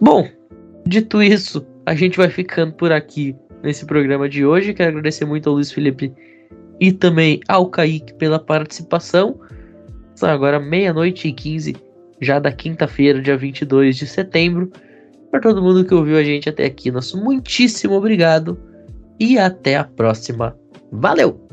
Bom, 0.00 0.28
dito 0.86 1.22
isso, 1.22 1.64
a 1.86 1.94
gente 1.94 2.16
vai 2.16 2.28
ficando 2.28 2.72
por 2.72 2.92
aqui 2.92 3.34
nesse 3.62 3.86
programa 3.86 4.28
de 4.28 4.44
hoje. 4.44 4.74
Quero 4.74 4.90
agradecer 4.90 5.24
muito 5.24 5.48
ao 5.48 5.54
Luiz 5.54 5.72
Felipe 5.72 6.12
e 6.80 6.92
também 6.92 7.40
ao 7.48 7.66
Kaique 7.68 8.14
pela 8.14 8.38
participação. 8.38 9.38
São 10.14 10.28
agora 10.28 10.58
meia-noite 10.60 11.28
e 11.28 11.32
15, 11.32 11.76
já 12.20 12.38
da 12.38 12.52
quinta-feira, 12.52 13.20
dia 13.20 13.36
22 13.36 13.96
de 13.96 14.06
setembro. 14.06 14.70
Para 15.30 15.40
todo 15.40 15.62
mundo 15.62 15.84
que 15.84 15.94
ouviu 15.94 16.16
a 16.16 16.24
gente 16.24 16.48
até 16.48 16.64
aqui, 16.64 16.90
nosso 16.90 17.22
muitíssimo 17.22 17.94
obrigado 17.94 18.58
e 19.20 19.38
até 19.38 19.76
a 19.76 19.84
próxima. 19.84 20.56
Valeu! 20.90 21.48